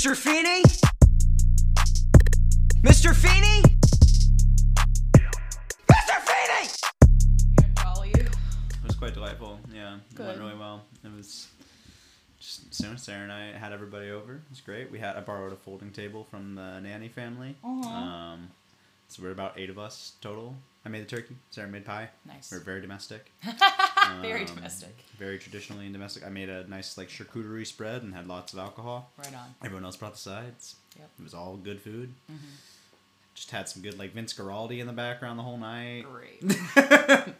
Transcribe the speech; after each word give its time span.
Mr. 0.00 0.16
Feeny? 0.16 0.62
Mr. 2.80 3.14
Feeny? 3.14 3.62
Mr. 5.92 6.20
Feeny! 6.24 6.68
Can't 7.58 7.78
follow 7.78 8.04
you. 8.04 8.12
It 8.14 8.86
was 8.86 8.96
quite 8.96 9.12
delightful. 9.12 9.60
Yeah, 9.70 9.98
it 10.10 10.18
went 10.18 10.38
really 10.38 10.56
well. 10.56 10.84
It 11.04 11.14
was 11.14 11.48
just 12.38 12.74
soon 12.74 12.96
Sarah 12.96 13.24
and 13.24 13.30
I 13.30 13.52
had 13.52 13.74
everybody 13.74 14.08
over. 14.10 14.36
It 14.36 14.40
was 14.48 14.62
great. 14.62 14.90
We 14.90 14.98
had 14.98 15.16
I 15.16 15.20
borrowed 15.20 15.52
a 15.52 15.56
folding 15.56 15.90
table 15.90 16.24
from 16.24 16.54
the 16.54 16.80
nanny 16.80 17.08
family. 17.08 17.56
Uh-huh. 17.62 17.86
Um, 17.86 18.48
so 19.08 19.22
we're 19.22 19.32
about 19.32 19.58
eight 19.58 19.68
of 19.68 19.78
us 19.78 20.14
total. 20.22 20.56
I 20.86 20.88
made 20.88 21.02
the 21.06 21.14
turkey. 21.14 21.36
Sarah 21.50 21.68
made 21.68 21.84
pie. 21.84 22.08
Nice. 22.24 22.50
We're 22.50 22.60
very 22.60 22.80
domestic. 22.80 23.30
Very 24.22 24.40
Um, 24.42 24.54
domestic. 24.54 24.96
Very 25.18 25.38
traditionally 25.38 25.84
and 25.84 25.92
domestic. 25.92 26.24
I 26.24 26.28
made 26.30 26.48
a 26.48 26.68
nice 26.68 26.96
like 26.98 27.08
charcuterie 27.08 27.66
spread 27.66 28.02
and 28.02 28.14
had 28.14 28.26
lots 28.26 28.52
of 28.52 28.58
alcohol. 28.58 29.10
Right 29.18 29.34
on. 29.34 29.54
Everyone 29.64 29.84
else 29.84 29.96
brought 29.96 30.12
the 30.12 30.18
sides. 30.18 30.76
Yep. 30.98 31.08
It 31.18 31.22
was 31.22 31.34
all 31.34 31.56
good 31.56 31.80
food. 31.80 32.14
Mhm. 32.30 32.36
Just 33.34 33.50
had 33.50 33.68
some 33.68 33.82
good 33.82 33.98
like 33.98 34.12
Vince 34.14 34.32
Guaraldi 34.34 34.80
in 34.80 34.86
the 34.86 34.92
background 34.92 35.38
the 35.38 35.42
whole 35.42 35.56
night. 35.58 36.04
Great. 36.10 36.42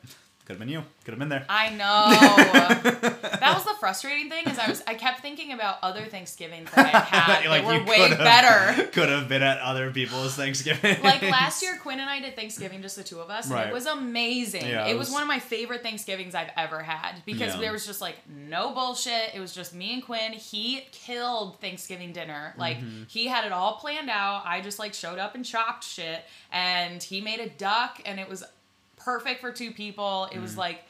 Could 0.51 0.59
have 0.59 0.67
been 0.67 0.69
you. 0.69 0.83
Could 1.05 1.13
have 1.13 1.19
been 1.21 1.29
there. 1.29 1.47
I 1.49 1.71
know. 1.71 2.11
that 2.91 3.53
was 3.55 3.65
the 3.65 3.75
frustrating 3.79 4.29
thing 4.29 4.47
is 4.49 4.59
I 4.59 4.69
was 4.69 4.83
I 4.85 4.95
kept 4.95 5.21
thinking 5.21 5.53
about 5.53 5.77
other 5.81 6.07
Thanksgivings 6.07 6.69
that 6.73 6.93
I 6.93 6.99
had 6.99 7.45
that 7.49 7.65
were 7.65 7.85
way 7.85 7.99
could've- 8.09 8.19
better. 8.19 8.87
Could 8.93 9.09
have 9.09 9.29
been 9.29 9.45
at 9.45 9.59
other 9.59 9.93
people's 9.93 10.35
Thanksgiving. 10.35 11.01
Like 11.05 11.23
last 11.23 11.63
year, 11.63 11.79
Quinn 11.81 12.01
and 12.01 12.11
I 12.11 12.21
did 12.21 12.35
Thanksgiving, 12.35 12.83
just 12.83 12.97
the 12.97 13.05
two 13.05 13.21
of 13.21 13.31
us, 13.31 13.45
and 13.47 13.55
Right. 13.55 13.69
it 13.69 13.73
was 13.73 13.87
amazing. 13.87 14.67
Yeah, 14.67 14.87
it 14.87 14.91
it 14.91 14.99
was, 14.99 15.07
was- 15.07 15.13
one 15.15 15.23
of 15.23 15.29
my 15.29 15.39
favorite 15.39 15.85
Thanksgivings 15.85 16.35
I've 16.35 16.51
ever 16.57 16.81
had 16.83 17.23
because 17.25 17.55
Yeah. 17.55 17.61
there 17.61 17.73
was 17.73 17.87
just 17.87 18.01
like 18.01 18.17
no 18.29 18.73
bullshit. 18.75 19.31
It 19.33 19.39
was 19.39 19.55
just 19.55 19.73
me 19.73 19.95
and 19.95 20.05
Quinn. 20.05 20.33
He 20.33 20.81
killed 20.91 21.61
Thanksgiving 21.61 22.13
dinner. 22.13 22.55
Like 22.59 22.79
Mm-hmm. 22.79 23.05
he 23.09 23.27
had 23.29 23.45
it 23.45 23.53
all 23.53 23.75
planned 23.75 24.11
out. 24.11 24.43
I 24.45 24.61
just 24.63 24.81
like 24.81 24.95
showed 24.95 25.19
up 25.21 25.37
and 25.37 25.45
chopped 25.45 25.85
shit, 25.85 26.25
and 26.51 27.01
he 27.03 27.21
made 27.21 27.39
a 27.41 27.49
duck, 27.49 28.01
and 28.05 28.19
it 28.19 28.29
was 28.29 28.43
perfect 29.13 29.41
for 29.41 29.53
two 29.53 29.71
people. 29.73 30.29
It 30.33 30.39
Mm. 30.39 30.43
was 30.43 30.57
like 30.57 30.85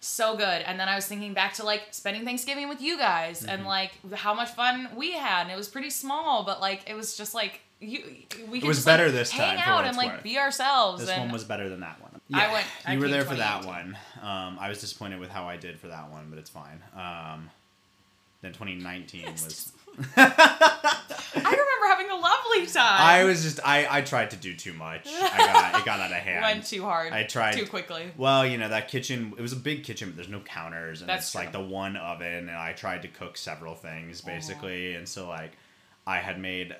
so 0.00 0.36
good. 0.36 0.62
And 0.62 0.78
then 0.78 0.88
I 0.88 0.94
was 0.94 1.06
thinking 1.06 1.32
back 1.34 1.54
to 1.54 1.64
like 1.64 1.82
spending 1.92 2.24
Thanksgiving 2.24 2.68
with 2.68 2.80
you 2.80 2.96
guys 2.98 3.44
and 3.44 3.60
Mm-hmm. 3.60 3.68
like 3.68 3.92
how 4.14 4.34
much 4.34 4.50
fun 4.50 4.88
we 4.94 5.12
had. 5.12 5.42
And 5.42 5.50
it 5.50 5.56
was 5.56 5.68
pretty 5.68 5.90
small, 5.90 6.42
but 6.44 6.60
like 6.60 6.82
it 6.88 6.94
was 6.94 7.16
just 7.16 7.34
like 7.34 7.60
you 7.80 7.98
we 8.50 8.60
could 8.60 8.68
was 8.68 8.78
just, 8.78 8.86
like, 8.86 8.96
better 8.98 9.10
this 9.10 9.30
hang 9.30 9.58
out 9.60 9.84
and 9.84 9.96
like 9.96 10.12
worth. 10.12 10.22
be 10.22 10.38
ourselves. 10.38 11.00
This 11.02 11.10
and 11.10 11.22
one 11.24 11.32
was 11.32 11.44
better 11.44 11.68
than 11.68 11.80
that 11.80 12.00
one. 12.00 12.20
I 12.32 12.52
went- 12.52 12.66
I 12.86 12.92
you 12.94 13.00
were 13.00 13.08
there 13.08 13.24
for 13.24 13.36
that 13.36 13.64
one. 13.64 13.96
Um, 14.22 14.58
I 14.60 14.68
was 14.68 14.80
disappointed 14.80 15.20
with 15.20 15.30
how 15.30 15.46
I 15.48 15.56
did 15.56 15.78
for 15.78 15.88
that 15.88 16.10
one, 16.10 16.26
but 16.30 16.38
it's 16.38 16.50
fine. 16.50 16.82
Um, 16.94 17.50
then 18.42 18.52
2019 18.52 19.30
was. 19.32 19.72
I 20.16 20.96
remember 21.34 21.86
having 21.88 22.10
a 22.10 22.14
lovely 22.16 22.66
time. 22.66 23.00
I 23.00 23.24
was 23.24 23.42
just 23.42 23.60
I 23.64 23.86
I 23.90 24.00
tried 24.02 24.30
to 24.30 24.36
do 24.36 24.54
too 24.54 24.72
much. 24.72 25.06
I 25.06 25.36
got 25.38 25.80
it 25.80 25.84
got 25.84 26.00
out 26.00 26.10
of 26.10 26.16
hand. 26.16 26.42
went 26.42 26.66
too 26.66 26.82
hard. 26.82 27.12
I 27.12 27.24
tried- 27.24 27.52
too 27.56 27.66
quickly. 27.66 28.10
Well, 28.16 28.46
you 28.46 28.58
know 28.58 28.68
that 28.68 28.88
kitchen. 28.88 29.32
It 29.36 29.42
was 29.42 29.52
a 29.52 29.56
big 29.56 29.84
kitchen, 29.84 30.08
but 30.10 30.16
there's 30.16 30.28
no 30.28 30.40
counters, 30.40 31.00
and 31.00 31.08
That's 31.08 31.26
it's 31.26 31.34
like 31.34 31.52
the 31.52 31.60
one 31.60 31.96
oven. 31.96 32.48
And 32.48 32.50
I 32.50 32.72
tried 32.72 33.02
to 33.02 33.08
cook 33.08 33.36
several 33.36 33.74
things 33.74 34.20
basically, 34.20 34.94
and 34.94 35.08
so 35.08 35.28
like 35.28 35.52
I 36.06 36.18
had 36.18 36.40
made 36.40 36.74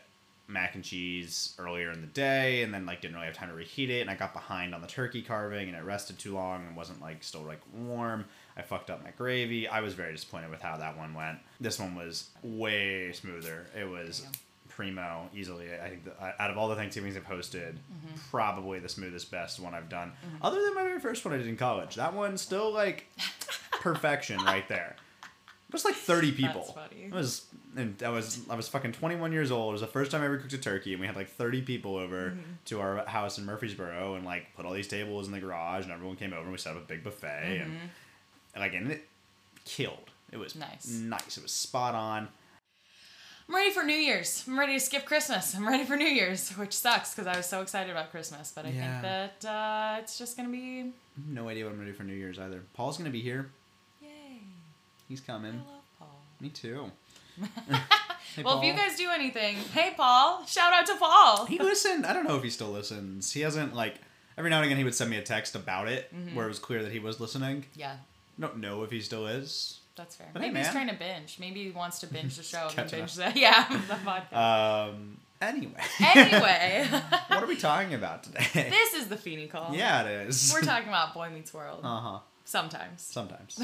mac 0.48 0.77
and 0.77 0.84
cheese 0.84 1.55
earlier 1.59 1.91
in 1.91 2.00
the 2.00 2.06
day, 2.06 2.62
and 2.62 2.72
then 2.72 2.87
like 2.87 3.00
didn't 3.00 3.14
really 3.14 3.27
have 3.27 3.37
time 3.37 3.48
to 3.48 3.55
reheat 3.55 3.91
it, 3.91 4.00
and 4.00 4.11
I 4.11 4.14
got 4.14 4.33
behind 4.33 4.75
on 4.75 4.81
the 4.81 4.87
turkey 4.87 5.22
carving, 5.22 5.69
and 5.69 5.77
it 5.77 5.83
rested 5.84 6.19
too 6.19 6.34
long 6.34 6.67
and 6.67 6.77
wasn't 6.77 7.00
like 7.00 7.22
still 7.25 7.42
like 7.42 7.61
warm. 7.75 8.25
I 8.56 8.62
fucked 8.62 8.90
up 8.90 9.02
my 9.04 9.10
gravy. 9.10 9.68
I 9.68 9.80
was 9.80 9.94
very 9.94 10.12
disappointed 10.12 10.50
with 10.50 10.62
how 10.62 10.76
that 10.78 10.96
one 10.96 11.12
went. 11.14 11.38
This 11.60 11.78
one 11.78 11.94
was 11.94 12.30
way 12.42 13.12
smoother. 13.12 13.66
It 13.78 13.84
was 13.88 14.22
Yeah. 14.24 14.30
primo 14.68 15.28
easily. 15.34 15.68
I 15.74 15.88
think 15.90 16.04
that 16.04 16.36
out 16.38 16.50
of 16.50 16.56
all 16.58 16.68
the 16.68 16.74
Thanksgivings 16.76 17.16
I've 17.16 17.26
hosted, 17.26 17.72
Mm-hmm. 17.74 18.16
probably 18.30 18.78
the 18.78 18.88
smoothest, 18.88 19.30
best 19.30 19.60
one 19.60 19.74
I've 19.74 19.88
done. 19.88 20.12
Other 20.42 20.62
than 20.62 20.75
my 20.75 20.82
very 20.84 21.00
first 21.00 21.25
one 21.25 21.34
I 21.34 21.38
did 21.38 21.47
in 21.48 21.56
college. 21.56 21.94
That 21.97 22.14
one 22.14 22.36
still 22.38 22.72
like 22.72 23.06
perfection 23.72 24.38
right 24.44 24.66
there. 24.69 24.97
It 25.69 25.72
was 25.72 25.84
like 25.84 25.94
thirty 25.97 26.31
people. 26.32 26.60
That's 26.62 26.72
funny. 26.72 27.02
It 27.06 27.12
was, 27.12 27.44
and 27.76 28.00
I 28.02 28.08
was 28.10 28.41
I 28.48 28.54
was 28.54 28.69
fucking 28.69 28.92
twenty 28.92 29.16
one 29.16 29.32
years 29.32 29.50
old. 29.50 29.70
It 29.70 29.72
was 29.72 29.81
the 29.81 29.86
first 29.88 30.10
time 30.12 30.22
I 30.22 30.26
ever 30.26 30.38
cooked 30.38 30.52
a 30.52 30.58
turkey, 30.58 30.92
and 30.92 31.00
we 31.00 31.06
had 31.08 31.16
like 31.16 31.28
thirty 31.28 31.60
people 31.60 31.97
over 31.97 32.31
Mm-hmm. 32.31 32.41
to 32.66 32.81
our 32.81 33.04
house 33.06 33.36
in 33.38 33.44
Murfreesboro, 33.44 34.14
and 34.14 34.25
like 34.25 34.54
put 34.54 34.64
all 34.64 34.72
these 34.72 34.86
tables 34.88 35.26
in 35.26 35.32
the 35.32 35.41
garage, 35.41 35.82
and 35.84 35.92
everyone 35.92 36.16
came 36.16 36.32
over, 36.32 36.42
and 36.42 36.52
we 36.52 36.58
set 36.58 36.76
up 36.76 36.82
a 36.84 36.86
big 36.86 37.02
buffet, 37.02 37.62
and, 37.64 37.76
and 38.65 38.75
and 38.75 38.93
it 38.93 39.06
killed. 39.65 40.11
It 40.33 40.39
was. 40.39 40.55
Nice. 40.56 40.89
nice. 40.89 41.37
It 41.37 41.43
was 41.43 41.53
spot 41.53 41.94
on. 41.94 42.28
I'm 43.49 43.55
ready 43.55 43.71
for 43.71 43.84
New 43.84 43.94
Year's. 43.94 44.43
I'm 44.49 44.59
ready 44.59 44.72
to 44.72 44.81
skip 44.81 45.05
Christmas. 45.05 45.55
I'm 45.55 45.67
ready 45.67 45.84
for 45.84 45.97
New 45.97 46.05
Year's, 46.09 46.50
which 46.50 46.72
sucks 46.72 47.15
because 47.15 47.28
I 47.28 47.37
was 47.37 47.47
so 47.47 47.61
excited 47.62 47.91
about 47.93 48.11
Christmas. 48.11 48.53
But 48.55 48.67
I 48.67 48.71
Yeah. 48.71 48.91
think 49.00 49.03
that 49.43 49.44
uh, 49.49 50.00
it's 50.00 50.19
just 50.19 50.37
gonna 50.37 50.49
be 50.49 50.93
No 51.28 51.49
idea 51.49 51.65
what 51.65 51.71
I'm 51.71 51.77
gonna 51.78 51.91
do 51.93 51.97
for 51.97 52.03
New 52.03 52.15
Year's 52.15 52.39
either. 52.41 52.62
Paul's 52.75 52.99
gonna 52.99 53.11
be 53.11 53.21
here. 53.21 53.50
yay. 54.03 54.41
He's 55.09 55.21
coming. 55.21 55.53
I 55.65 55.73
love 55.73 55.84
Paul. 55.99 56.21
Me 56.41 56.49
too. 56.49 56.91
Hey, 58.34 58.43
Well, 58.43 58.59
if 58.59 58.65
you 58.65 58.75
guys 58.75 58.99
do 58.99 59.09
anything, 59.11 59.56
hey 59.73 59.94
Paul, 59.97 60.44
shout 60.47 60.73
out 60.73 60.84
to 60.87 60.97
Paul. 60.97 61.47
He 61.47 61.59
listened. 61.59 62.05
I 62.05 62.12
don't 62.12 62.27
know 62.28 62.37
if 62.37 62.43
he 62.43 62.50
still 62.50 62.71
listens. 62.71 63.33
He 63.33 63.41
hasn't 63.41 63.75
like 63.75 63.94
every 64.37 64.50
now 64.50 64.56
and 64.56 64.67
again 64.67 64.77
he 64.77 64.84
would 64.84 64.94
send 64.97 65.09
me 65.09 65.17
a 65.17 65.23
text 65.23 65.55
about 65.55 65.88
it 65.88 66.12
Mm-hmm. 66.15 66.34
where 66.34 66.44
it 66.44 66.49
was 66.49 66.59
clear 66.59 66.83
that 66.83 66.93
he 66.93 66.99
was 66.99 67.19
listening. 67.21 67.65
Yeah, 67.75 67.97
Don't 68.38 68.58
know 68.58 68.82
if 68.82 68.91
he 68.91 69.00
still 69.00 69.26
is. 69.26 69.80
that's 69.97 70.16
fair. 70.16 70.28
But 70.32 70.42
hey, 70.42 70.48
Maybe 70.48 70.60
he's 70.64 70.72
trying 70.72 70.88
to 70.88 70.94
binge. 70.94 71.38
Maybe 71.41 71.64
he 71.64 71.70
wants 71.70 71.98
to 72.00 72.06
binge 72.06 72.36
the 72.36 72.42
show 72.42 72.66
and 72.66 72.74
Catch 72.74 72.91
then 72.91 73.00
up. 73.02 73.06
binge 73.14 73.34
the 73.34 73.41
yeah 73.41 73.66
the 73.69 73.94
podcast. 73.94 74.88
Um. 74.91 75.19
Anyway. 75.41 75.74
anyway, 76.00 76.86
what 77.28 77.42
are 77.42 77.46
we 77.46 77.56
talking 77.56 77.92
about 77.92 78.22
today? 78.25 78.70
this 78.70 78.94
is 78.94 79.08
the 79.08 79.16
Feeny 79.19 79.46
call. 79.48 79.75
yeah, 79.75 80.02
it 80.04 80.28
is. 80.28 80.50
We're 80.54 80.60
talking 80.72 80.88
about 80.88 81.12
Boy 81.12 81.28
Meets 81.30 81.52
World. 81.52 81.80
Uh 81.84 82.00
huh. 82.00 82.19
Sometimes. 82.46 83.02
Sometimes. 83.02 83.60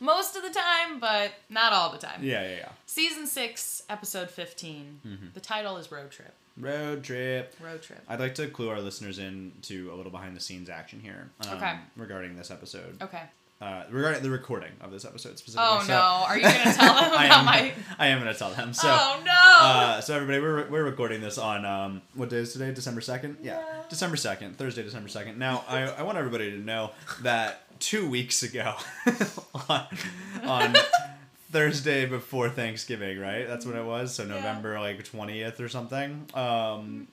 Most 0.00 0.36
of 0.36 0.42
the 0.42 0.50
time, 0.50 1.00
but 1.00 1.32
not 1.50 1.72
all 1.72 1.90
the 1.92 1.98
time. 1.98 2.20
yeah, 2.22 2.42
yeah, 2.48 2.56
yeah. 2.56 2.68
Season 2.86 3.26
6, 3.26 3.82
episode 3.90 4.30
15. 4.30 5.00
Mm-hmm. 5.06 5.26
The 5.34 5.40
title 5.40 5.76
is 5.76 5.90
Road 5.90 6.10
Trip. 6.12 6.32
Road 6.56 7.02
trip. 7.02 7.54
Road 7.60 7.82
Trip. 7.82 8.00
I'd 8.08 8.20
like 8.20 8.34
to 8.36 8.46
clue 8.48 8.68
our 8.68 8.80
listeners 8.80 9.18
in 9.18 9.52
to 9.62 9.92
a 9.92 9.94
little 9.96 10.12
behind 10.12 10.36
the 10.36 10.40
scenes 10.40 10.70
action 10.70 11.00
here. 11.00 11.30
Um, 11.48 11.56
Okay. 11.56 11.74
Regarding 11.96 12.36
this 12.36 12.50
episode. 12.52 13.02
Okay. 13.02 13.22
Uh, 13.62 13.84
regarding 13.90 14.22
the 14.24 14.30
recording 14.30 14.72
of 14.80 14.90
this 14.90 15.04
episode 15.04 15.38
specifically. 15.38 15.64
Oh 15.70 15.80
So- 15.82 15.92
no, 15.92 16.00
are 16.26 16.36
you 16.36 16.42
going 16.42 16.54
to 16.56 16.62
tell 16.72 16.94
them 17.00 17.12
I 17.16 17.26
about 17.26 17.38
am, 17.38 17.44
my. 17.44 17.72
I 17.96 18.06
am 18.08 18.18
gonna 18.18 18.34
tell 18.34 18.50
them. 18.50 18.72
So. 18.74 18.88
oh 18.90 19.22
no! 19.24 19.32
Uh, 19.32 20.00
so 20.00 20.16
everybody, 20.16 20.40
we're, 20.40 20.68
we're 20.68 20.82
recording 20.84 21.20
this 21.20 21.38
on 21.38 21.64
um, 21.64 22.02
what 22.14 22.28
day 22.28 22.38
is 22.38 22.52
today? 22.52 22.72
December 22.74 23.00
second. 23.00 23.36
Yeah, 23.40 23.60
Yeah. 23.60 23.82
December 23.88 24.16
second, 24.16 24.58
Thursday, 24.58 24.82
December 24.82 25.08
second. 25.08 25.38
Now, 25.38 25.64
I, 25.68 25.82
I 25.82 26.02
want 26.02 26.18
everybody 26.18 26.50
to 26.50 26.58
know 26.58 26.90
that 27.22 27.60
two 27.78 28.08
weeks 28.10 28.42
ago, 28.42 28.74
on, 29.68 29.86
on 30.44 30.74
Thursday 31.52 32.06
before 32.06 32.48
Thanksgiving, 32.48 33.18
right? 33.20 33.46
That's 33.46 33.64
what 33.66 33.76
it 33.76 33.84
was. 33.84 34.14
So 34.14 34.24
Yeah. 34.24 34.30
November 34.36 34.80
like 34.80 35.04
twentieth 35.04 35.60
or 35.60 35.68
something. 35.68 36.26
Um, 36.34 37.06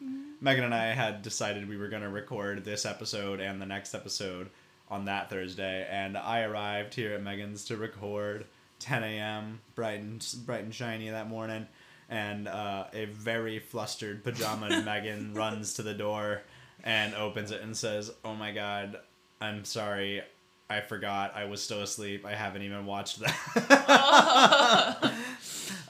Meghan 0.44 0.64
and 0.64 0.74
I 0.74 0.94
had 0.94 1.22
decided 1.22 1.68
we 1.70 1.78
were 1.78 1.90
gonna 1.90 2.10
record 2.10 2.64
this 2.66 2.86
episode 2.86 3.40
and 3.40 3.62
the 3.62 3.66
next 3.66 3.94
episode 3.94 4.50
on 4.90 5.06
that 5.06 5.30
Thursday, 5.30 5.88
and 5.90 6.18
I 6.18 6.42
arrived 6.42 6.94
here 6.94 7.14
at 7.14 7.24
Meghan's 7.24 7.66
to 7.66 7.78
record 7.78 8.46
10 8.80 9.04
a.m. 9.04 9.62
bright 9.76 10.00
and 10.00 10.26
bright 10.46 10.64
and 10.64 10.74
shiny 10.74 11.10
that 11.10 11.28
morning, 11.28 11.68
and 12.10 12.48
uh, 12.48 12.86
a 12.94 13.06
very 13.06 13.60
flustered 13.60 14.24
pajama 14.24 14.68
Meghan 14.86 15.36
runs 15.36 15.76
to 15.76 15.84
the 15.84 15.94
door 15.94 16.42
and 16.84 17.14
opens 17.14 17.52
it 17.52 17.62
and 17.62 17.76
says, 17.76 18.12
"Oh 18.26 18.34
my 18.34 18.52
God, 18.52 19.00
I'm 19.40 19.66
sorry." 19.66 20.24
I 20.72 20.82
forgot. 20.82 21.36
I 21.36 21.46
was 21.46 21.64
still 21.64 21.82
asleep. 21.82 22.28
I 22.28 22.36
haven't 22.36 22.62
even 22.62 22.86
watched 22.86 23.22
that. 23.22 25.14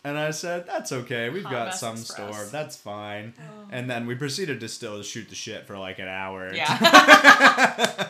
and 0.04 0.18
I 0.18 0.32
said, 0.32 0.66
"That's 0.66 0.92
okay. 0.92 1.30
We've 1.30 1.44
Hot 1.44 1.52
got 1.52 1.66
mess 1.68 1.80
some 1.80 1.96
express. 1.96 2.36
store. 2.36 2.46
That's 2.52 2.76
fine." 2.76 3.34
And 3.72 3.90
then 3.90 4.06
we 4.06 4.16
proceeded 4.16 4.60
to 4.62 4.68
still 4.70 5.02
shoot 5.04 5.30
the 5.30 5.36
shit 5.36 5.66
for 5.68 5.78
like 5.78 6.00
an 6.00 6.08
hour. 6.08 6.54
yeah. 6.54 6.78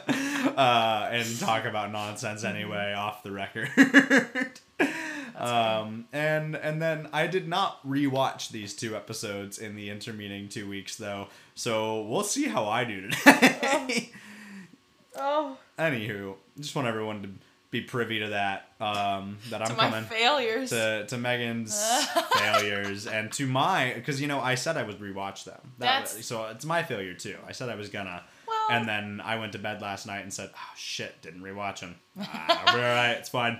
uh, 0.57 1.09
and 1.11 1.39
talk 1.39 1.65
about 1.65 1.91
nonsense 1.91 2.43
anyway 2.43 2.93
off 2.93 3.23
the 3.23 3.31
record. 3.31 3.69
um, 5.35 6.05
and 6.13 6.55
and 6.55 6.81
then 6.81 7.09
I 7.11 7.27
did 7.27 7.47
not 7.47 7.85
rewatch 7.87 8.49
these 8.49 8.73
two 8.73 8.95
episodes 8.95 9.57
in 9.57 9.75
the 9.75 9.89
intermeeting 9.89 10.49
two 10.49 10.67
weeks 10.69 10.95
though, 10.95 11.27
so 11.55 12.01
we'll 12.03 12.23
see 12.23 12.45
how 12.47 12.65
I 12.65 12.83
do 12.83 13.09
today. 13.09 14.11
oh. 15.17 15.57
Anywho, 15.77 16.35
just 16.59 16.75
want 16.75 16.87
everyone 16.87 17.21
to 17.21 17.29
be 17.71 17.81
privy 17.81 18.19
to 18.19 18.29
that. 18.29 18.69
Um, 18.81 19.37
that 19.49 19.59
To 19.59 19.65
I'm 19.71 19.77
my 19.77 19.89
coming 19.89 20.03
failures. 20.05 20.69
to, 20.71 21.05
to 21.07 21.15
Meghan's 21.17 21.79
failures 22.37 23.05
and 23.07 23.31
to 23.33 23.45
my 23.47 23.93
because 23.93 24.19
you 24.21 24.27
know 24.27 24.39
I 24.39 24.55
said 24.55 24.77
I 24.77 24.83
would 24.83 24.99
rewatch 24.99 25.43
them. 25.43 25.59
That, 25.79 26.05
That's- 26.05 26.25
so 26.25 26.45
it's 26.47 26.65
my 26.65 26.83
failure 26.83 27.13
too. 27.13 27.35
I 27.47 27.51
said 27.51 27.69
I 27.69 27.75
was 27.75 27.89
gonna, 27.89 28.23
Well- 28.47 28.67
and 28.71 28.87
then 28.87 29.21
I 29.23 29.37
went 29.37 29.51
to 29.53 29.59
bed 29.59 29.81
last 29.81 30.07
night 30.07 30.21
and 30.21 30.33
said, 30.33 30.49
"Oh 30.55 30.73
shit, 30.75 31.21
didn't 31.21 31.41
rewatch 31.41 31.81
them. 31.81 31.95
Ah, 32.19 32.63
be 32.65 32.71
all 32.73 32.77
right. 32.79 33.11
It's 33.11 33.29
fine." 33.29 33.59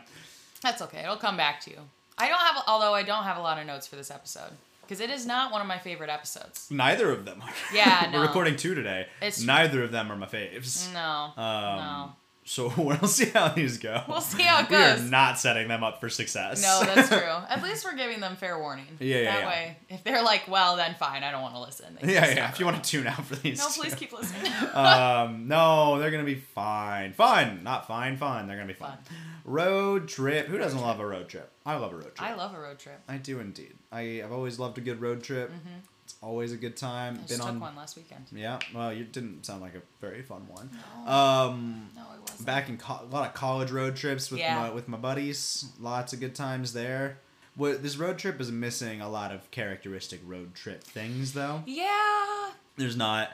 That's 0.61 0.81
okay. 0.81 1.03
It'll 1.03 1.15
come 1.17 1.37
back 1.37 1.61
to 1.61 1.69
you. 1.71 1.77
I 2.17 2.27
don't 2.27 2.37
have, 2.39 2.63
although 2.67 2.93
I 2.93 3.03
don't 3.03 3.23
have 3.23 3.37
a 3.37 3.41
lot 3.41 3.59
of 3.59 3.65
notes 3.67 3.87
for 3.87 3.95
this 3.95 4.11
episode. 4.11 4.51
because 4.81 4.99
it 4.99 5.09
is 5.09 5.25
not 5.25 5.51
one 5.53 5.61
of 5.61 5.67
my 5.67 5.77
favorite 5.77 6.09
episodes. 6.09 6.67
Neither 6.71 7.11
of 7.11 7.23
them 7.23 7.41
are. 7.41 7.49
Yeah, 7.73 8.11
We're 8.13 8.23
recording 8.23 8.55
two 8.57 8.73
today. 8.75 9.05
It's- 9.21 9.41
Neither 9.41 9.83
of 9.83 9.91
them 9.91 10.11
are 10.11 10.15
my 10.17 10.25
faves. 10.25 10.91
No, 10.93 11.31
Um, 11.41 11.77
no. 11.77 12.11
So 12.49 12.73
we'll 12.77 12.97
see 13.07 13.25
how 13.25 13.49
these 13.49 13.77
go. 13.77 14.01
We'll 14.07 14.21
see 14.21 14.41
how 14.41 14.61
it 14.63 14.69
goes. 14.69 15.01
We 15.01 15.05
are 15.05 15.09
not 15.11 15.37
setting 15.37 15.67
them 15.67 15.83
up 15.83 15.99
for 15.99 16.09
success. 16.09 16.63
No, 16.63 16.81
that's 16.83 17.07
true. 17.09 17.19
At 17.19 17.61
least 17.61 17.85
we're 17.85 17.95
giving 17.95 18.19
them 18.19 18.35
fair 18.37 18.57
warning. 18.57 18.87
Yeah, 18.99 19.17
yeah, 19.17 19.23
That 19.25 19.39
yeah. 19.41 19.47
way, 19.47 19.77
if 19.89 20.03
they're 20.03 20.23
like, 20.23 20.47
well, 20.47 20.75
then 20.75 20.95
fine, 20.95 21.23
I 21.23 21.29
don't 21.29 21.43
want 21.43 21.53
to 21.53 21.61
listen. 21.61 21.99
yeah, 22.01 22.33
yeah. 22.33 22.49
If 22.49 22.59
you 22.59 22.65
want 22.65 22.83
to 22.83 22.89
tune 22.89 23.05
out 23.05 23.23
for 23.23 23.35
these. 23.35 23.59
No, 23.59 23.67
two. 23.69 23.81
please 23.81 23.93
keep 23.93 24.11
listening. 24.13 24.51
um, 24.73 25.47
no, 25.47 25.99
they're 25.99 26.09
gonna 26.09 26.23
be 26.23 26.35
fine. 26.55 27.13
Fun, 27.13 27.63
not 27.63 27.87
fine. 27.87 28.17
Fun. 28.17 28.47
They're 28.47 28.57
gonna 28.57 28.67
be 28.67 28.73
fun. 28.73 28.97
Fun. 29.03 29.15
Road 29.45 30.07
trip. 30.07 30.47
Who 30.47 30.57
doesn't 30.57 30.81
love 30.81 30.99
a 30.99 31.05
road 31.05 31.29
trip? 31.29 31.51
I 31.67 31.75
love 31.75 31.93
a 31.93 31.97
road 31.97 32.15
trip. 32.15 32.21
I 32.23 32.33
love 32.33 32.55
a 32.55 32.59
road 32.59 32.79
trip. 32.79 32.99
I 33.07 33.17
do 33.17 33.39
indeed. 33.39 33.75
I 33.91 34.23
I've 34.23 34.31
always 34.31 34.57
loved 34.57 34.79
a 34.79 34.81
good 34.81 35.01
road 35.01 35.21
trip. 35.21 35.51
It's 35.53 35.98
always 36.21 36.51
a 36.51 36.57
good 36.57 36.75
time. 36.77 37.13
I 37.13 37.17
Been 37.17 37.27
just 37.27 37.41
on. 37.41 37.53
took 37.53 37.61
one 37.61 37.75
last 37.75 37.95
weekend. 37.97 38.25
Yeah. 38.33 38.59
Well, 38.73 38.91
you 38.93 39.03
didn't 39.05 39.45
sound 39.45 39.61
like 39.61 39.75
a 39.75 39.81
very 40.01 40.21
fun 40.21 40.47
one. 40.49 40.69
No, 41.05 41.11
Um. 41.11 41.89
no, 41.95 42.01
it 42.15 42.21
wasn't. 42.21 42.45
Back 42.45 42.69
in 42.69 42.77
co- 42.77 43.01
a 43.03 43.13
lot 43.13 43.27
of 43.27 43.33
college 43.33 43.71
road 43.71 43.95
trips 43.95 44.29
with 44.31 44.39
Yeah. 44.39 44.59
my 44.59 44.69
with 44.71 44.87
my 44.87 44.97
buddies. 44.97 45.65
Lots 45.79 46.13
of 46.13 46.19
good 46.19 46.35
times 46.35 46.73
there. 46.73 47.19
What 47.55 47.83
this 47.83 47.97
road 47.97 48.17
trip 48.17 48.39
is 48.39 48.51
missing 48.51 49.01
a 49.01 49.09
lot 49.09 49.31
of 49.31 49.49
characteristic 49.51 50.21
road 50.25 50.55
trip 50.55 50.83
things 50.83 51.33
though. 51.33 51.63
Yeah. 51.65 52.51
There's 52.77 52.95
not, 52.95 53.31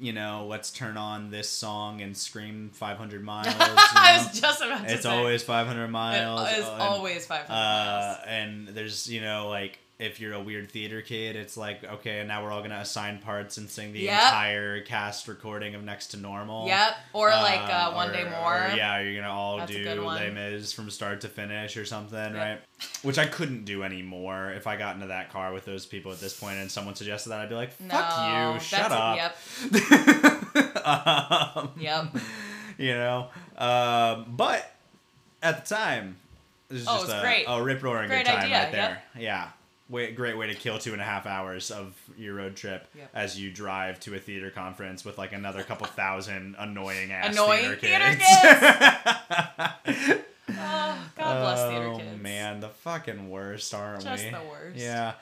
you 0.00 0.12
know, 0.12 0.46
let's 0.48 0.70
turn 0.72 0.96
on 0.96 1.30
this 1.30 1.48
song 1.48 2.00
and 2.00 2.16
scream 2.16 2.70
500 2.72 3.22
miles. 3.24 3.46
you 3.54 3.54
I 3.60 4.18
was 4.24 4.40
just 4.40 4.60
about 4.62 4.86
to 4.86 4.92
It's 4.92 5.02
say. 5.04 5.08
always 5.10 5.42
500 5.44 5.88
miles. 5.88 6.48
It 6.50 6.58
is 6.58 6.64
uh, 6.64 6.70
always 6.80 7.26
500 7.26 7.52
uh, 7.52 7.56
miles. 7.56 8.18
and 8.26 8.68
there's 8.68 9.08
you 9.08 9.20
know 9.20 9.48
like 9.48 9.78
if 9.98 10.20
you're 10.20 10.32
a 10.34 10.40
weird 10.40 10.70
theater 10.70 11.02
kid, 11.02 11.34
it's 11.34 11.56
like 11.56 11.82
okay, 11.82 12.20
and 12.20 12.28
now 12.28 12.42
we're 12.44 12.52
all 12.52 12.62
gonna 12.62 12.76
assign 12.78 13.18
parts 13.18 13.56
and 13.58 13.68
sing 13.68 13.92
the 13.92 13.98
Yep. 14.00 14.22
entire 14.22 14.80
cast 14.82 15.26
recording 15.26 15.74
of 15.74 15.82
Next 15.82 16.08
to 16.08 16.16
Normal. 16.16 16.68
Yep. 16.68 16.96
Or 17.12 17.30
like 17.30 17.68
uh, 17.68 17.88
Um, 17.88 17.94
One 17.96 18.10
or- 18.10 18.12
Day 18.12 18.22
or, 18.22 18.30
More. 18.30 18.70
yeah, 18.76 19.00
you're 19.00 19.20
gonna 19.20 19.32
all 19.34 19.58
That's 19.58 19.72
do. 19.72 20.00
Les 20.02 20.30
Mis 20.30 20.72
from 20.72 20.88
start 20.90 21.20
to 21.22 21.28
finish 21.28 21.76
or 21.76 21.84
something, 21.84 22.16
Yep. 22.16 22.34
right? 22.34 22.60
Which 23.02 23.18
I 23.18 23.26
couldn't 23.26 23.64
do 23.64 23.82
anymore. 23.82 24.52
If 24.52 24.68
I 24.68 24.76
got 24.76 24.94
into 24.94 25.08
that 25.08 25.32
car 25.32 25.52
with 25.52 25.64
those 25.64 25.84
people 25.84 26.12
at 26.12 26.20
this 26.20 26.38
point 26.38 26.58
and 26.58 26.70
someone 26.70 26.94
suggested 26.94 27.30
that, 27.30 27.40
I'd 27.40 27.48
be 27.48 27.56
like, 27.56 27.72
"Fuck 27.72 28.18
No, 28.18 28.54
you, 28.54 28.60
shut 28.60 28.92
up." 28.92 29.36
um, 30.86 31.70
Yep. 31.76 32.04
you 32.78 32.94
know, 32.94 33.28
um, 33.56 34.26
but 34.28 34.70
at 35.42 35.64
the 35.66 35.74
time, 35.74 36.16
it 36.70 36.74
was 36.74 36.86
Oh, 36.88 37.00
just 37.00 37.10
a, 37.12 37.50
a 37.50 37.62
rip 37.62 37.82
roaring 37.82 38.08
good 38.08 38.26
time 38.26 38.44
idea, 38.44 38.58
right 38.62 38.72
there. 38.72 39.02
Yeah. 39.18 39.48
Way, 39.88 40.12
great 40.12 40.36
way 40.36 40.48
to 40.48 40.54
kill 40.54 40.78
two 40.78 40.92
and 40.92 41.00
a 41.00 41.04
half 41.04 41.24
hours 41.26 41.70
of 41.70 41.94
your 42.18 42.34
road 42.34 42.56
trip 42.56 42.86
Yep. 42.94 43.10
as 43.14 43.40
you 43.40 43.50
drive 43.50 43.98
to 44.00 44.14
a 44.14 44.18
theater 44.18 44.50
conference 44.50 45.02
with 45.04 45.16
like 45.16 45.32
another 45.32 45.62
couple 45.62 45.86
thousand 45.86 46.56
annoying 46.58 47.10
ass 47.10 47.32
Annoying 47.34 47.76
theater 47.76 47.76
theater 47.76 48.18
kids. 48.18 50.20
Oh, 50.50 50.98
God 51.16 51.40
bless 51.42 51.68
theater 51.70 51.88
Oh, 51.88 51.96
kids. 51.98 52.22
man, 52.22 52.60
the 52.60 52.68
fucking 52.70 53.28
worst, 53.28 53.72
aren't 53.74 54.02
Just 54.02 54.24
we? 54.24 54.30
Just 54.30 54.42
the 54.42 54.48
worst. 54.48 54.76
Yeah. 54.78 55.12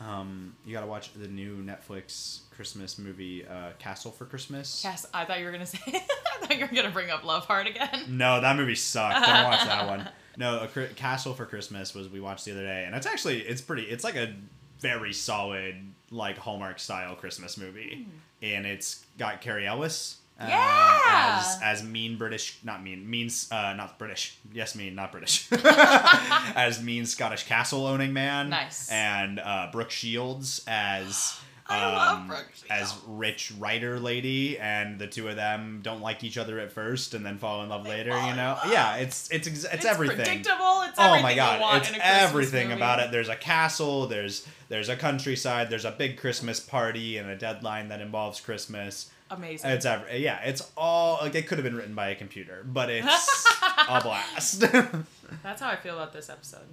Um, 0.00 0.54
you 0.66 0.72
gotta 0.72 0.86
watch 0.86 1.12
the 1.14 1.28
new 1.28 1.56
Netflix 1.62 2.40
Christmas 2.54 2.98
movie, 2.98 3.46
uh, 3.46 3.70
Castle 3.78 4.10
for 4.10 4.24
Christmas. 4.26 4.82
Yes, 4.84 5.06
I 5.14 5.24
thought 5.24 5.38
you 5.38 5.46
were 5.46 5.52
gonna 5.52 5.66
say. 5.76 5.78
I 5.86 6.46
thought 6.46 6.58
you 6.58 6.66
were 6.66 6.74
gonna 6.74 6.90
bring 6.90 7.10
up 7.10 7.24
Love 7.24 7.46
Hard 7.46 7.66
again. 7.66 8.04
No, 8.08 8.40
that 8.40 8.56
movie 8.56 8.74
sucked. 8.74 9.24
Don't 9.24 9.44
watch 9.44 9.64
that 9.64 9.86
one. 9.86 10.08
No, 10.36 10.60
a 10.60 10.86
Castle 10.88 11.34
for 11.34 11.44
Christmas 11.46 11.94
was 11.94 12.08
we 12.08 12.20
watched 12.20 12.44
the 12.44 12.52
other 12.52 12.62
day, 12.64 12.84
and 12.86 12.94
it's 12.94 13.06
actually 13.06 13.40
it's 13.40 13.60
pretty. 13.60 13.82
It's 13.84 14.04
like 14.04 14.16
a 14.16 14.34
very 14.80 15.12
solid 15.12 15.76
like 16.10 16.38
Hallmark 16.38 16.78
style 16.78 17.14
Christmas 17.14 17.56
movie, 17.56 18.06
and 18.42 18.66
it's 18.66 19.04
got 19.18 19.40
Cary 19.40 19.66
Elwes. 19.66 20.16
uh, 20.40 20.46
Yeah! 20.48 21.38
as 21.40 21.60
as 21.62 21.82
mean 21.84 22.16
British, 22.16 22.58
not 22.64 22.82
mean, 22.82 23.08
means 23.08 23.50
uh, 23.52 23.74
not 23.74 23.98
British. 23.98 24.36
Yes, 24.52 24.74
mean, 24.74 24.94
not 24.94 25.12
British. 25.12 25.48
as 25.52 26.82
mean 26.82 27.04
Scottish 27.06 27.44
castle 27.44 27.86
owning 27.86 28.12
man. 28.12 28.50
Nice. 28.50 28.90
And 28.90 29.38
uh, 29.38 29.68
Brooke 29.70 29.90
Shields 29.90 30.64
as 30.66 31.38
I 31.68 31.86
love 31.86 32.18
um, 32.18 32.26
Brooke 32.28 32.46
as 32.70 32.94
rich 33.06 33.52
writer 33.58 33.98
lady, 34.00 34.58
and 34.58 34.98
the 34.98 35.06
two 35.06 35.28
of 35.28 35.36
them 35.36 35.80
don't 35.82 36.00
like 36.00 36.24
each 36.24 36.36
other 36.36 36.58
at 36.58 36.72
first, 36.72 37.14
and 37.14 37.24
then 37.24 37.38
fall 37.38 37.62
in 37.62 37.68
love 37.68 37.86
later. 37.86 38.10
You 38.10 38.34
know, 38.34 38.58
love. 38.62 38.70
yeah, 38.70 38.96
it's 38.96 39.30
it's 39.30 39.46
ex- 39.46 39.64
it's, 39.72 39.84
everything. 39.84 40.16
predictable. 40.16 40.82
It's 40.82 40.98
Oh 40.98 41.22
my 41.22 41.30
you 41.30 41.36
god, 41.36 41.78
it's 41.78 41.88
in 41.88 41.94
a 41.94 41.98
Christmas 41.98 42.22
everything 42.22 42.68
movie. 42.68 42.80
about 42.80 43.00
it. 43.00 43.10
There's 43.12 43.28
a 43.28 43.36
castle, 43.36 44.06
there's 44.06 44.46
there's 44.68 44.88
a 44.88 44.96
countryside, 44.96 45.70
there's 45.70 45.84
a 45.84 45.92
big 45.92 46.18
Christmas 46.18 46.58
party 46.60 47.16
and 47.18 47.30
a 47.30 47.36
deadline 47.36 47.88
that 47.88 48.00
involves 48.00 48.40
Christmas. 48.40 49.10
Amazing. 49.30 49.70
It's 49.70 49.86
ever 49.86 50.04
yeah, 50.14 50.40
it's 50.44 50.70
all 50.76 51.18
like 51.22 51.34
it 51.34 51.46
could 51.46 51.58
have 51.58 51.64
been 51.64 51.76
written 51.76 51.94
by 51.94 52.08
a 52.08 52.14
computer, 52.14 52.64
but 52.66 52.90
it's 52.90 53.46
a 53.88 54.00
blast. 54.02 54.60
That's 55.42 55.62
how 55.62 55.68
I 55.70 55.76
feel 55.76 55.94
about 55.94 56.12
this 56.12 56.28
episode. 56.28 56.66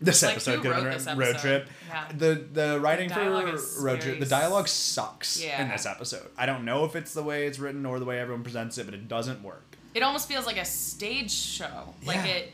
This 0.00 0.22
Like, 0.22 0.32
episode 0.32 0.62
could 0.62 0.72
have 0.72 0.82
been 0.84 0.92
this 0.92 1.06
written 1.06 1.18
road 1.18 1.38
trip. 1.38 1.68
Yeah. 1.88 2.08
The 2.16 2.34
the 2.52 2.80
writing 2.80 3.08
dialogue 3.08 3.58
for 3.58 3.82
road 3.82 4.00
trip, 4.00 4.20
the 4.20 4.26
dialogue 4.26 4.68
sucks 4.68 5.40
in 5.42 5.68
this 5.68 5.86
episode. 5.86 6.28
I 6.36 6.46
don't 6.46 6.64
know 6.64 6.84
if 6.84 6.94
it's 6.96 7.14
the 7.14 7.22
way 7.22 7.46
it's 7.46 7.58
written 7.58 7.86
or 7.86 7.98
the 7.98 8.04
way 8.04 8.18
everyone 8.20 8.42
presents 8.42 8.76
it, 8.78 8.84
but 8.84 8.94
it 8.94 9.08
doesn't 9.08 9.42
work. 9.42 9.62
It 9.94 10.02
almost 10.02 10.28
feels 10.28 10.44
like 10.44 10.58
a 10.58 10.64
stage 10.66 11.30
show. 11.30 11.94
Like 12.04 12.16
Yeah. 12.16 12.24
it, 12.26 12.52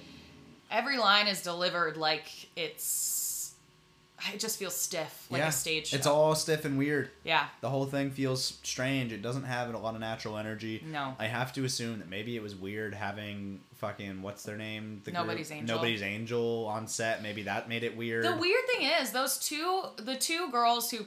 every 0.71 0.99
line 0.99 1.27
is 1.27 1.43
delivered 1.43 1.97
like 1.97 2.25
it's. 2.57 3.55
It 4.33 4.39
just 4.39 4.57
feels 4.57 4.77
stiff, 4.77 5.27
like 5.31 5.41
yeah, 5.41 5.49
a 5.49 5.53
stage 5.53 5.89
show. 5.89 5.97
It's 5.97 6.07
all 6.07 6.37
stiff 6.37 6.65
and 6.65 6.79
weird. 6.79 7.11
Yeah. 7.25 7.47
The 7.61 7.69
whole 7.69 7.87
thing 7.87 8.13
feels 8.13 8.57
strange. 8.63 9.13
It 9.13 9.21
doesn't 9.21 9.43
have 9.43 9.75
a 9.75 9.79
lot 9.79 9.95
of 9.97 10.01
natural 10.01 10.39
energy. 10.39 10.81
No. 10.87 11.17
I 11.19 11.25
have 11.27 11.53
to 11.55 11.65
assume 11.65 11.99
that 11.99 12.09
maybe 12.09 12.37
it 12.37 12.43
was 12.43 12.55
weird 12.55 12.95
having 12.95 13.59
fucking 13.83 14.23
what's 14.23 14.45
their 14.45 14.57
name? 14.57 15.03
The 15.05 15.11
Nobody's 15.11 15.49
group? 15.49 15.61
Angel. 15.61 15.77
Nobody's 15.77 16.03
angel 16.03 16.67
on 16.71 16.89
set. 16.89 17.23
Maybe 17.23 17.43
that 17.43 17.69
made 17.69 17.85
it 17.85 17.97
weird. 17.97 18.25
The 18.25 18.37
weird 18.37 18.65
thing 18.75 18.89
is, 18.89 19.11
those 19.11 19.39
two, 19.39 19.83
the 19.97 20.17
two 20.17 20.51
girls 20.51 20.91
who 20.91 21.01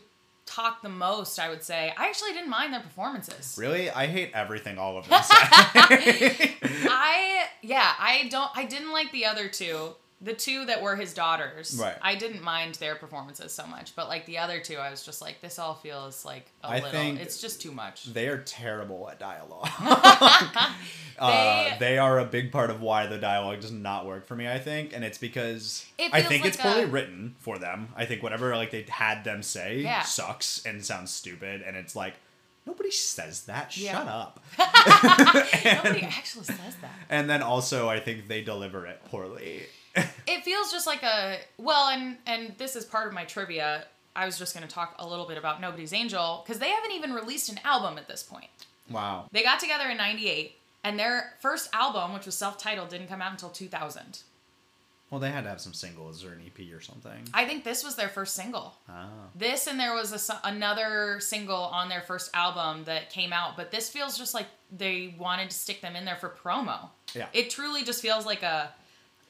talk 0.46 0.84
the 0.84 0.90
most, 0.90 1.40
I 1.40 1.50
would 1.50 1.64
say, 1.64 1.94
I 1.98 2.08
actually 2.08 2.34
didn't 2.34 2.50
mind 2.50 2.74
their 2.74 2.82
performances. 2.82 3.56
Really, 3.58 3.90
I 3.90 4.08
hate 4.08 4.32
everything 4.34 4.78
all 4.78 4.98
of 4.98 5.06
them. 5.10 5.20
I 5.24 7.46
yeah, 7.64 7.94
I 7.98 8.28
don't 8.30 8.52
I 8.56 8.66
didn't 8.66 8.92
like 8.92 9.12
the 9.12 9.26
other 9.26 9.48
two. 9.48 9.96
The 10.22 10.34
two 10.34 10.66
that 10.66 10.82
were 10.82 10.96
his 10.96 11.14
daughters. 11.14 11.78
Right. 11.80 11.98
I 12.02 12.16
didn't 12.16 12.42
mind 12.42 12.76
their 12.76 12.96
performances 12.96 13.52
so 13.52 13.68
much. 13.68 13.96
But 13.98 14.08
like 14.08 14.26
the 14.26 14.38
other 14.38 14.60
two, 14.62 14.78
I 14.78 14.90
was 14.90 15.04
just 15.06 15.22
like, 15.22 15.42
this 15.42 15.60
all 15.60 15.76
feels 15.76 16.24
like 16.24 16.50
a 16.64 16.68
I 16.68 16.80
little 16.80 17.18
it's 17.18 17.42
just 17.42 17.62
too 17.62 17.72
much. 17.72 18.06
they 18.06 18.28
are 18.30 18.38
terrible 18.40 19.10
at 19.10 19.20
dialogue. 19.20 19.68
They- 21.18 21.72
uh, 21.76 21.78
they 21.80 21.98
are 21.98 22.20
a 22.20 22.26
big 22.26 22.52
part 22.52 22.70
of 22.70 22.82
why 22.82 23.08
the 23.08 23.18
dialogue 23.18 23.62
does 23.62 23.72
not 23.72 24.06
work 24.06 24.26
for 24.26 24.36
me. 24.36 24.50
I 24.50 24.60
think, 24.60 24.94
and 24.94 25.04
it's 25.04 25.18
because 25.18 25.86
It 25.98 26.14
I 26.14 26.22
think 26.22 26.46
it's 26.46 26.58
like 26.58 26.66
poorly 26.68 26.84
a- 26.84 26.88
written 26.88 27.36
for 27.40 27.58
them. 27.58 27.90
I 27.96 28.06
think 28.06 28.22
whatever 28.22 28.54
like 28.56 28.72
they 28.72 28.86
had 28.90 29.24
them 29.24 29.42
say 29.42 29.80
Yeah. 29.82 30.02
sucks 30.02 30.66
and 30.66 30.84
sounds 30.84 31.12
stupid, 31.12 31.62
and 31.62 31.78
it's 31.78 31.96
like 31.96 32.16
nobody 32.66 32.92
says 32.92 33.44
that. 33.46 33.78
Yeah. 33.78 33.94
Shut 33.94 34.08
up. 34.10 34.44
Nobody 34.58 36.02
actually 36.04 36.46
says 36.46 36.76
that. 36.82 36.92
And 37.10 37.30
then 37.30 37.42
also, 37.42 37.88
I 37.88 38.00
think 38.00 38.28
they 38.28 38.42
deliver 38.42 38.86
it 38.86 39.00
poorly. 39.06 39.64
It 39.96 40.44
feels 40.44 40.72
just 40.72 40.88
like 40.88 41.04
a 41.04 41.40
well, 41.58 41.90
and 41.90 42.18
and 42.26 42.54
this 42.58 42.76
is 42.76 42.86
part 42.86 43.08
of 43.08 43.14
my 43.14 43.26
trivia. 43.26 43.86
I 44.16 44.26
was 44.26 44.38
just 44.38 44.56
going 44.56 44.66
to 44.68 44.74
talk 44.74 44.96
a 44.98 45.08
little 45.08 45.26
bit 45.28 45.38
about 45.38 45.60
Nobody's 45.60 45.92
Angel 45.94 46.42
because 46.46 46.60
they 46.60 46.70
haven't 46.70 46.92
even 46.92 47.14
released 47.14 47.50
an 47.52 47.60
album 47.66 47.98
at 47.98 48.08
this 48.08 48.24
point. 48.24 48.48
wow. 48.90 49.28
They 49.32 49.44
got 49.44 49.60
together 49.60 49.90
in 49.90 49.98
98 49.98 50.56
and 50.86 50.98
their 50.98 51.34
first 51.42 51.70
album, 51.74 52.14
which 52.14 52.26
was 52.26 52.36
self-titled, 52.36 52.90
didn't 52.90 53.08
come 53.08 53.22
out 53.22 53.32
until 53.32 53.50
2000. 53.50 54.20
Well, 55.12 55.20
they 55.20 55.32
had 55.32 55.44
to 55.44 55.50
have 55.50 55.62
some 55.62 55.74
singles 55.74 56.24
or 56.24 56.32
an 56.34 56.42
EP 56.46 56.74
or 56.74 56.82
something. 56.82 57.28
I 57.34 57.46
think 57.46 57.64
this 57.64 57.84
was 57.84 57.96
their 57.96 58.08
first 58.10 58.36
single. 58.36 58.74
Ah. 58.90 59.08
This 59.36 59.68
and 59.68 59.80
there 59.80 59.94
was 59.94 60.30
a, 60.30 60.40
another 60.44 61.20
single 61.20 61.56
on 61.56 61.90
their 61.90 62.02
first 62.02 62.32
album 62.34 62.86
that 62.86 63.10
came 63.12 63.32
out, 63.32 63.56
but 63.56 63.72
this 63.72 63.90
feels 63.90 64.18
just 64.18 64.34
like 64.34 64.48
they 64.76 65.14
wanted 65.20 65.50
to 65.52 65.56
stick 65.58 65.82
them 65.82 65.96
in 65.96 66.06
there 66.06 66.16
for 66.16 66.30
promo. 66.30 66.90
Yeah. 67.14 67.28
It 67.34 67.50
truly 67.50 67.84
just 67.84 68.02
feels 68.02 68.26
like 68.26 68.44
a 68.44 68.74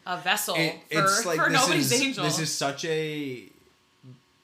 a 0.05 0.17
vessel 0.17 0.55
It- 0.57 0.79
for, 0.91 1.01
like 1.27 1.39
for 1.39 1.49
Nobody's 1.49 1.91
is 1.91 2.01
Angel. 2.01 2.23
this 2.23 2.39
is 2.39 2.51
such 2.51 2.85
a 2.85 3.43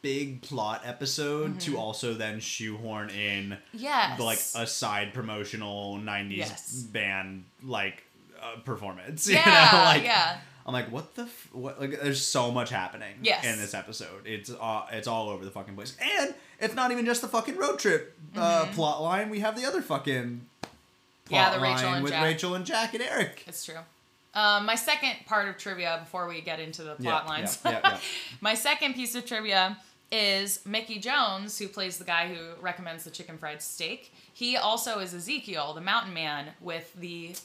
big 0.02 0.42
plot 0.42 0.82
episode 0.84 1.52
Mm-hmm. 1.52 1.74
to 1.74 1.78
also 1.78 2.14
then 2.16 2.40
shoehorn 2.40 3.10
in 3.12 3.58
yes. 3.74 4.20
like 4.20 4.40
a 4.56 4.66
side 4.68 5.14
promotional 5.14 5.98
90s 5.98 6.38
Yes. 6.38 6.74
band 6.84 7.44
like 7.64 8.04
uh, 8.42 8.56
performance 8.66 9.28
you 9.30 9.36
yeah, 9.36 9.70
know 9.72 9.78
like 9.84 10.04
yeah. 10.04 10.38
i'm 10.66 10.74
like 10.74 10.92
what 10.92 11.14
the 11.14 11.24
f- 11.24 11.50
what 11.52 11.80
like 11.80 12.02
there's 12.02 12.26
so 12.26 12.50
much 12.52 12.72
happening 12.72 13.14
Yes. 13.22 13.46
in 13.46 13.60
this 13.60 13.76
episode 13.76 14.26
it's 14.26 14.50
uh, 14.50 14.88
it's 14.92 15.08
all 15.08 15.30
over 15.30 15.46
the 15.46 15.52
fucking 15.52 15.76
place 15.76 15.96
and 16.18 16.34
it's 16.60 16.74
not 16.74 16.90
even 16.92 17.06
just 17.06 17.22
the 17.22 17.28
fucking 17.28 17.56
road 17.58 17.78
trip 17.78 18.18
uh, 18.36 18.66
plot 18.74 19.04
line 19.04 19.30
we 19.30 19.42
have 19.42 19.56
the 19.56 19.66
other 19.68 19.82
fucking 19.84 20.42
plot 20.62 20.72
Mm-hmm. 21.26 21.34
Yeah, 21.36 21.54
the 21.56 21.60
Rachel 21.62 21.86
line 21.86 21.94
and 21.98 22.04
with 22.04 22.12
Jack. 22.14 22.24
rachel 22.24 22.56
and 22.56 22.66
jack 22.66 22.94
and 22.96 23.04
eric 23.04 23.44
It's 23.48 23.64
true. 23.64 23.76
Um, 24.34 24.66
my 24.66 24.76
second 24.76 25.16
part 25.26 25.50
of 25.50 25.58
trivia 25.58 26.00
before 26.04 26.28
we 26.28 26.42
get 26.42 26.60
into 26.60 26.84
the 26.84 26.96
plot 26.96 27.24
Yeah, 27.26 27.30
lines. 27.30 27.60
yeah, 27.66 27.80
yeah, 27.84 27.98
my 28.42 28.54
second 28.54 28.94
piece 28.94 29.14
of 29.16 29.26
trivia 29.26 29.78
is 30.12 30.66
Mickey 30.66 31.00
Jones, 31.00 31.58
who 31.58 31.68
plays 31.68 31.98
the 31.98 32.04
guy 32.06 32.28
who 32.34 32.62
recommends 32.62 33.04
the 33.04 33.12
chicken 33.12 33.38
fried 33.38 33.62
steak. 33.62 34.14
He 34.34 34.56
also 34.58 35.00
is 35.00 35.14
Ezekiel, 35.14 35.74
the 35.74 35.82
mountain 35.82 36.14
man, 36.14 36.48
with 36.62 36.94
the. 36.94 37.36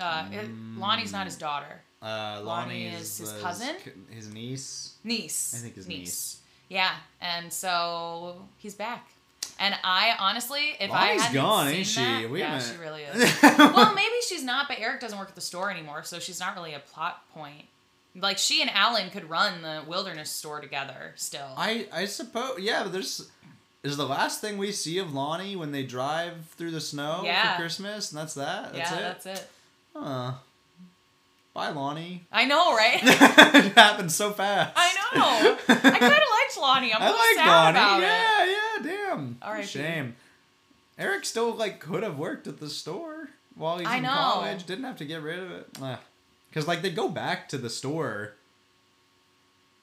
Uh, 0.00 0.26
it- 0.32 0.50
Lonnie's 0.78 1.12
not 1.12 1.26
his 1.26 1.36
daughter. 1.36 1.82
Uh, 2.02 2.40
Lonnie 2.44 2.44
Lonnie 2.44 2.86
is 2.86 3.18
his 3.18 3.32
cousin? 3.40 3.74
his 4.10 4.32
niece. 4.32 4.94
Niece. 5.02 5.54
I 5.56 5.62
think 5.62 5.74
his 5.76 5.88
niece. 5.88 6.40
Yeah, 6.68 6.92
and 7.20 7.52
so 7.52 8.46
he's 8.58 8.74
back. 8.74 9.08
And 9.58 9.74
I 9.82 10.14
honestly, 10.18 10.76
if 10.80 10.90
I 10.90 11.06
hadn't 11.14 11.32
gone, 11.34 11.68
seen 11.68 11.76
ain't 11.76 11.86
she? 11.86 12.00
that- 12.00 12.30
Wait 12.30 12.40
yeah, 12.40 12.58
she 12.58 12.76
really 12.78 13.02
is. 13.02 13.42
well, 13.42 13.94
maybe 13.94 14.14
she's 14.28 14.42
not, 14.44 14.68
but 14.68 14.78
Eric 14.78 15.00
doesn't 15.00 15.18
work 15.18 15.28
at 15.30 15.34
the 15.34 15.40
store 15.40 15.70
anymore, 15.70 16.02
so 16.02 16.18
she's 16.18 16.38
not 16.40 16.54
really 16.54 16.74
a 16.74 16.78
plot 16.78 17.22
point. 17.32 17.64
Like 18.14 18.38
she 18.38 18.60
and 18.62 18.70
Alan 18.70 19.10
could 19.10 19.28
run 19.28 19.62
the 19.62 19.82
wilderness 19.86 20.30
store 20.30 20.60
together 20.60 21.12
still. 21.16 21.48
I 21.56 21.86
I 21.92 22.04
suppose 22.06 22.58
yeah, 22.60 22.82
but 22.82 22.92
there's 22.92 23.28
is 23.82 23.96
the 23.96 24.06
last 24.06 24.40
thing 24.40 24.58
we 24.58 24.72
see 24.72 24.98
of 24.98 25.14
Lonnie 25.14 25.54
when 25.54 25.70
they 25.72 25.84
drive 25.84 26.34
through 26.56 26.72
the 26.72 26.80
snow 26.80 27.22
Yeah. 27.24 27.54
for 27.56 27.62
Christmas, 27.62 28.10
and 28.12 28.18
that's 28.20 28.34
that. 28.34 28.72
That's 28.74 28.90
yeah, 28.90 28.96
it. 28.98 29.00
that's 29.02 29.26
it. 29.26 29.48
Huh. 29.94 30.32
Bye, 31.54 31.70
Lonnie. 31.70 32.26
I 32.30 32.44
know, 32.44 32.74
right? 32.76 33.00
it 33.02 33.72
happened 33.72 34.12
so 34.12 34.30
fast. 34.32 34.72
I 34.76 34.92
know. 35.14 35.56
I 35.68 35.74
kind 35.80 36.02
of 36.04 36.10
liked 36.10 36.58
Lonnie. 36.60 36.92
I'm 36.92 37.00
a 37.02 37.04
I 37.06 37.32
sad 37.36 37.46
Lonnie. 37.46 37.78
about 37.78 38.02
it. 38.02 38.35
Yeah, 39.16 39.22
damn. 39.24 39.36
R.I.P. 39.42 39.66
Shame. 39.66 40.16
Eric 40.98 41.24
still 41.24 41.54
like 41.54 41.80
could 41.80 42.02
have 42.02 42.18
worked 42.18 42.46
at 42.46 42.58
the 42.58 42.70
store 42.70 43.28
while 43.54 43.78
he's 43.78 43.86
I 43.88 43.96
in 43.98 44.02
know. 44.04 44.08
college. 44.10 44.64
Didn't 44.66 44.84
have 44.84 44.96
to 44.98 45.04
get 45.04 45.22
rid 45.22 45.38
of 45.38 45.50
it. 45.50 45.76
Because 46.48 46.66
like 46.66 46.82
they 46.82 46.90
go 46.90 47.08
back 47.08 47.48
to 47.50 47.58
the 47.58 47.70
store 47.70 48.32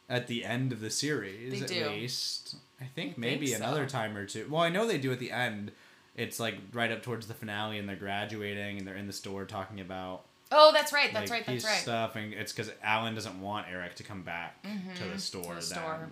at 0.10 0.28
the 0.28 0.44
end 0.44 0.72
of 0.72 0.80
the 0.82 0.90
series 0.90 1.60
They 1.60 1.62
at 1.62 1.68
do. 1.68 1.90
least. 1.90 2.56
I 2.82 2.86
think 2.86 3.14
I 3.14 3.20
maybe 3.20 3.48
think 3.48 3.58
so. 3.60 3.64
another 3.64 3.86
time 3.86 4.18
or 4.18 4.26
two. 4.26 4.48
Well, 4.50 4.62
I 4.62 4.70
know 4.70 4.86
they 4.88 4.98
do 4.98 5.12
at 5.12 5.20
the 5.20 5.32
end. 5.32 5.72
It's 6.16 6.40
like 6.40 6.56
right 6.74 6.92
up 6.92 7.02
towards 7.02 7.28
the 7.28 7.34
finale, 7.34 7.78
and 7.80 7.88
they're 7.90 7.96
graduating, 7.96 8.78
and 8.80 8.88
they're 8.88 8.96
in 8.96 9.08
the 9.08 9.14
store 9.14 9.46
talking 9.46 9.80
about 9.80 10.24
Oh, 10.56 10.72
that's 10.72 10.94
right. 10.94 11.12
That's 11.12 11.32
like, 11.32 11.40
right. 11.40 11.48
That's 11.48 11.66
right. 11.66 11.80
stuff, 11.80 12.16
and 12.16 12.32
it's 12.34 12.52
because 12.52 12.72
Alan 12.84 13.16
doesn't 13.16 13.42
want 13.42 13.66
Eric 13.72 13.96
to 13.96 14.04
come 14.04 14.22
back 14.22 14.62
to 14.62 14.68
Mhm, 14.70 15.14
the 15.14 15.20
store. 15.20 15.56
the 15.56 15.62
store. 15.62 15.98
then. 16.02 16.12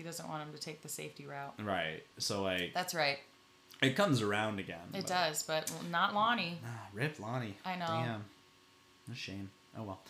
He 0.00 0.06
doesn't 0.06 0.26
want 0.30 0.42
him 0.42 0.50
to 0.54 0.58
take 0.58 0.80
the 0.80 0.88
safety 0.88 1.26
route. 1.26 1.52
Right. 1.62 2.02
So 2.16 2.42
like 2.42 2.72
That's 2.72 2.94
right. 2.94 3.18
it 3.82 3.96
comes 3.96 4.22
around 4.22 4.58
again. 4.58 4.78
It 4.94 5.02
but- 5.02 5.06
does, 5.08 5.42
but 5.42 5.70
not 5.90 6.14
Lonnie. 6.14 6.58
Ah, 6.64 6.86
rip 6.94 7.20
Lonnie. 7.20 7.54
I 7.66 7.76
know. 7.76 7.86
Damn. 7.86 8.24
A 9.12 9.14
shame. 9.14 9.50
Oh 9.76 9.82
well. 9.82 10.00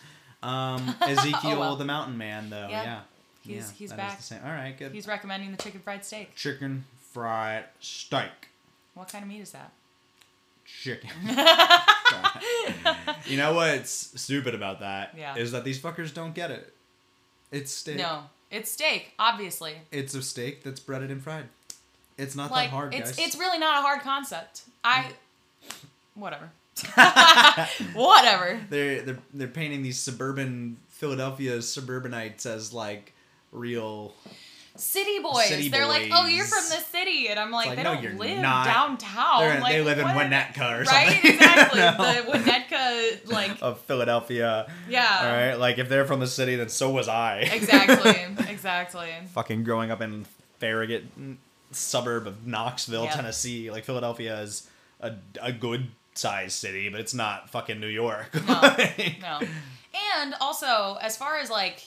Um, 0.41 0.95
Ezekiel, 1.01 1.59
well. 1.59 1.75
the 1.75 1.83
mountain 1.83 2.17
man, 2.17 2.49
though. 2.49 2.67
Yeah. 2.69 2.83
Yeah. 2.83 2.99
He's- 3.41 3.67
Yeah, 3.67 3.73
he's 3.79 3.91
back. 3.91 4.21
All 4.45 4.49
right, 4.49 4.73
good. 4.79 4.93
He's 4.93 5.07
recommending 5.07 5.51
the 5.51 5.61
chicken 5.61 5.81
fried 5.81 6.05
steak. 6.05 6.35
Chicken 6.35 6.85
fried 7.11 7.65
steak. 7.81 8.47
What 8.93 9.09
kind 9.09 9.25
of 9.25 9.29
meat 9.29 9.41
is 9.41 9.51
that? 9.51 9.73
Chicken. 10.63 11.09
you 13.25 13.35
know 13.35 13.55
what's 13.55 13.91
stupid 14.21 14.55
about 14.55 14.79
that? 14.79 15.15
Yeah. 15.17 15.35
Is 15.35 15.51
that 15.51 15.65
these 15.65 15.81
fuckers 15.81 16.13
don't 16.13 16.33
get 16.33 16.49
it. 16.49 16.73
It's 17.51 17.73
steak. 17.73 17.97
No, 17.97 18.21
it's 18.51 18.71
steak, 18.71 19.13
obviously. 19.17 19.75
It's 19.91 20.13
a 20.13 20.21
steak 20.21 20.63
that's 20.63 20.79
breaded 20.79 21.09
and 21.09 21.23
fried. 21.23 21.45
It's 22.17 22.35
not 22.35 22.51
like 22.51 22.69
that 22.69 22.75
hard, 22.75 22.93
it's 22.93 23.11
guys. 23.11 23.27
it's 23.27 23.35
really 23.37 23.57
not 23.57 23.79
a 23.79 23.81
hard 23.81 24.01
concept. 24.01 24.63
I 24.83 25.11
whatever. 26.13 26.51
whatever. 27.93 28.59
they're 28.69 29.01
they're 29.01 29.17
they're 29.33 29.47
painting 29.47 29.81
these 29.81 29.97
suburban 29.97 30.77
Philadelphia 30.89 31.61
suburbanites 31.61 32.45
as 32.45 32.73
like 32.73 33.13
real. 33.51 34.13
City 34.75 35.19
boys. 35.19 35.47
City 35.47 35.69
They're 35.69 35.85
like, 35.85 36.09
"Oh, 36.13 36.25
you're 36.27 36.45
from 36.45 36.63
the 36.69 36.83
city." 36.83 37.27
And 37.27 37.37
I'm 37.39 37.51
like, 37.51 37.67
like, 37.67 37.75
"They 37.77 37.83
no, 37.83 38.01
don't 38.01 38.17
live 38.17 38.39
not. 38.39 38.65
downtown. 38.65 39.41
They're- 39.41 39.59
like, 39.59 39.73
they 39.73 39.81
live 39.81 39.99
in 39.99 40.05
what 40.05 40.15
Winnetka 40.15 40.79
or 40.79 40.83
Right? 40.83 41.09
something. 41.11 41.31
Exactly. 41.33 41.79
No. 41.81 41.91
The 41.97 42.31
Winnetka 42.39 43.31
like 43.31 43.51
of 43.61 43.79
Philadelphia. 43.81 44.71
yeah. 44.89 45.19
All 45.21 45.27
right, 45.31 45.55
like 45.55 45.77
if 45.77 45.89
they're 45.89 46.05
from 46.05 46.19
the 46.21 46.27
city, 46.27 46.55
then 46.55 46.69
so 46.69 46.89
was 46.89 47.07
I. 47.07 47.39
Exactly. 47.39 48.15
Exactly. 48.51 49.09
Fucking 49.33 49.63
growing 49.63 49.91
up 49.91 50.01
in 50.01 50.25
Farragut, 50.59 51.03
mm, 51.19 51.35
suburb 51.71 52.27
of 52.27 52.45
Knoxville, 52.47 53.05
Yeah. 53.05 53.11
Tennessee. 53.15 53.71
Like 53.71 53.83
Philadelphia 53.85 54.39
is 54.41 54.69
a, 54.99 55.13
a 55.41 55.51
good 55.51 55.87
sized 56.13 56.53
city, 56.53 56.89
but 56.89 56.99
it's 56.99 57.13
not 57.13 57.49
fucking 57.49 57.79
New 57.79 57.87
York. 57.87 58.29
No. 58.47 58.61
No. 59.21 59.39
And 60.17 60.35
also, 60.39 60.97
as 61.01 61.17
far 61.17 61.37
as 61.39 61.49
like, 61.49 61.83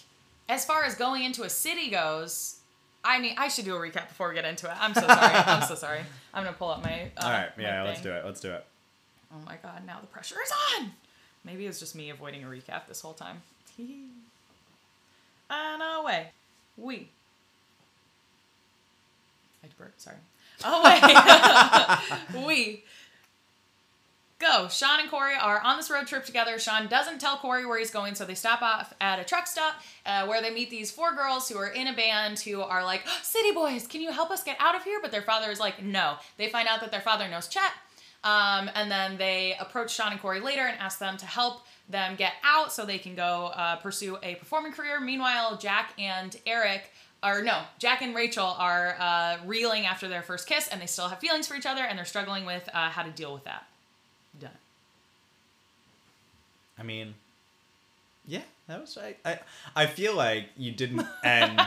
as 0.49 0.64
far 0.64 0.85
as 0.85 0.95
going 0.97 1.23
into 1.25 1.43
a 1.45 1.50
city 1.50 1.91
goes, 1.91 2.57
I 3.05 3.21
mean, 3.21 3.35
I 3.37 3.49
should 3.49 3.67
do 3.67 3.77
a 3.77 3.79
recap 3.79 4.09
before 4.09 4.31
we 4.31 4.35
get 4.35 4.47
into 4.47 4.67
it. 4.67 4.73
I'm 4.81 4.95
so 4.95 5.07
sorry. 5.07 5.35
I'm 5.35 5.63
so 5.63 5.75
sorry. 5.75 6.01
I'm 6.33 6.45
gonna 6.45 6.57
pull 6.57 6.71
up 6.71 6.83
my. 6.83 7.11
Uh, 7.17 7.25
All 7.25 7.31
right, 7.31 7.51
yeah, 7.59 7.83
let's 7.83 8.01
do 8.01 8.11
it. 8.11 8.25
Let's 8.25 8.41
do 8.41 8.53
it. 8.53 8.65
Oh 9.33 9.39
my 9.45 9.57
god! 9.63 9.85
Now 9.87 10.01
the 10.01 10.07
pressure 10.07 10.37
is 10.43 10.51
on. 10.81 10.93
Maybe 11.45 11.67
it's 11.67 11.79
just 11.79 11.95
me 11.95 12.09
avoiding 12.11 12.43
a 12.45 12.47
recap 12.47 12.87
this 12.89 13.03
whole 13.03 13.13
time. 13.13 13.43
and 13.79 14.11
away, 16.01 16.29
we. 16.77 17.09
I 19.63 19.67
burp. 19.79 19.93
Sorry. 19.99 20.17
Away, 20.65 21.01
we. 22.47 22.85
Go. 24.45 24.69
Shawn 24.69 25.01
and 25.01 25.11
Cory 25.11 25.33
are 25.41 25.59
on 25.61 25.79
this 25.79 25.89
road 25.89 26.07
trip 26.07 26.27
together. 26.27 26.59
Shawn 26.59 26.87
doesn't 26.87 27.19
tell 27.19 27.39
Cory 27.39 27.65
where 27.65 27.79
he's 27.79 27.91
going, 27.91 28.15
so 28.15 28.27
they 28.27 28.35
stop 28.35 28.61
off 28.61 28.93
at 29.01 29.19
a 29.19 29.25
truck 29.25 29.47
stop 29.47 29.77
uh, 30.05 30.27
where 30.27 30.43
they 30.43 30.51
meet 30.51 30.69
these 30.69 30.91
four 30.91 31.15
girls 31.15 31.49
who 31.49 31.57
are 31.57 31.69
in 31.69 31.87
a 31.87 31.95
band 31.95 32.39
who 32.41 32.61
are 32.61 32.85
like, 32.85 33.09
City 33.23 33.53
boys, 33.53 33.87
can 33.87 34.03
you 34.03 34.13
help 34.13 34.31
us 34.31 34.43
get 34.43 34.59
out 34.61 34.75
of 34.75 34.85
here? 34.85 34.99
But 35.01 35.13
their 35.13 35.23
father 35.23 35.51
is 35.51 35.61
like, 35.61 35.83
no. 35.83 36.17
They 36.37 36.51
find 36.51 36.69
out 36.69 36.81
that 36.83 36.91
their 36.91 37.01
father 37.01 37.27
knows 37.27 37.49
Chet, 37.49 37.73
um, 38.23 38.71
and 38.75 38.91
then 38.91 39.17
they 39.17 39.57
approach 39.59 39.95
Shawn 39.95 40.13
and 40.13 40.21
Cory 40.21 40.41
later 40.41 40.67
and 40.67 40.79
ask 40.79 40.99
them 40.99 41.17
to 41.17 41.27
help 41.27 41.65
them 41.89 42.15
get 42.15 42.35
out 42.43 42.71
so 42.71 42.85
they 42.85 42.99
can 42.99 43.15
go 43.15 43.51
uh, 43.55 43.77
pursue 43.77 44.19
a 44.23 44.35
performing 44.35 44.73
career. 44.73 45.01
Meanwhile, 45.01 45.57
Jack 45.57 45.95
and 45.99 46.37
Eric, 46.47 46.93
or 47.23 47.41
no, 47.43 47.63
Jack 47.79 48.03
and 48.03 48.15
Rachel 48.15 48.55
are 48.59 48.97
uh, 49.01 49.39
reeling 49.47 49.87
after 49.87 50.07
their 50.07 50.23
first 50.23 50.47
kiss 50.47 50.69
and 50.69 50.83
they 50.83 50.87
still 50.87 51.09
have 51.09 51.19
feelings 51.19 51.49
for 51.49 51.55
each 51.55 51.65
other 51.65 51.83
and 51.83 51.97
they're 51.97 52.05
struggling 52.05 52.45
with 52.45 52.69
uh, 52.75 52.91
how 52.91 53.03
to 53.03 53.11
deal 53.11 53.33
with 53.33 53.45
that. 53.45 53.67
Done. 54.41 54.51
I 56.78 56.83
mean, 56.83 57.14
yeah, 58.26 58.40
that 58.69 58.81
was. 58.81 58.97
I, 58.99 59.14
I, 59.25 59.38
I 59.76 59.87
feel 59.87 60.14
like 60.16 60.47
you 60.57 60.73
didn't 60.73 61.07
end 61.25 61.61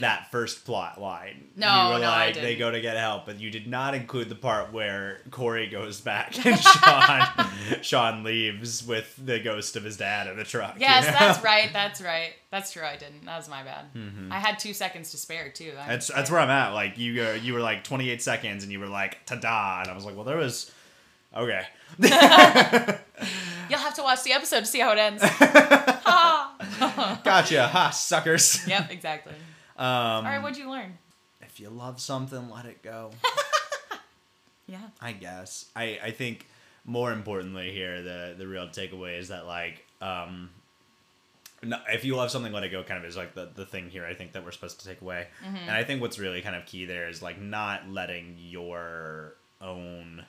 that 0.00 0.30
first 0.30 0.64
plot 0.66 1.00
line. 1.00 1.48
No, 1.56 1.66
you 1.88 1.94
were 1.94 2.00
no, 2.00 2.06
I 2.10 2.26
like 2.26 2.34
they 2.34 2.40
didn't. 2.42 2.58
go 2.58 2.70
to 2.70 2.80
get 2.80 2.96
help, 2.98 3.24
but 3.26 3.40
you 3.40 3.50
did 3.50 3.66
not 3.66 3.94
include 3.94 4.28
the 4.28 4.34
part 4.34 4.72
where 4.72 5.22
Cory 5.30 5.66
goes 5.66 6.00
back 6.00 6.44
and 6.46 6.58
Shawn 6.60 7.28
Shawn 7.82 8.22
leaves 8.22 8.86
with 8.86 9.14
the 9.24 9.40
ghost 9.40 9.76
of 9.76 9.82
his 9.84 9.96
dad 9.96 10.26
in 10.28 10.36
the 10.36 10.44
truck. 10.44 10.74
you 10.74 10.82
Yes, 10.82 11.06
know? 11.06 11.12
that's 11.18 11.42
right. 11.42 11.70
That's 11.72 12.00
right. 12.02 12.34
That's 12.50 12.70
true. 12.72 12.84
I 12.84 12.96
didn't. 12.96 13.24
That 13.24 13.38
was 13.38 13.48
my 13.48 13.62
bad. 13.62 13.86
I 14.30 14.38
had 14.38 14.58
two 14.58 14.74
seconds 14.74 15.10
to 15.12 15.16
spare 15.16 15.48
too. 15.50 15.72
I'm 15.72 15.78
Mm-hmm. 15.78 15.88
That's 15.88 16.08
that's 16.08 16.30
where 16.30 16.40
I'm 16.40 16.50
at. 16.50 16.74
Like 16.74 16.98
you 16.98 17.14
go, 17.16 17.32
you 17.32 17.54
were 17.54 17.60
like 17.60 17.82
28 17.84 18.22
seconds, 18.22 18.62
and 18.62 18.70
you 18.70 18.78
were 18.78 18.86
like 18.86 19.24
ta-da, 19.26 19.80
and 19.82 19.90
I 19.90 19.94
was 19.94 20.04
like, 20.04 20.14
well, 20.14 20.24
there 20.24 20.36
was. 20.36 20.70
Okay. 21.36 21.62
To 23.98 24.04
watch 24.04 24.22
the 24.22 24.32
episode 24.32 24.60
to 24.60 24.66
see 24.66 24.78
how 24.78 24.92
it 24.92 24.98
ends. 24.98 25.20
Gotcha. 27.24 27.66
Ha, 27.66 27.90
suckers. 27.90 28.64
yep, 28.68 28.92
exactly. 28.92 29.32
Um, 29.76 29.86
All 29.86 30.22
right, 30.22 30.40
what'd 30.40 30.56
you 30.56 30.70
learn? 30.70 30.96
if 31.42 31.58
you 31.58 31.68
love 31.68 32.00
something, 32.00 32.48
let 32.48 32.64
it 32.64 32.80
go. 32.82 33.10
Yeah. 34.68 34.82
I 35.00 35.12
guess. 35.12 35.64
I, 35.74 35.98
I 36.02 36.10
think 36.10 36.46
more 36.84 37.10
importantly 37.10 37.72
here, 37.72 38.02
the 38.02 38.34
the 38.36 38.46
real 38.46 38.68
takeaway 38.68 39.18
is 39.18 39.28
that 39.28 39.46
like 39.46 39.84
um, 40.02 40.50
no, 41.62 41.78
if 41.88 42.04
you 42.04 42.14
love 42.14 42.30
something, 42.30 42.52
let 42.52 42.64
it 42.64 42.68
go. 42.68 42.84
Kind 42.84 43.02
of 43.02 43.08
is 43.08 43.16
like 43.16 43.34
the 43.34 43.48
the 43.54 43.64
thing 43.64 43.88
here. 43.88 44.04
I 44.04 44.12
think 44.12 44.32
that 44.32 44.44
we're 44.44 44.50
supposed 44.52 44.78
to 44.80 44.86
take 44.86 45.00
away, 45.00 45.28
and 45.42 45.70
I 45.70 45.84
think 45.84 46.02
what's 46.02 46.18
really 46.18 46.42
kind 46.42 46.54
of 46.54 46.66
key 46.66 46.84
there 46.84 47.08
is 47.08 47.22
like 47.22 47.40
not 47.40 47.88
letting 47.88 48.36
your 48.38 49.32
own 49.62 50.26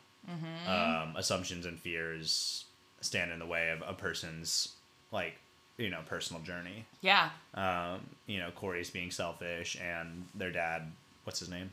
um, 0.67 1.15
assumptions 1.17 1.65
and 1.65 1.77
fears 1.77 2.63
stand 3.01 3.31
in 3.31 3.39
the 3.39 3.45
way 3.45 3.69
of 3.71 3.83
a 3.87 3.93
person's 3.93 4.75
like 5.11 5.35
you 5.77 5.89
know 5.89 5.99
personal 6.05 6.41
journey. 6.43 6.85
Yeah. 7.01 7.29
Um, 7.55 8.01
you 8.27 8.39
know, 8.39 8.51
Cory's 8.51 8.89
being 8.89 9.11
selfish, 9.11 9.77
and 9.81 10.25
their 10.35 10.51
dad, 10.51 10.83
what's 11.23 11.39
his 11.39 11.49
name? 11.49 11.71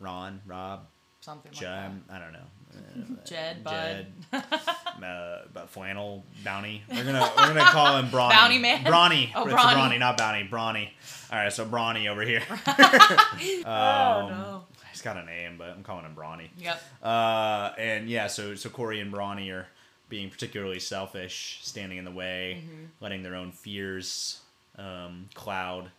Ron, 0.00 0.40
Rob, 0.46 0.86
Something 1.20 1.50
like 1.52 1.60
Jed, 1.60 1.90
I 2.10 2.18
don't 2.18 2.32
know. 2.32 2.38
that. 3.16 3.26
Jed, 3.26 3.64
Bud. 3.64 4.06
Jed, 4.32 4.42
uh, 5.04 5.38
but 5.52 5.70
flannel 5.70 6.22
bounty. 6.44 6.82
We're 6.90 7.04
gonna 7.04 7.20
we're 7.36 7.46
gonna 7.48 7.64
call 7.64 7.96
him 7.98 8.08
Brawny. 8.10 8.34
Bounty 8.34 8.58
man? 8.58 8.84
Brawny. 8.84 9.32
Oh, 9.34 9.44
it's 9.44 9.52
Brawny. 9.52 9.74
Brawny, 9.74 9.98
not 9.98 10.18
bounty. 10.18 10.42
Brawny. 10.44 10.92
All 11.32 11.38
right, 11.38 11.52
so 11.52 11.64
Brawny 11.64 12.08
over 12.08 12.22
here. 12.22 12.42
oh 12.50 13.62
Um, 13.64 14.30
no. 14.30 14.64
He's 14.92 15.02
got 15.02 15.16
a 15.18 15.24
name, 15.24 15.56
but 15.58 15.68
I'm 15.70 15.82
calling 15.82 16.04
him 16.04 16.14
Brawny. 16.14 16.48
Yep. 16.58 16.82
Uh, 17.02 17.72
and 17.78 18.08
yeah, 18.08 18.26
so 18.28 18.54
so 18.54 18.68
Cory 18.70 19.00
and 19.00 19.10
Brawny 19.12 19.50
are 19.50 19.66
being 20.08 20.30
particularly 20.30 20.78
selfish, 20.78 21.58
standing 21.62 21.98
in 21.98 22.04
the 22.04 22.10
way, 22.10 22.62
Mm-hmm. 22.62 22.84
letting 23.00 23.22
their 23.22 23.34
own 23.34 23.52
fears 23.52 24.40
um, 24.78 25.28
cloud 25.34 25.90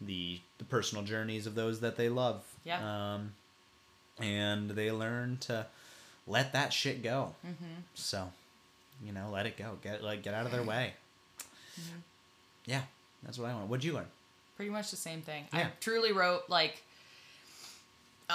the 0.00 0.40
the 0.58 0.64
personal 0.64 1.02
journeys 1.04 1.46
of 1.46 1.54
those 1.54 1.80
that 1.80 1.96
they 1.96 2.08
love. 2.08 2.42
Yeah. 2.64 3.14
Um, 3.14 3.32
and 4.18 4.70
they 4.70 4.90
learn 4.90 5.38
to 5.42 5.66
let 6.26 6.52
that 6.52 6.72
shit 6.72 7.02
go. 7.02 7.34
Mm-hmm. 7.46 7.80
So, 7.94 8.30
you 9.04 9.12
know, 9.12 9.30
let 9.32 9.46
it 9.46 9.56
go. 9.56 9.78
Get 9.82 10.02
like 10.02 10.22
get 10.22 10.34
out 10.34 10.44
of 10.46 10.52
their 10.52 10.62
way. 10.62 10.94
Mm-hmm. 11.80 11.98
Yeah, 12.66 12.82
that's 13.22 13.38
what 13.38 13.48
I 13.50 13.54
want. 13.54 13.68
What'd 13.68 13.84
you 13.84 13.92
learn? 13.94 14.06
Pretty 14.56 14.70
much 14.70 14.90
the 14.90 14.96
same 14.96 15.20
thing. 15.22 15.44
Yeah. 15.52 15.60
I 15.60 15.66
truly 15.80 16.12
wrote 16.12 16.44
like 16.48 16.82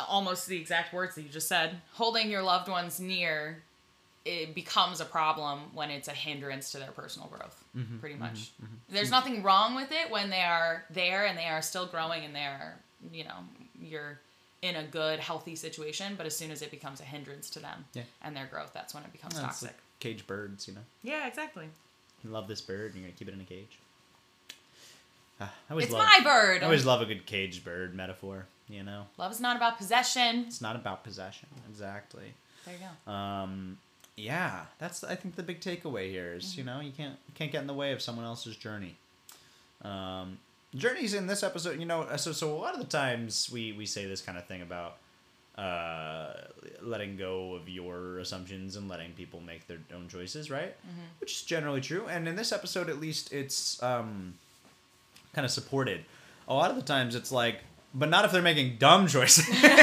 almost 0.08 0.48
the 0.48 0.58
exact 0.58 0.94
words 0.94 1.16
that 1.16 1.24
you 1.24 1.30
just 1.30 1.48
said. 1.48 1.82
Holding 1.94 2.30
your 2.32 2.44
loved 2.44 2.70
ones 2.70 3.00
near 3.00 3.64
it 4.26 4.54
becomes 4.54 5.02
a 5.02 5.06
problem 5.06 5.60
when 5.74 5.90
it's 5.90 6.08
a 6.08 6.12
hindrance 6.12 6.72
to 6.74 6.78
their 6.80 6.92
personal 6.92 7.28
growth. 7.28 7.64
Mm-hmm, 7.76 7.98
pretty 8.00 8.16
much. 8.16 8.52
There's 8.90 9.10
nothing 9.12 9.42
wrong 9.44 9.76
with 9.76 9.92
it 9.92 10.12
when 10.12 10.30
they 10.30 10.42
are 10.44 10.84
there 10.92 11.26
and 11.26 11.38
they 11.38 11.46
are 11.48 11.62
still 11.62 11.86
growing 11.88 12.24
and 12.26 12.36
they 12.36 12.46
are, 12.46 12.76
you 13.12 13.24
know, 13.24 13.38
you're 13.82 14.20
in 14.62 14.76
a 14.76 14.84
good, 14.84 15.20
healthy 15.20 15.56
situation. 15.56 16.14
But 16.16 16.28
as 16.28 16.38
soon 16.38 16.52
as 16.52 16.62
it 16.62 16.70
becomes 16.70 17.00
a 17.02 17.04
hindrance 17.04 17.50
to 17.52 17.60
them 17.60 17.86
Yeah. 17.94 18.04
and 18.22 18.36
their 18.36 18.46
growth, 18.46 18.72
that's 18.74 18.94
when 18.94 19.04
it 19.04 19.12
becomes 19.12 19.34
Well, 19.36 19.46
it's 19.46 19.60
toxic. 19.60 19.70
like 19.70 19.80
caged 20.00 20.28
birds, 20.28 20.68
you 20.68 20.76
know. 20.76 20.82
yeah, 21.04 21.26
exactly. 21.28 21.68
You 22.24 22.30
love 22.30 22.48
this 22.48 22.62
bird, 22.62 22.92
and 22.94 23.02
you're 23.02 23.08
gonna 23.10 23.18
keep 23.18 23.28
it 23.28 23.34
in 23.34 23.42
a 23.42 23.46
cage. 23.46 23.80
Ah, 25.40 25.52
I 25.70 25.72
always 25.74 25.86
It's 25.86 25.94
love, 25.94 26.06
my 26.06 26.24
bird. 26.24 26.62
I 26.62 26.66
always 26.66 26.86
love 26.86 27.02
a 27.02 27.06
good 27.06 27.26
caged 27.26 27.64
bird 27.66 27.96
metaphor. 27.96 28.46
You 28.70 28.84
know, 28.84 29.08
Love 29.18 29.32
is 29.32 29.40
not 29.42 29.58
about 29.58 29.78
possession. 29.78 30.46
it's 30.48 30.62
not 30.62 30.76
about 30.76 31.04
possession. 31.04 31.50
Exactly. 31.70 32.34
There 32.66 32.76
you 32.76 32.80
go. 33.06 33.12
Um, 33.12 33.78
yeah, 34.18 34.66
that's 34.80 35.04
I 35.04 35.16
think 35.16 35.36
the 35.36 35.44
big 35.44 35.62
takeaway 35.62 36.10
here 36.10 36.34
is, 36.34 36.58
you 36.58 36.64
know 36.64 36.80
you 36.80 36.92
can't 36.92 37.18
you 37.28 37.34
can't 37.34 37.52
get 37.52 37.62
in 37.62 37.68
the 37.68 37.74
way 37.74 37.92
of 37.94 38.02
someone 38.02 38.26
else's 38.26 38.56
journey. 38.56 38.96
Um, 39.84 40.38
journeys 40.76 41.14
in 41.14 41.28
this 41.28 41.44
episode, 41.44 41.80
you 41.80 41.86
know, 41.86 42.08
so 42.18 42.32
so 42.32 42.54
a 42.54 42.58
lot 42.60 42.74
of 42.74 42.80
the 42.80 42.88
times 42.88 43.50
we 43.52 43.72
we 43.74 43.86
say 43.86 44.06
this 44.06 44.22
kind 44.22 44.38
of 44.38 44.46
thing 44.48 44.62
about 44.62 44.98
uh, 45.58 46.34
letting 46.82 47.18
go 47.18 47.56
of 47.56 47.68
your 47.68 48.20
assumptions 48.20 48.76
and 48.76 48.88
letting 48.88 49.12
people 49.14 49.40
make 49.42 49.68
their 49.68 49.80
own 49.94 50.08
choices, 50.08 50.50
right? 50.52 50.76
Which 51.20 51.34
is 51.34 51.42
generally 51.44 51.82
true, 51.82 52.08
and 52.08 52.28
in 52.28 52.36
this 52.36 52.52
episode, 52.52 52.90
at 52.90 53.00
least, 53.00 53.34
it's 53.34 53.82
um, 53.84 54.36
kind 55.34 55.46
of 55.46 55.52
supported. 55.52 56.06
A 56.48 56.54
lot 56.54 56.70
of 56.70 56.76
the 56.78 56.84
times, 56.84 57.16
it's 57.16 57.32
like. 57.32 57.62
But 57.94 58.08
not 58.10 58.24
if 58.24 58.32
they're 58.32 58.42
making 58.42 58.78
dumb 58.78 59.06
choices, 59.08 59.46
you 59.54 59.62
know. 59.62 59.76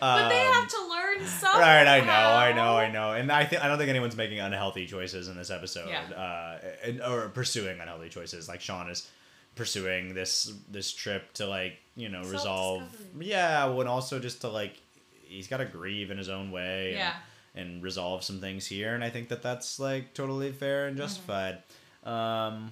But 0.00 0.28
they 0.28 0.46
Um, 0.46 0.52
have 0.52 0.68
to 0.68 0.75
learn 1.18 1.26
something. 1.28 1.60
Right, 1.60 1.86
I 1.86 2.00
know, 2.00 2.12
I 2.12 2.52
know, 2.52 2.76
I 2.76 2.90
know, 2.90 3.12
and 3.12 3.30
I 3.32 3.44
think 3.44 3.62
I 3.64 3.68
don't 3.68 3.78
think 3.78 3.90
anyone's 3.90 4.16
making 4.16 4.40
unhealthy 4.40 4.86
choices 4.86 5.28
in 5.28 5.36
this 5.36 5.50
episode, 5.50 5.88
Yeah. 5.88 6.02
uh, 6.14 6.58
and, 6.84 7.00
or 7.02 7.28
pursuing 7.28 7.80
unhealthy 7.80 8.08
choices. 8.08 8.48
Like 8.48 8.60
Shawn 8.60 8.88
is 8.90 9.08
pursuing 9.54 10.14
this 10.14 10.52
this 10.70 10.92
trip 10.92 11.32
to 11.34 11.46
like 11.46 11.78
you 11.96 12.08
know 12.08 12.22
resolve, 12.24 12.82
yeah, 13.18 13.66
and 13.70 13.88
also 13.88 14.18
just 14.18 14.40
to 14.42 14.48
like 14.48 14.74
he's 15.24 15.48
got 15.48 15.58
to 15.58 15.64
grieve 15.64 16.10
in 16.10 16.18
his 16.18 16.28
own 16.28 16.50
way, 16.50 16.88
and, 16.90 16.98
Yeah. 16.98 17.14
and 17.54 17.82
resolve 17.82 18.22
some 18.22 18.40
things 18.40 18.66
here, 18.66 18.94
and 18.94 19.02
I 19.02 19.10
think 19.10 19.28
that 19.28 19.42
that's 19.42 19.78
like 19.80 20.14
totally 20.14 20.52
fair 20.52 20.82
Mm-hmm. 20.82 20.88
and 20.88 20.96
justified. 20.98 21.58
Um, 22.04 22.70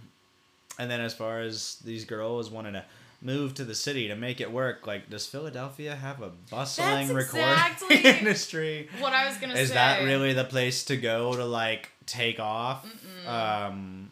and 0.79 0.91
then 0.91 1.01
as 1.01 1.15
far 1.15 1.41
as 1.41 1.77
these 1.85 2.05
girls 2.05 2.51
wanting 2.51 2.75
to 2.75 2.85
move 3.25 3.55
to 3.55 3.65
the 3.65 3.75
city 3.75 4.09
to 4.09 4.15
make 4.15 4.41
it 4.41 4.53
work, 4.53 4.87
like 4.87 5.09
does 5.11 5.27
Philadelphia 5.27 5.97
have 5.97 6.23
a 6.23 6.31
bustling 6.51 7.09
That's 7.09 7.33
recording 7.33 8.05
industry? 8.05 8.89
What 9.01 9.13
I 9.13 9.27
was 9.27 9.39
gonna 9.39 9.55
Is 9.55 9.59
say. 9.59 9.63
Is 9.63 9.73
that 9.73 10.05
really 10.05 10.33
the 10.33 10.45
place 10.45 10.85
to 10.85 10.97
go 10.97 11.35
to 11.35 11.45
like 11.45 11.91
take 12.07 12.39
off? 12.39 12.85
Um, 13.27 14.11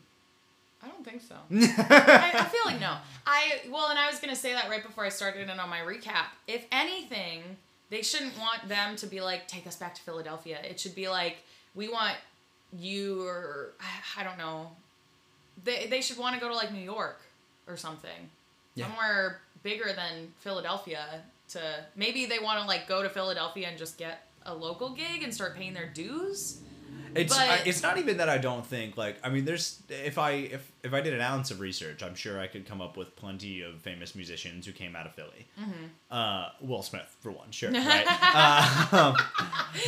I 0.82 0.88
don't 0.88 1.04
think 1.04 1.22
so. 1.22 1.36
I, 1.52 2.30
I 2.34 2.44
feel 2.44 2.62
like 2.64 2.80
no. 2.80 2.96
I 3.26 3.60
well, 3.70 3.90
and 3.90 3.98
I 3.98 4.08
was 4.10 4.18
gonna 4.18 4.34
say 4.34 4.52
that 4.54 4.68
right 4.70 4.82
before 4.82 5.04
I 5.04 5.10
started 5.10 5.48
in 5.48 5.60
on 5.60 5.68
my 5.68 5.80
recap. 5.80 6.26
If 6.48 6.66
anything, 6.72 7.42
they 7.90 8.02
shouldn't 8.02 8.38
want 8.38 8.68
them 8.68 8.96
to 8.96 9.06
be 9.06 9.20
like, 9.20 9.46
take 9.46 9.66
us 9.66 9.76
back 9.76 9.94
to 9.96 10.02
Philadelphia. 10.02 10.58
It 10.64 10.80
should 10.80 10.94
be 10.94 11.08
like, 11.08 11.36
we 11.74 11.88
want 11.88 12.16
you 12.78 13.26
or 13.26 13.72
I, 13.80 14.22
I 14.22 14.24
don't 14.24 14.38
know. 14.38 14.70
They 15.62 15.86
they 15.86 16.00
should 16.00 16.16
want 16.18 16.34
to 16.34 16.40
go 16.40 16.48
to 16.48 16.54
like 16.54 16.72
New 16.72 16.80
York 16.80 17.20
or 17.68 17.76
something, 17.76 18.30
Yeah. 18.74 18.86
somewhere 18.86 19.40
bigger 19.62 19.92
than 19.94 20.32
Philadelphia. 20.40 21.22
To 21.50 21.60
maybe 21.96 22.26
they 22.26 22.38
want 22.38 22.60
to 22.60 22.66
like 22.66 22.88
go 22.88 23.02
to 23.02 23.10
Philadelphia 23.10 23.68
and 23.68 23.76
just 23.76 23.98
get 23.98 24.26
a 24.44 24.54
local 24.54 24.90
gig 24.90 25.22
and 25.22 25.32
start 25.34 25.54
paying 25.54 25.74
their 25.74 25.86
dues. 25.88 26.58
it's 27.14 27.36
But- 27.36 27.48
I, 27.48 27.56
it's 27.66 27.82
not 27.82 27.98
even 27.98 28.16
that 28.16 28.28
I 28.30 28.38
don't 28.38 28.64
think 28.66 28.96
like 28.96 29.16
I 29.22 29.28
mean 29.28 29.44
there's 29.44 29.82
if 29.90 30.16
I 30.16 30.30
if 30.32 30.72
if 30.82 30.94
I 30.94 31.00
did 31.02 31.12
an 31.12 31.20
ounce 31.20 31.50
of 31.50 31.60
research 31.60 32.02
I'm 32.02 32.14
sure 32.14 32.40
I 32.40 32.46
could 32.46 32.64
come 32.66 32.80
up 32.80 32.96
with 32.96 33.14
plenty 33.16 33.60
of 33.60 33.80
famous 33.82 34.14
musicians 34.14 34.64
who 34.66 34.72
came 34.72 34.96
out 34.96 35.04
of 35.06 35.14
Philly. 35.14 35.46
Mm-hmm. 35.60 35.84
Uh, 36.10 36.48
Will 36.62 36.82
Smith 36.82 37.14
for 37.20 37.30
one, 37.30 37.50
sure, 37.50 37.70
right? 37.72 38.06
uh, 38.08 39.14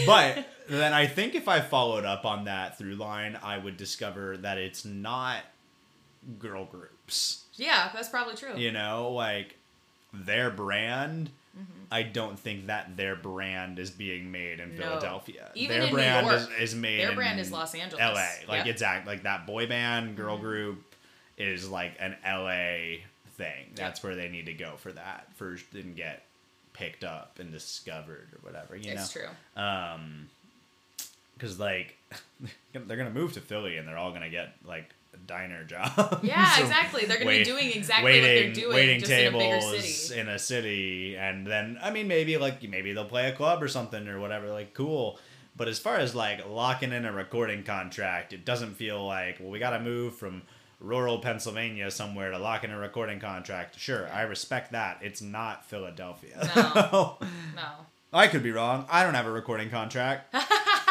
but 0.07 0.47
then 0.69 0.93
I 0.93 1.07
think 1.07 1.35
if 1.35 1.49
I 1.49 1.61
followed 1.61 2.05
up 2.05 2.25
on 2.25 2.45
that 2.45 2.79
through 2.79 2.97
line, 2.97 3.39
I 3.43 3.59
would 3.59 3.77
discover 3.77 4.37
that 4.39 4.59
it's 4.59 4.85
not 4.85 5.39
girl 6.39 6.65
groups. 6.65 7.45
Yeah, 7.55 7.91
that's 7.95 8.09
probably 8.09 8.35
true. 8.37 8.57
you 8.57 8.71
know 8.73 9.11
like 9.13 9.57
their 10.13 10.51
brand 10.51 11.31
i 11.91 12.03
don't 12.03 12.39
think 12.39 12.67
that 12.69 12.97
their 12.97 13.15
brand 13.17 13.79
is 13.79 13.91
being 13.91 14.31
made 14.33 14.59
in 14.61 14.71
Mm-hmm. 14.71 14.81
No. 14.81 14.87
philadelphia 14.89 15.51
Even 15.55 15.77
their 15.77 15.83
in 15.83 15.91
New 15.91 15.95
brand 15.97 16.27
York, 16.27 16.41
is, 16.41 16.71
is 16.71 16.75
made 16.75 17.01
their 17.01 17.11
in 17.11 17.15
brand 17.17 17.39
is 17.41 17.51
Los 17.53 17.75
Angeles. 17.75 18.01
la 18.01 18.13
like 18.49 18.65
Yep. 18.65 18.67
exact 18.67 19.07
like 19.07 19.23
that 19.25 19.47
boy 19.47 19.67
band 19.67 20.17
girl 20.17 20.35
Mm-hmm. 20.37 20.45
group 20.45 20.95
is 21.39 21.69
like 21.69 21.95
an 22.01 22.17
la 22.25 22.99
thing 23.37 23.67
that's 23.75 24.03
where 24.03 24.15
they 24.17 24.29
need 24.29 24.47
to 24.47 24.53
go 24.55 24.75
for 24.77 24.93
that 24.93 25.27
first 25.35 25.65
and 25.75 25.95
get 25.97 26.23
picked 26.73 27.03
up 27.05 27.39
and 27.41 27.51
discovered 27.53 28.29
or 28.33 28.39
whatever 28.49 28.75
you 28.77 28.93
it's 28.93 29.15
know 29.15 29.23
true. 29.23 29.63
um 29.63 30.29
because 31.37 31.59
like 31.61 31.97
they're 32.73 32.97
gonna 32.97 33.11
move 33.11 33.33
to 33.33 33.41
philly 33.41 33.77
and 33.77 33.87
they're 33.89 33.99
all 33.99 34.13
gonna 34.13 34.31
get 34.31 34.55
like 34.65 34.91
diner 35.27 35.65
jobs 35.65 35.93
Yeah, 36.23 36.45
So 36.57 36.63
exactly. 36.63 37.05
They're 37.07 37.19
gonna 37.19 37.31
be 37.31 37.45
doing 37.45 37.73
exactly 37.73 38.21
what 38.21 38.27
they're 38.27 38.53
doing, 38.53 38.75
waiting 38.75 39.01
just 39.01 39.13
in 39.13 39.19
a 39.19 39.31
tables 39.39 39.85
city. 40.05 40.21
in 40.21 40.29
a 40.29 40.39
city, 40.39 41.17
and 41.17 41.47
then 41.47 41.79
I 41.83 41.91
mean 41.91 42.09
maybe 42.09 42.37
like 42.37 42.63
maybe 42.69 42.93
they'll 42.93 43.05
play 43.05 43.29
a 43.29 43.33
club 43.33 43.63
or 43.63 43.69
something 43.69 44.07
or 44.09 44.21
whatever. 44.21 44.51
Like 44.51 44.75
cool, 44.75 45.19
but 45.57 45.69
as 45.69 45.79
far 45.79 45.97
as 45.97 46.15
like 46.15 46.49
locking 46.49 46.93
in 46.93 47.05
a 47.05 47.13
recording 47.13 47.63
contract, 47.63 48.33
it 48.33 48.45
doesn't 48.45 48.75
feel 48.75 49.05
like 49.05 49.39
well 49.41 49.51
we 49.51 49.59
got 49.59 49.71
to 49.71 49.81
move 49.81 50.15
from 50.17 50.43
rural 50.81 51.19
Pennsylvania 51.19 51.91
somewhere 51.91 52.31
to 52.31 52.39
lock 52.39 52.63
in 52.65 52.71
a 52.71 52.79
recording 52.79 53.19
contract. 53.21 53.79
Sure, 53.79 54.07
I 54.13 54.23
respect 54.23 54.73
that. 54.73 54.99
It's 55.03 55.23
not 55.23 55.65
Philadelphia. 55.65 56.51
No. 56.57 57.19
No, 57.57 57.87
I 58.13 58.27
could 58.29 58.43
be 58.43 58.51
wrong. 58.51 58.85
I 58.91 59.03
don't 59.05 59.15
have 59.15 59.27
a 59.27 59.31
recording 59.31 59.71
contract. 59.71 60.35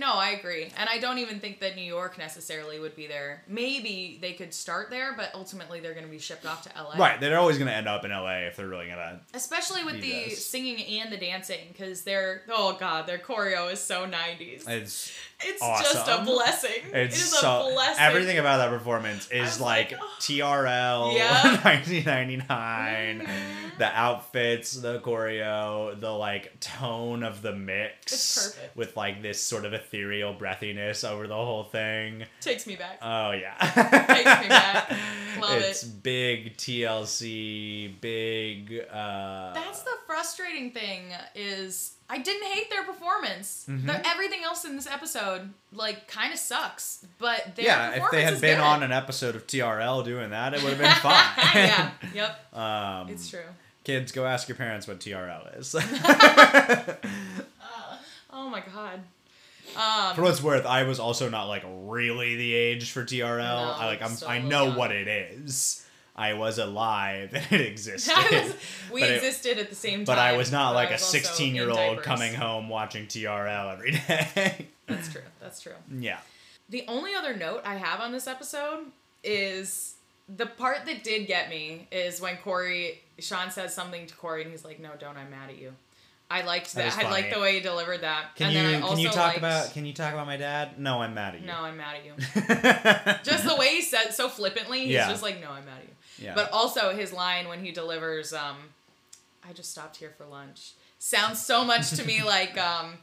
No, 0.00 0.14
I 0.14 0.30
agree, 0.30 0.72
and 0.78 0.88
I 0.88 0.98
don't 0.98 1.18
even 1.18 1.40
think 1.40 1.60
that 1.60 1.76
New 1.76 1.82
York 1.82 2.16
necessarily 2.16 2.80
would 2.80 2.96
be 2.96 3.06
there. 3.06 3.42
Maybe 3.46 4.18
they 4.20 4.32
could 4.32 4.54
start 4.54 4.88
there, 4.88 5.12
but 5.14 5.30
ultimately 5.34 5.80
they're 5.80 5.92
going 5.92 6.06
to 6.06 6.10
be 6.10 6.18
shipped 6.18 6.46
off 6.46 6.62
to 6.62 6.70
LA. 6.82 6.96
right, 6.98 7.20
they're 7.20 7.38
always 7.38 7.58
gonna 7.58 7.70
end 7.70 7.86
up 7.86 8.02
in 8.06 8.10
LA 8.10 8.46
if 8.46 8.56
they're 8.56 8.66
really 8.66 8.86
gonna. 8.88 9.20
Especially 9.34 9.84
with 9.84 10.00
the 10.00 10.06
Yes. 10.08 10.38
singing 10.38 10.80
and 11.00 11.12
the 11.12 11.18
dancing, 11.18 11.68
because 11.72 12.02
their 12.02 12.42
oh 12.48 12.76
god, 12.80 13.06
their 13.06 13.18
choreo 13.18 13.70
is 13.70 13.78
so 13.80 14.06
nineties. 14.06 14.64
It's 14.66 15.12
It's 15.42 15.60
just 15.92 16.08
a 16.08 16.22
blessing. 16.24 16.82
It's 16.92 17.16
it 17.16 17.20
is 17.20 17.32
so 17.32 17.68
a 17.68 17.72
blessing. 17.72 18.04
everything 18.04 18.38
about 18.38 18.58
that 18.58 18.70
performance 18.70 19.30
is 19.30 19.60
like, 19.60 19.92
like, 19.92 20.00
oh. 20.00 20.16
TRL 20.20 21.14
Yeah. 21.16 21.56
1999. 21.62 23.28
The 23.78 23.86
outfits, 23.86 24.72
the 24.72 25.00
choreo, 25.00 25.98
the 25.98 26.10
like 26.10 26.60
tone 26.60 27.22
of 27.22 27.42
the 27.42 27.54
mix. 27.54 28.12
It's 28.12 28.48
perfect. 28.54 28.76
With 28.76 28.96
like 28.96 29.22
this 29.22 29.42
sort 29.42 29.64
of 29.64 29.72
ethereal 29.72 30.34
breathiness 30.34 31.08
over 31.08 31.26
the 31.26 31.34
whole 31.34 31.64
thing. 31.64 32.24
takes 32.40 32.66
me 32.66 32.76
back. 32.76 32.98
Oh 33.02 33.32
yeah. 33.32 33.56
Takes 34.06 34.42
me 34.42 34.48
back. 34.48 34.90
Love 35.40 35.58
it's 35.62 35.82
it. 35.84 36.02
big 36.02 36.56
TLC, 36.56 38.00
big 38.00 38.84
uh 38.92 39.52
That's 39.54 39.82
the 39.82 39.92
frustrating 40.06 40.72
thing 40.72 41.12
is 41.34 41.92
I 42.10 42.18
didn't 42.18 42.46
hate 42.48 42.68
their 42.70 42.82
performance. 42.82 43.64
Mm-hmm. 43.68 43.86
Their- 43.86 44.02
everything 44.04 44.40
else 44.44 44.64
in 44.64 44.74
this 44.76 44.86
episode 44.88 45.50
like 45.72 46.08
kind 46.08 46.32
of 46.32 46.38
sucks, 46.38 47.06
but 47.18 47.54
their 47.56 47.64
yeah, 47.66 47.90
if 47.92 48.10
they 48.10 48.22
had 48.22 48.40
been 48.40 48.56
good. 48.58 48.64
on 48.64 48.82
an 48.82 48.90
episode 48.92 49.36
of 49.36 49.46
TRL 49.46 50.04
doing 50.04 50.30
that, 50.30 50.52
it 50.54 50.62
would 50.62 50.74
have 50.74 50.78
been 50.78 50.90
fine. 50.96 51.54
yeah. 51.54 51.90
Yep. 52.14 52.54
Um, 52.56 53.08
It's 53.08 53.30
true. 53.30 53.40
Kids, 53.84 54.12
go 54.12 54.26
ask 54.26 54.48
your 54.48 54.56
parents 54.56 54.86
what 54.88 54.98
TRL 55.00 55.56
is. 55.58 55.74
Oh 58.32 58.48
my 58.48 58.60
god. 58.60 59.00
Um, 59.76 60.14
for 60.16 60.22
what's 60.22 60.42
worth, 60.42 60.64
I 60.66 60.84
was 60.84 60.98
also 61.00 61.28
not 61.28 61.44
like 61.44 61.64
really 61.66 62.36
the 62.36 62.54
age 62.54 62.90
for 62.90 63.04
TRL. 63.04 63.38
No, 63.38 63.74
I 63.76 63.86
like 63.86 64.02
I'm 64.02 64.12
I 64.26 64.38
know 64.38 64.66
young. 64.66 64.76
what 64.76 64.92
it 64.92 65.08
is. 65.08 65.84
I 66.20 66.34
was 66.34 66.58
alive 66.58 67.30
and 67.34 67.44
it 67.50 67.60
existed. 67.62 68.14
Was- 68.30 68.54
we 68.92 69.00
But 69.00 69.10
it- 69.10 69.16
existed 69.16 69.58
at 69.58 69.68
the 69.70 69.74
same 69.74 70.00
time. 70.00 70.04
but 70.04 70.18
I 70.18 70.36
was 70.36 70.52
not 70.52 70.74
like 70.74 70.90
a 70.90 70.92
was 70.92 71.14
in 71.14 71.20
16 71.22 71.54
year 71.54 71.70
old 71.70 72.02
coming 72.02 72.34
home 72.34 72.68
watching 72.68 73.06
TRL 73.06 73.72
every 73.72 73.92
day. 73.92 74.66
That's 74.86 75.10
true. 75.12 75.22
That's 75.40 75.60
true. 75.62 75.72
yeah. 75.90 76.18
The 76.68 76.84
only 76.88 77.14
other 77.14 77.34
note 77.34 77.62
I 77.64 77.76
have 77.76 78.00
on 78.00 78.12
this 78.12 78.26
episode 78.26 78.86
is 79.24 79.94
the 80.28 80.46
part 80.46 80.86
that 80.86 81.02
did 81.02 81.26
get 81.26 81.48
me 81.48 81.88
is 81.90 82.20
when 82.20 82.36
Cory 82.36 83.00
Shawn 83.18 83.50
says 83.50 83.74
something 83.74 84.06
to 84.06 84.14
Cory 84.14 84.42
and 84.42 84.50
he's 84.50 84.64
like, 84.64 84.78
"No, 84.78 84.90
don't. 84.98 85.16
I'm 85.16 85.30
mad 85.30 85.50
at 85.50 85.58
you." 85.58 85.72
I 86.30 86.42
liked 86.42 86.74
That 86.76 86.94
that. 86.94 87.04
I 87.06 87.10
liked 87.10 87.34
the 87.34 87.40
way 87.40 87.54
he 87.54 87.60
delivered 87.60 88.02
that. 88.02 88.36
Can 88.36 88.46
and 88.46 88.54
you 88.54 88.62
then 88.62 88.74
I 88.82 88.84
also 88.84 88.94
can 88.94 89.02
you 89.02 89.08
talk 89.08 89.16
liked, 89.26 89.38
about 89.38 89.72
can 89.72 89.84
you 89.84 89.92
talk 89.92 90.12
about 90.12 90.26
my 90.26 90.36
dad? 90.36 90.78
No, 90.78 91.02
I'm 91.02 91.12
mad 91.12 91.34
at 91.34 91.40
you. 91.40 91.46
No, 91.48 91.56
I'm 91.62 91.76
mad 91.76 91.96
at 91.96 92.04
you. 92.04 92.12
Just 93.24 93.44
the 93.48 93.56
way 93.56 93.70
he 93.74 93.82
said 93.82 94.10
so 94.14 94.28
flippantly, 94.28 94.82
he's 94.84 94.90
Yeah. 94.90 95.08
just 95.08 95.24
like, 95.24 95.40
"No, 95.40 95.50
I'm 95.50 95.64
mad 95.64 95.78
at 95.78 95.88
you." 95.88 95.94
Yeah. 96.18 96.34
But 96.34 96.50
also 96.52 96.94
his 96.94 97.12
line 97.12 97.48
when 97.48 97.64
he 97.64 97.70
delivers, 97.72 98.32
um, 98.32 98.56
"I 99.48 99.52
just 99.52 99.70
stopped 99.70 99.96
here 99.96 100.12
for 100.16 100.26
lunch," 100.26 100.72
sounds 100.98 101.44
so 101.44 101.64
much 101.64 101.90
to 101.92 102.04
me 102.04 102.22
like, 102.24 102.58
um, 102.58 102.98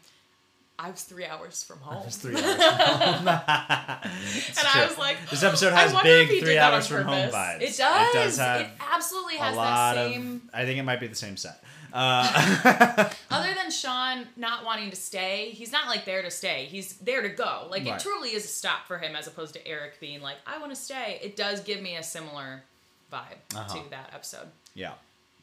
"I 0.77 0.89
was 0.91 1.01
three 1.03 1.25
hours 1.25 1.63
from 1.63 1.79
home." 1.79 2.03
It's 2.05 2.17
three 2.17 2.35
hours 2.35 2.55
from 2.55 3.27
home. 3.27 3.27
And 4.47 4.55
true. 4.55 4.81
I 4.81 4.85
was 4.87 4.97
like, 4.97 5.17
this 5.29 5.43
episode 5.43 5.73
has 5.73 5.93
big 6.03 6.39
three 6.41 6.57
hours 6.57 6.87
from 6.87 7.03
home 7.05 7.29
vibes. 7.29 7.61
It 7.61 7.77
does. 7.77 8.09
It 8.09 8.13
does 8.13 8.37
have 8.37 8.61
It 8.61 8.67
absolutely 8.93 9.35
has 9.37 9.55
that 9.55 9.95
same. 9.95 10.41
of. 10.47 10.55
I 10.55 10.65
think 10.65 10.79
it 10.79 10.83
might 10.83 10.99
be 10.99 11.07
the 11.07 11.15
same 11.15 11.37
set. 11.37 11.63
Uh, 11.93 13.09
Other 13.31 13.53
than 13.55 13.71
Shawn 13.71 14.27
not 14.35 14.65
wanting 14.65 14.89
to 14.89 14.95
stay, 14.95 15.51
he's 15.51 15.71
not 15.71 15.87
like 15.87 16.05
there 16.05 16.21
to 16.21 16.29
stay. 16.29 16.65
He's 16.65 16.93
there 16.97 17.21
to 17.21 17.29
go. 17.29 17.67
Like 17.71 17.85
Right. 17.85 17.95
it 17.95 17.99
truly 18.01 18.33
is 18.33 18.43
a 18.45 18.47
stop 18.49 18.85
for 18.87 18.97
him, 18.97 19.15
as 19.15 19.25
opposed 19.27 19.53
to 19.53 19.65
Eric 19.67 19.99
being 19.99 20.21
like, 20.21 20.35
"I 20.45 20.57
want 20.59 20.71
to 20.71 20.75
stay." 20.75 21.19
It 21.23 21.35
does 21.37 21.61
give 21.61 21.81
me 21.81 21.95
a 21.95 22.03
similar 22.03 22.63
vibe 23.11 23.37
Uh-huh. 23.55 23.75
to 23.83 23.89
that 23.89 24.11
episode 24.13 24.47
yeah, 24.73 24.93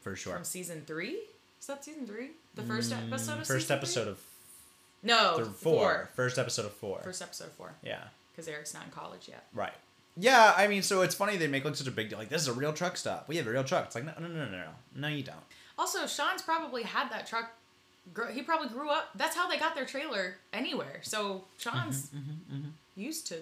for 0.02 0.14
sure. 0.16 0.34
from 0.34 0.44
season 0.44 0.82
three. 0.86 1.18
Is 1.60 1.66
that 1.68 1.84
season 1.84 2.06
three? 2.06 2.30
The 2.54 2.62
first 2.62 2.92
episode 2.92 3.40
of 3.40 3.46
First 3.46 3.70
episode 3.70 4.02
three? 4.02 4.10
of 4.12 4.20
no 5.02 5.36
th- 5.36 5.48
four. 5.48 6.10
First 6.14 6.38
episode 6.38 6.66
of 6.66 6.72
four. 6.72 7.00
First 7.02 7.22
episode 7.22 7.46
of 7.46 7.52
four, 7.52 7.72
Yeah. 7.82 8.02
because 8.32 8.48
Eric's 8.48 8.74
not 8.74 8.84
in 8.84 8.90
college 8.90 9.28
yet. 9.28 9.46
Right. 9.54 9.72
Yeah, 10.16 10.54
I 10.56 10.68
mean, 10.68 10.82
so 10.82 11.02
it's 11.02 11.14
funny 11.14 11.36
they 11.36 11.48
make 11.48 11.64
like 11.64 11.74
such 11.74 11.88
a 11.88 11.90
big 11.90 12.08
deal. 12.10 12.18
Like, 12.18 12.28
this 12.28 12.42
is 12.42 12.48
a 12.48 12.52
real 12.52 12.72
truck 12.72 12.96
stop. 12.96 13.28
We 13.28 13.36
have 13.38 13.46
a 13.46 13.50
real 13.50 13.64
truck. 13.64 13.86
It's 13.86 13.94
like, 13.96 14.04
no, 14.04 14.12
no, 14.20 14.28
no, 14.28 14.44
no, 14.44 14.50
no, 14.50 14.68
no, 14.94 15.08
you 15.08 15.22
don't. 15.24 15.36
Also, 15.76 16.06
Shawn's 16.06 16.40
probably 16.42 16.84
had 16.84 17.10
that 17.10 17.26
truck. 17.26 17.50
He 18.32 18.42
probably 18.42 18.68
grew 18.68 18.90
up. 18.90 19.08
That's 19.16 19.34
how 19.34 19.48
they 19.48 19.56
got 19.58 19.74
their 19.74 19.86
trailer 19.86 20.36
anywhere. 20.52 21.00
So 21.02 21.44
Shawn's 21.58 22.10
Mm-hmm, 22.14 22.68
used 22.94 23.26
to 23.28 23.38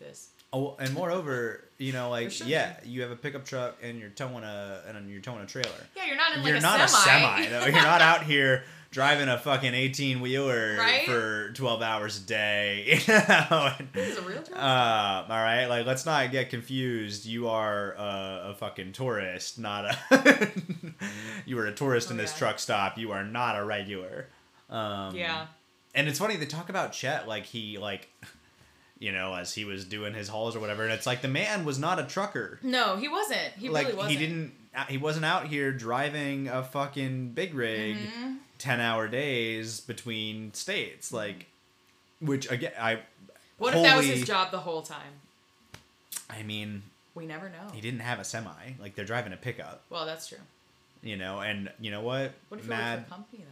this. 0.00 0.30
Oh, 0.52 0.76
and 0.80 0.92
moreover, 0.94 1.64
you 1.78 1.92
know, 1.92 2.10
like, 2.10 2.44
yeah, 2.46 2.74
you 2.84 3.02
have 3.02 3.12
a 3.12 3.16
pickup 3.16 3.44
truck 3.44 3.76
and 3.82 4.00
you're 4.00 4.10
towing 4.10 4.42
a 4.42 4.82
and 4.88 5.08
you're 5.08 5.20
towing 5.20 5.42
a 5.42 5.46
trailer. 5.46 5.70
Yeah, 5.96 6.06
you're 6.06 6.16
not 6.16 6.32
in 6.34 6.40
like 6.42 6.48
you're 6.48 6.56
a 6.56 6.60
not 6.60 6.90
semi. 6.90 7.40
a 7.40 7.44
semi 7.44 7.46
though. 7.50 7.66
You're 7.66 7.72
not 7.86 8.00
out 8.02 8.24
here 8.24 8.64
driving 8.90 9.28
a 9.28 9.38
fucking 9.38 9.72
18 9.72 10.20
wheeler 10.20 10.76
Right? 10.76 11.06
for 11.06 11.52
12 11.52 11.82
hours 11.82 12.18
a 12.18 12.26
day. 12.26 12.98
You 13.06 13.14
know. 13.14 13.72
and- 13.78 13.88
This 13.92 14.08
is 14.08 14.18
a 14.18 14.22
real 14.22 14.42
truck. 14.42 14.58
Uh, 14.58 15.32
all 15.32 15.38
right, 15.38 15.66
like 15.66 15.86
let's 15.86 16.04
not 16.04 16.32
get 16.32 16.50
confused. 16.50 17.26
You 17.26 17.48
are 17.48 17.94
uh, 17.96 18.50
a 18.50 18.54
fucking 18.58 18.90
tourist, 18.92 19.56
not 19.60 19.84
a. 19.84 20.50
you 21.46 21.54
were 21.54 21.66
a 21.66 21.72
tourist 21.72 22.10
in 22.10 22.18
Oh, 22.18 22.22
this 22.22 22.32
yeah. 22.32 22.38
truck 22.38 22.58
stop. 22.58 22.98
You 22.98 23.12
are 23.12 23.22
not 23.24 23.56
a 23.56 23.64
regular. 23.64 24.26
Um, 24.68 25.14
yeah. 25.14 25.46
and 25.94 26.08
it's 26.08 26.18
funny 26.18 26.34
they 26.36 26.46
talk 26.46 26.68
about 26.68 26.92
Chet 26.92 27.26
like 27.28 27.44
he 27.44 27.78
like, 27.78 28.08
you 29.00 29.10
know, 29.10 29.34
as 29.34 29.52
he 29.54 29.64
was 29.64 29.84
doing 29.84 30.14
his 30.14 30.28
hauls 30.28 30.54
or 30.54 30.60
whatever, 30.60 30.84
and 30.84 30.92
it's 30.92 31.06
like 31.06 31.20
the 31.22 31.26
man 31.28 31.64
was 31.64 31.78
not 31.78 31.98
a 31.98 32.04
trucker. 32.04 32.60
No, 32.62 32.96
he 32.96 33.08
wasn't. 33.08 33.52
He 33.58 33.68
like 33.68 33.86
really 33.86 33.96
wasn't. 33.98 34.18
he 34.20 34.26
didn't. 34.26 34.52
uh, 34.76 34.84
He 34.84 34.98
wasn't 34.98 35.24
out 35.24 35.48
here 35.48 35.72
driving 35.72 36.46
a 36.46 36.62
fucking 36.62 37.30
big 37.32 37.54
rig, 37.54 37.96
Mhm. 37.96 38.36
ten 38.58 38.78
hour 38.78 39.08
days 39.08 39.80
between 39.80 40.54
states, 40.54 41.12
like, 41.12 41.46
which 42.20 42.48
again 42.50 42.72
I. 42.78 43.00
What 43.58 43.74
if 43.74 43.82
that 43.82 43.96
was 43.96 44.06
his 44.06 44.24
job 44.26 44.50
the 44.52 44.60
whole 44.60 44.82
time? 44.82 45.20
I 46.30 46.42
mean, 46.44 46.82
We 47.14 47.26
never 47.26 47.48
know. 47.48 47.70
he 47.74 47.80
didn't 47.80 48.00
have 48.00 48.18
a 48.20 48.24
semi. 48.24 48.74
Like 48.78 48.94
they're 48.94 49.04
driving 49.04 49.32
a 49.32 49.36
pickup, 49.36 49.82
Well, 49.90 50.06
that's 50.06 50.28
true. 50.28 50.38
you 51.02 51.16
know. 51.16 51.40
And 51.40 51.70
you 51.80 51.90
know 51.90 52.00
what? 52.02 52.32
What 52.50 52.60
if 52.60 52.66
Mad. 52.66 53.04
a 53.06 53.10
company 53.10 53.44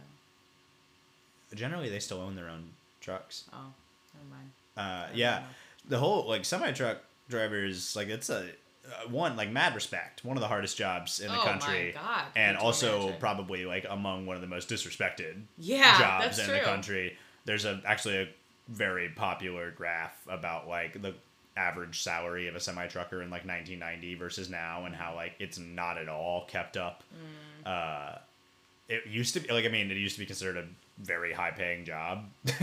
though? 1.51 1.55
Generally, 1.57 1.89
they 1.89 1.99
still 1.99 2.21
own 2.21 2.35
their 2.35 2.47
own 2.49 2.69
trucks. 3.01 3.45
Oh, 3.51 3.73
never 4.13 4.29
mind. 4.29 4.51
Uh, 4.79 5.07
yeah, 5.13 5.43
the 5.87 5.97
whole 5.97 6.27
like 6.27 6.45
semi 6.45 6.71
truck 6.71 6.99
drivers, 7.29 7.95
like 7.95 8.07
it's 8.07 8.29
a 8.29 8.45
uh, 8.87 9.07
one 9.09 9.35
like 9.35 9.51
mad 9.51 9.75
respect. 9.75 10.23
One 10.23 10.37
of 10.37 10.41
the 10.41 10.47
hardest 10.47 10.77
jobs 10.77 11.19
in 11.19 11.27
the 11.27 11.33
Oh 11.33 11.37
my 11.37 11.43
country, 11.43 11.91
God, 11.93 12.23
and 12.35 12.57
also 12.57 13.01
imagine? 13.01 13.19
probably 13.19 13.65
like 13.65 13.85
among 13.89 14.25
one 14.25 14.35
of 14.35 14.41
the 14.41 14.47
most 14.47 14.69
disrespected 14.69 15.41
Yeah, 15.57 15.99
jobs 15.99 16.39
in 16.39 16.45
true. 16.45 16.53
the 16.55 16.61
country. 16.61 17.17
There's 17.45 17.65
a 17.65 17.81
actually 17.85 18.17
a 18.17 18.29
very 18.67 19.09
popular 19.09 19.71
graph 19.71 20.15
about 20.29 20.67
like 20.67 21.01
the 21.01 21.13
average 21.57 22.01
salary 22.01 22.47
of 22.47 22.55
a 22.55 22.59
semi 22.59 22.87
trucker 22.87 23.21
in 23.21 23.29
like 23.29 23.45
1990 23.45 24.15
versus 24.15 24.49
now, 24.49 24.85
and 24.85 24.95
how 24.95 25.13
like 25.15 25.33
it's 25.39 25.57
not 25.59 25.97
at 25.97 26.07
all 26.07 26.45
kept 26.45 26.77
up. 26.77 27.03
Mm. 27.65 27.69
Uh, 27.69 28.17
it 28.87 29.05
used 29.07 29.33
to 29.33 29.39
be 29.41 29.51
like 29.51 29.65
I 29.65 29.69
mean 29.69 29.91
it 29.91 29.97
used 29.97 30.15
to 30.15 30.19
be 30.19 30.25
considered 30.25 30.57
a 30.57 30.65
very 30.99 31.33
high 31.33 31.51
paying 31.51 31.85
job, 31.85 32.25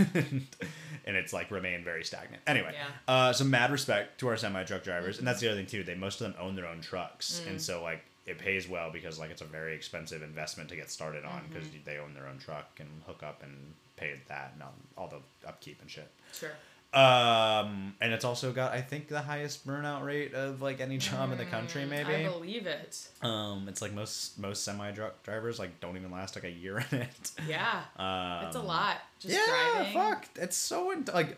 and 1.05 1.17
it's 1.17 1.33
like 1.33 1.51
remained 1.51 1.85
very 1.85 2.05
stagnant. 2.05 2.43
Anyway, 2.47 2.73
Yeah. 2.75 2.87
uh, 3.15 3.33
some 3.33 3.51
mad 3.51 3.71
respect 3.71 4.19
to 4.21 4.29
our 4.29 4.37
semi 4.37 4.63
truck 4.65 4.83
drivers, 4.85 5.19
and 5.19 5.27
that's 5.27 5.41
the 5.41 5.49
other 5.49 5.57
thing 5.59 5.67
too. 5.67 5.83
They 5.83 5.95
most 5.95 6.21
of 6.21 6.33
them 6.33 6.41
own 6.41 6.55
their 6.57 6.67
own 6.67 6.81
trucks, 6.81 7.41
Mm. 7.45 7.51
and 7.51 7.63
so 7.63 7.83
like 7.83 8.05
it 8.27 8.39
pays 8.39 8.69
well 8.69 8.91
because 8.91 9.19
like 9.19 9.31
it's 9.31 9.43
a 9.43 9.47
very 9.47 9.75
expensive 9.75 10.23
investment 10.23 10.69
to 10.71 10.77
get 10.77 10.91
started 10.91 11.25
on 11.25 11.43
because 11.49 11.69
Mm-hmm. 11.69 11.85
they 11.85 11.99
own 11.99 12.13
their 12.15 12.27
own 12.27 12.39
truck 12.39 12.79
and 12.81 12.89
hook 13.07 13.23
up 13.23 13.43
and 13.43 13.75
pay 13.97 14.21
that 14.29 14.51
and 14.55 14.63
all, 14.63 14.75
all 14.99 15.09
the 15.09 15.49
upkeep 15.49 15.81
and 15.81 15.91
shit. 15.91 16.11
Sure. 16.35 16.51
Um, 16.97 17.95
and 18.01 18.13
it's 18.13 18.25
also 18.25 18.53
got 18.53 18.73
I 18.73 18.81
think 18.81 19.09
the 19.09 19.21
highest 19.21 19.67
burnout 19.67 20.05
rate 20.05 20.35
of 20.35 20.63
like 20.63 20.81
any 20.81 20.99
job 20.99 21.31
in 21.33 21.39
the 21.39 21.45
country. 21.45 21.83
Mm, 21.83 21.89
Maybe 21.91 22.15
I 22.15 22.29
believe 22.29 22.67
it. 22.67 23.09
um, 23.23 23.67
it's 23.69 23.83
like 23.83 23.93
most 23.93 24.39
most 24.39 24.65
semi 24.65 24.91
truck 24.93 25.23
drivers 25.23 25.59
like 25.59 25.79
don't 25.81 25.97
even 25.97 26.11
last 26.11 26.35
like 26.37 26.45
a 26.45 26.51
year 26.51 26.79
in 26.91 26.99
it. 27.03 27.31
Yeah. 27.47 27.83
Um, 27.97 28.47
it's 28.47 28.57
a 28.57 28.61
lot. 28.63 28.97
Just 29.21 29.35
yeah, 29.35 29.73
driving. 29.75 29.93
fuck. 29.93 30.27
It's 30.37 30.57
so 30.57 30.91
in- 30.91 31.05
like 31.13 31.37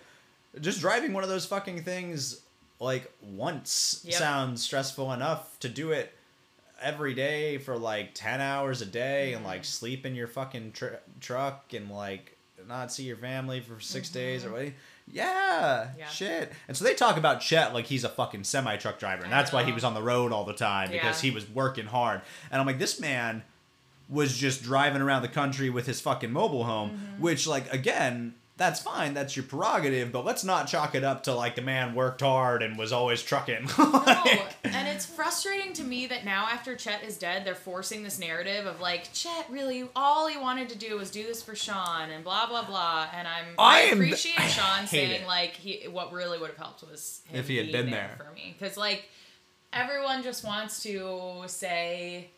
just 0.60 0.80
driving 0.80 1.12
one 1.12 1.22
of 1.24 1.28
those 1.28 1.44
fucking 1.46 1.82
things 1.82 2.40
like 2.80 3.10
once 3.22 4.02
Yep. 4.04 4.14
sounds 4.14 4.62
stressful 4.62 5.12
enough 5.12 5.58
to 5.60 5.68
do 5.68 5.90
it 5.92 6.12
every 6.80 7.12
day 7.12 7.58
for 7.58 7.76
like 7.76 8.10
10 8.14 8.40
hours 8.40 8.80
a 8.82 8.86
day 8.86 9.32
and 9.32 9.38
Mm-hmm. 9.40 9.46
like 9.46 9.64
sleep 9.64 10.06
in 10.06 10.14
your 10.14 10.28
fucking 10.28 10.72
tr- 10.72 10.94
truck 11.20 11.72
and 11.74 11.90
like 11.90 12.36
not 12.68 12.92
see 12.92 13.02
your 13.04 13.16
family 13.16 13.60
for 13.60 13.80
6 13.80 14.08
days 14.10 14.44
or 14.44 14.52
what 14.52 14.72
yeah. 15.12 15.88
Yeah. 15.98 16.06
shit. 16.08 16.52
And 16.68 16.76
so 16.76 16.84
they 16.84 16.94
talk 16.94 17.16
about 17.16 17.40
Chet 17.40 17.72
like 17.74 17.86
he's 17.86 18.04
a 18.04 18.08
fucking 18.08 18.44
semi 18.44 18.76
truck 18.76 18.98
driver, 18.98 19.22
and 19.24 19.32
that's 19.32 19.52
why 19.52 19.64
he 19.64 19.72
was 19.72 19.84
on 19.84 19.94
the 19.94 20.02
road 20.02 20.32
all 20.32 20.44
the 20.44 20.52
time 20.54 20.90
because 20.90 21.22
Yeah. 21.22 21.30
he 21.30 21.34
was 21.34 21.48
working 21.48 21.86
hard. 21.86 22.20
And 22.50 22.60
I'm 22.60 22.66
like, 22.66 22.78
this 22.78 23.00
man 23.00 23.42
was 24.08 24.36
just 24.36 24.62
driving 24.62 25.02
around 25.02 25.22
the 25.22 25.28
country 25.28 25.68
with 25.70 25.86
his 25.86 26.00
fucking 26.00 26.32
mobile 26.32 26.64
home, 26.64 26.90
Mm-hmm. 26.90 27.22
which 27.22 27.46
like 27.46 27.72
again, 27.72 28.34
that's 28.58 28.80
fine, 28.80 29.14
that's 29.14 29.34
your 29.36 29.44
prerogative, 29.44 30.12
but 30.12 30.24
let's 30.26 30.44
not 30.44 30.66
chalk 30.68 30.94
it 30.94 31.04
up 31.04 31.22
to 31.22 31.32
like 31.34 31.54
the 31.56 31.62
man 31.62 31.94
worked 31.94 32.20
hard 32.20 32.62
and 32.62 32.76
was 32.76 32.92
always 32.92 33.22
trucking. 33.22 33.68
No, 33.78 34.24
and 34.64 34.88
it's 34.88 35.06
frustrating 35.06 35.72
to 35.74 35.84
me 35.84 36.06
that 36.08 36.24
now 36.24 36.46
after 36.50 36.74
Chet 36.76 37.02
is 37.04 37.16
dead, 37.16 37.44
they're 37.46 37.54
forcing 37.54 38.02
this 38.02 38.18
narrative 38.18 38.66
of 38.66 38.80
like 38.80 39.10
Chet 39.12 39.46
really 39.48 39.88
all 39.96 40.26
he 40.28 40.36
wanted 40.36 40.68
to 40.70 40.76
do 40.78 40.96
was 40.98 41.10
do 41.10 41.22
this 41.22 41.42
for 41.42 41.54
Shawn 41.54 42.10
and 42.10 42.22
blah 42.24 42.46
blah 42.46 42.64
blah. 42.66 43.06
And 43.14 43.26
I'm 43.26 43.46
I 43.58 43.78
I, 43.78 43.80
appreciate 43.92 44.38
I 44.40 44.46
Shawn 44.48 44.78
hate 44.80 44.88
saying 44.88 45.22
it. 45.22 45.26
like 45.26 45.52
he 45.52 45.86
what 45.88 46.12
really 46.12 46.38
would 46.38 46.48
have 46.50 46.58
helped 46.58 46.82
was 46.90 47.22
him 47.28 47.38
If 47.40 47.48
he 47.48 47.56
had 47.56 47.70
been 47.72 47.90
there. 47.90 48.16
for 48.18 48.32
me 48.34 48.54
because 48.58 48.76
like 48.76 49.04
everyone 49.72 50.22
just 50.22 50.44
wants 50.44 50.82
to 50.82 51.44
say 51.46 52.30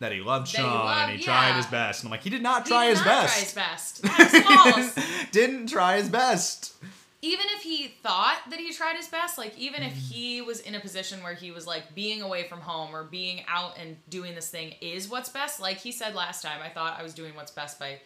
that 0.00 0.12
he 0.12 0.20
loved 0.20 0.46
That 0.46 0.56
he 0.56 0.62
Shawn 0.62 0.98
and 0.98 1.10
he 1.12 1.16
loved- 1.18 1.24
tried 1.24 1.52
his 1.56 1.66
best. 1.66 2.02
And 2.02 2.08
I'm 2.08 2.10
like, 2.10 2.22
he 2.22 2.30
did 2.30 2.42
not 2.42 2.64
he 2.66 2.70
try 2.70 2.84
did 2.86 2.96
his 2.96 2.98
not 2.98 3.06
best. 3.06 3.32
try 3.34 3.42
his 3.44 3.54
best. 3.54 4.02
That's 4.18 4.38
false. 4.40 5.30
Didn't 5.30 5.66
try 5.68 5.96
his 5.98 6.08
best. 6.08 6.74
even 7.22 7.44
if 7.54 7.62
he 7.62 7.88
thought 8.02 8.38
that 8.48 8.58
he 8.58 8.72
tried 8.72 8.96
his 8.96 9.08
best, 9.08 9.36
like 9.38 9.56
even 9.58 9.82
if 9.82 9.92
Mm-hmm. 9.92 10.14
he 10.14 10.40
was 10.42 10.60
in 10.60 10.74
a 10.74 10.80
position 10.80 11.22
where 11.22 11.34
he 11.34 11.50
was 11.50 11.66
like 11.66 11.94
being 11.94 12.22
away 12.22 12.48
from 12.48 12.60
home 12.60 12.96
or 12.96 13.04
being 13.04 13.42
out 13.46 13.76
and 13.78 13.96
doing 14.08 14.34
this 14.34 14.48
thing 14.48 14.74
is 14.80 15.08
what's 15.08 15.28
best, 15.28 15.60
like 15.60 15.76
he 15.78 15.92
said 15.92 16.14
last 16.14 16.42
time, 16.42 16.60
I 16.64 16.70
thought 16.70 16.98
I 16.98 17.02
was 17.02 17.12
doing 17.14 17.34
what's 17.36 17.52
best 17.52 17.78
by 17.78 18.00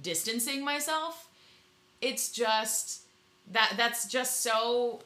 distancing 0.00 0.64
myself. 0.64 1.28
It's 2.00 2.30
just 2.32 3.02
that 3.52 3.74
that's 3.76 4.08
just 4.08 4.40
so 4.40 5.00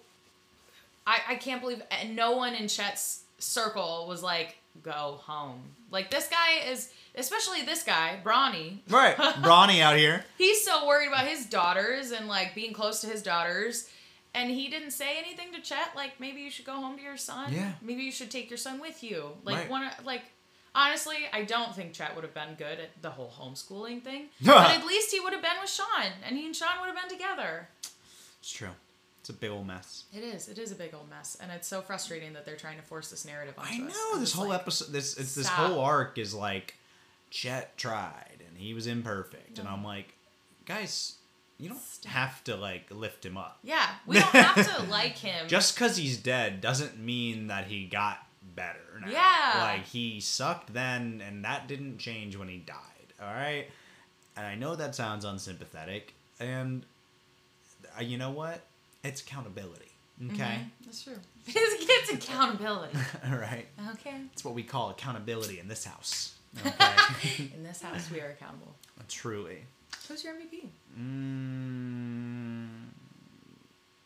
I, 1.07 1.18
I 1.31 1.35
can't 1.35 1.61
believe 1.61 1.83
and 1.90 2.14
no 2.14 2.33
one 2.37 2.55
in 2.55 2.68
Chet's 2.68 3.22
circle 3.38 4.07
was 4.09 4.22
like, 4.22 4.57
go 4.83 5.21
home. 5.23 5.61
Like 5.91 6.11
this 6.11 6.29
guy 6.29 6.69
is 6.71 6.91
especially 7.14 7.62
this 7.62 7.83
guy, 7.83 8.19
Brawny, 8.23 8.83
Right. 8.88 9.17
Brawny 9.43 9.81
out 9.83 9.97
here. 9.97 10.25
he's 10.37 10.64
so 10.64 10.87
worried 10.87 11.09
about 11.09 11.27
his 11.27 11.47
daughters 11.47 12.11
and 12.12 12.29
like 12.29 12.55
being 12.55 12.73
close 12.73 13.01
to 13.01 13.07
his 13.07 13.23
daughters 13.23 13.88
and 14.35 14.51
he 14.51 14.69
didn't 14.69 14.91
say 14.93 15.19
anything 15.19 15.53
to 15.53 15.61
chet 15.61 15.91
like 15.97 16.21
maybe 16.21 16.41
you 16.43 16.51
should 16.51 16.67
go 16.67 16.75
home 16.75 16.97
to 16.97 17.03
your 17.03 17.17
son 17.17 17.53
Yeah. 17.53 17.73
maybe 17.83 18.03
you 18.03 18.12
should 18.12 18.31
take 18.31 18.51
your 18.51 18.59
son 18.59 18.79
with 18.81 19.03
you 19.03 19.31
like 19.43 19.57
Right. 19.57 19.71
one 19.71 19.91
like 20.05 20.23
honestly 20.75 21.17
i 21.33 21.43
don't 21.43 21.75
think 21.75 21.95
chet 21.95 22.14
would 22.14 22.25
have 22.25 22.35
been 22.35 22.55
good 22.57 22.79
at 22.79 22.91
the 23.01 23.09
whole 23.11 23.33
homeschooling 23.41 24.03
thing 24.05 24.27
but 24.45 24.71
at 24.71 24.87
least 24.87 25.11
he 25.12 25.19
would 25.19 25.33
have 25.33 25.41
been 25.43 25.57
with 25.61 25.71
shawn 25.71 26.12
and 26.27 26.37
he 26.37 26.45
and 26.45 26.55
shawn 26.55 26.79
would 26.81 26.87
have 26.95 26.97
been 27.09 27.19
together 27.19 27.69
It's 28.41 28.51
true. 28.53 28.69
It's 29.20 29.31
a 29.31 29.33
big 29.33 29.50
old 29.50 29.66
mess. 29.66 30.04
It 30.12 30.22
is. 30.22 30.48
It 30.48 30.59
is 30.59 30.72
a 30.72 30.74
big 30.74 30.94
old 30.94 31.11
mess, 31.11 31.37
and 31.40 31.50
it's 31.52 31.66
so 31.68 31.81
frustrating 31.81 32.33
that 32.35 32.46
they're 32.46 32.57
trying 32.57 32.76
to 32.78 32.83
force 32.85 33.11
this 33.11 33.24
narrative 33.24 33.54
onto 33.59 33.70
I 33.83 33.87
us. 33.87 33.94
know 33.94 34.11
I'm 34.14 34.20
this 34.20 34.33
whole 34.33 34.48
like, 34.48 34.61
episode. 34.61 34.92
This 34.92 35.16
it's 35.18 35.35
this 35.35 35.48
whole 35.48 35.81
arc 35.81 36.18
is 36.18 36.33
like, 36.35 36.76
Chet 37.31 37.76
tried 37.76 38.42
and 38.48 38.57
he 38.57 38.74
was 38.74 38.87
imperfect, 38.87 39.59
and 39.59 39.68
I'm 39.68 39.85
like, 39.85 40.14
guys, 40.64 41.16
you 41.59 41.68
don't 41.68 41.81
Stop. 41.81 42.12
have 42.12 42.44
to 42.44 42.57
like 42.57 42.87
lift 42.90 43.24
him 43.26 43.37
up. 43.37 43.59
Yeah, 43.62 43.87
we 44.07 44.14
don't 44.14 44.26
have 44.28 44.76
to 44.76 44.83
like 44.90 45.18
him. 45.18 45.48
Just 45.48 45.74
because 45.74 45.96
he's 45.96 46.16
dead 46.16 46.61
doesn't 46.61 46.98
mean 46.98 47.48
that 47.48 47.66
he 47.66 47.87
got 47.87 48.18
better. 48.54 48.78
Now. 49.00 49.11
Yeah. 49.11 49.62
like 49.62 49.85
he 49.87 50.20
sucked 50.20 50.72
then, 50.72 51.22
and 51.26 51.44
that 51.44 51.68
didn't 51.68 51.98
change 51.98 52.37
when 52.37 52.48
he 52.48 52.59
died. 52.59 52.76
All 53.20 53.33
right, 53.33 53.66
and 54.37 54.46
I 54.46 54.54
know 54.54 54.76
that 54.76 54.94
sounds 54.94 55.24
unsympathetic, 55.24 56.14
and 56.38 56.85
uh, 57.98 58.02
you 58.02 58.16
know 58.16 58.31
what? 58.31 58.62
It's 59.04 59.20
accountability. 59.20 59.84
Okay, 60.32 60.34
Mhm, 60.44 60.70
That's 60.84 61.02
true. 61.04 61.14
it's 61.46 62.12
accountability. 62.12 62.98
all 63.30 63.37
right. 63.38 63.66
Okay. 63.94 64.16
It's 64.32 64.44
what 64.44 64.54
we 64.54 64.64
call 64.64 64.90
accountability 64.90 65.61
in 65.61 65.68
this 65.68 65.84
house. 65.84 66.34
Okay, 66.66 67.50
In 67.54 67.62
this 67.62 67.82
house, 67.82 68.11
we 68.11 68.20
are 68.20 68.30
accountable. 68.30 68.74
truly. 69.08 69.58
Who's 70.08 70.24
your 70.24 70.34
MVP? 70.34 70.68
Mm, 70.98 72.68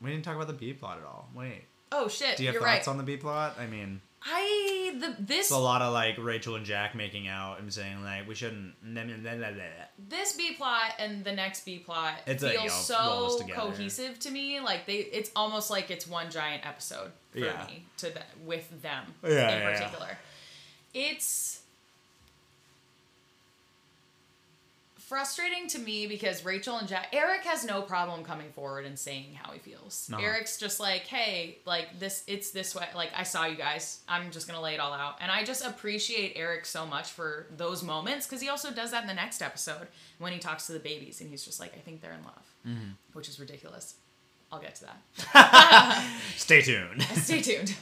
we 0.01 0.11
didn't 0.11 0.25
talk 0.25 0.35
about 0.37 0.49
the 0.49 0.53
B 0.53 0.73
plot 0.73 0.99
at 0.99 1.05
all. 1.05 1.29
Wait, 1.35 1.65
Oh 1.93 2.09
shit! 2.09 2.37
do 2.37 2.43
you 2.43 2.49
have 2.49 2.55
You're 2.55 2.63
thoughts 2.63 2.87
right. 2.87 2.93
on 2.93 2.97
the 2.99 3.03
B 3.05 3.17
plot? 3.17 3.57
I 3.59 3.67
mean, 3.67 4.01
I 4.25 4.95
the 5.01 5.17
this 5.19 5.47
it's 5.47 5.51
a 5.51 5.59
lot 5.59 5.83
of 5.83 5.93
like 5.93 6.17
Rachel 6.19 6.55
and 6.57 6.65
Jack 6.65 6.95
making 6.95 7.27
out 7.29 7.59
and 7.61 7.73
saying 7.73 8.03
like 8.05 8.29
we 8.29 8.35
shouldn't. 8.35 8.75
this 10.09 10.33
B 10.35 10.55
plot 10.55 10.95
and 10.99 11.25
the 11.25 11.33
next 11.33 11.65
B 11.65 11.79
plot 11.79 12.15
It's 12.27 12.43
feels 12.45 12.87
so 12.87 13.39
cohesive 13.53 14.19
to 14.21 14.31
me. 14.31 14.61
Like 14.61 14.87
they, 14.87 14.95
it's 14.99 15.31
almost 15.35 15.71
like 15.71 15.91
it's 15.91 16.07
one 16.07 16.31
giant 16.31 16.67
episode 16.67 17.11
for 17.31 17.39
Yeah. 17.39 17.67
me 17.67 17.85
to 17.99 18.11
the, 18.11 18.21
with 18.45 18.69
them 18.83 19.05
Yeah, 19.25 19.29
in 19.31 19.35
yeah, 19.37 19.59
yeah. 19.59 19.73
particular. 19.79 20.19
It's 20.95 21.62
frustrating 25.13 25.69
to 25.69 25.79
me 25.79 26.07
because 26.07 26.43
Rachel 26.43 26.79
and 26.79 26.89
Jack 26.89 27.09
Eric 27.13 27.43
has 27.43 27.67
no 27.67 27.83
problem 27.83 28.25
coming 28.25 28.51
forward 28.53 28.87
and 28.87 28.99
saying 28.99 29.35
how 29.35 29.53
he 29.53 29.59
feels. 29.59 30.09
No. 30.11 30.17
Eric's 30.17 30.57
just 30.57 30.81
like, 30.81 31.03
"Hey, 31.03 31.59
like 31.67 31.99
this 32.01 32.25
it's 32.27 32.51
this 32.51 32.75
way. 32.75 32.87
Like 32.95 33.11
I 33.15 33.23
saw 33.23 33.45
you 33.45 33.57
guys. 33.57 34.01
I'm 34.09 34.31
just 34.31 34.49
going 34.49 34.57
to 34.57 34.63
lay 34.63 34.73
it 34.73 34.81
all 34.81 34.95
out." 34.95 35.17
And 35.21 35.31
I 35.31 35.45
just 35.45 35.67
appreciate 35.67 36.33
Eric 36.35 36.65
so 36.65 36.87
much 36.87 37.11
for 37.11 37.47
those 37.55 37.83
moments 37.83 38.25
cuz 38.25 38.41
he 38.41 38.49
also 38.49 38.71
does 38.71 38.93
that 38.93 39.03
in 39.03 39.07
the 39.07 39.13
next 39.13 39.43
episode 39.43 39.87
when 40.17 40.33
he 40.33 40.39
talks 40.39 40.67
to 40.69 40.73
the 40.73 40.79
babies 40.79 41.21
and 41.21 41.29
he's 41.29 41.45
just 41.45 41.61
like, 41.61 41.77
"I 41.77 41.81
think 41.81 42.01
they're 42.01 42.15
in 42.15 42.25
love." 42.25 42.55
Mm-hmm. 42.67 42.93
Which 43.13 43.29
is 43.29 43.39
ridiculous. 43.39 43.97
I'll 44.51 44.61
get 44.61 44.77
to 44.77 44.87
that. 45.35 46.21
Stay 46.37 46.63
tuned. 46.63 47.03
Stay 47.17 47.43
tuned. 47.43 47.75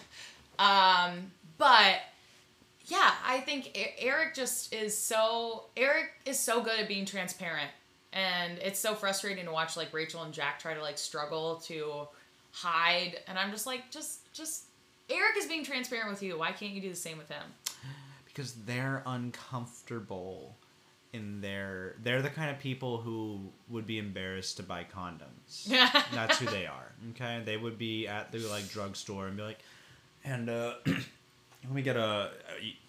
Um, 0.59 1.31
but 1.59 2.01
yeah, 2.91 3.13
I 3.27 3.41
think 3.41 3.77
Eric 3.99 4.35
just 4.35 4.75
is 4.75 4.97
so 4.97 5.67
Eric 5.77 6.11
is 6.27 6.39
so 6.39 6.63
good 6.63 6.79
at 6.81 6.89
being 6.89 7.05
transparent, 7.07 7.71
and 8.13 8.59
it's 8.59 8.79
so 8.81 8.95
frustrating 8.95 9.45
to 9.47 9.53
watch 9.53 9.77
like 9.77 9.93
Rachel 9.93 10.23
and 10.23 10.33
Jack 10.35 10.59
try 10.59 10.75
to 10.75 10.83
like 10.83 10.99
struggle 10.99 11.57
to 11.67 12.09
hide, 12.53 13.19
and 13.29 13.39
I'm 13.39 13.51
just 13.51 13.67
like, 13.67 13.91
just 13.91 14.33
just 14.33 14.65
Eric 15.09 15.37
is 15.39 15.47
being 15.47 15.65
transparent 15.65 16.11
with 16.11 16.23
you. 16.23 16.39
Why 16.39 16.53
can't 16.53 16.73
you 16.73 16.81
do 16.81 16.91
the 16.91 16.97
same 16.97 17.19
with 17.19 17.29
him? 17.29 17.43
because 18.27 18.53
they're 18.65 19.03
uncomfortable 19.07 20.57
in 21.13 21.41
their 21.41 21.97
they're 22.05 22.23
the 22.23 22.31
kind 22.31 22.49
of 22.51 22.59
people 22.61 22.99
who 22.99 23.41
would 23.69 23.85
be 23.87 23.99
embarrassed 23.99 24.57
to 24.57 24.63
buy 24.63 24.85
condoms 24.97 25.67
Yeah. 25.69 25.91
that's 26.15 26.39
who 26.39 26.47
they 26.47 26.65
are 26.67 26.93
okay 27.11 27.43
they 27.45 27.57
would 27.57 27.77
be 27.77 28.07
at 28.07 28.31
the 28.31 28.39
like 28.39 28.69
drugstore 28.71 29.27
and 29.27 29.37
be 29.37 29.43
like 29.43 29.59
and 30.25 30.49
uh 30.49 30.75
let 31.65 31.73
me 31.73 31.83
get 31.83 31.97
a 31.97 32.31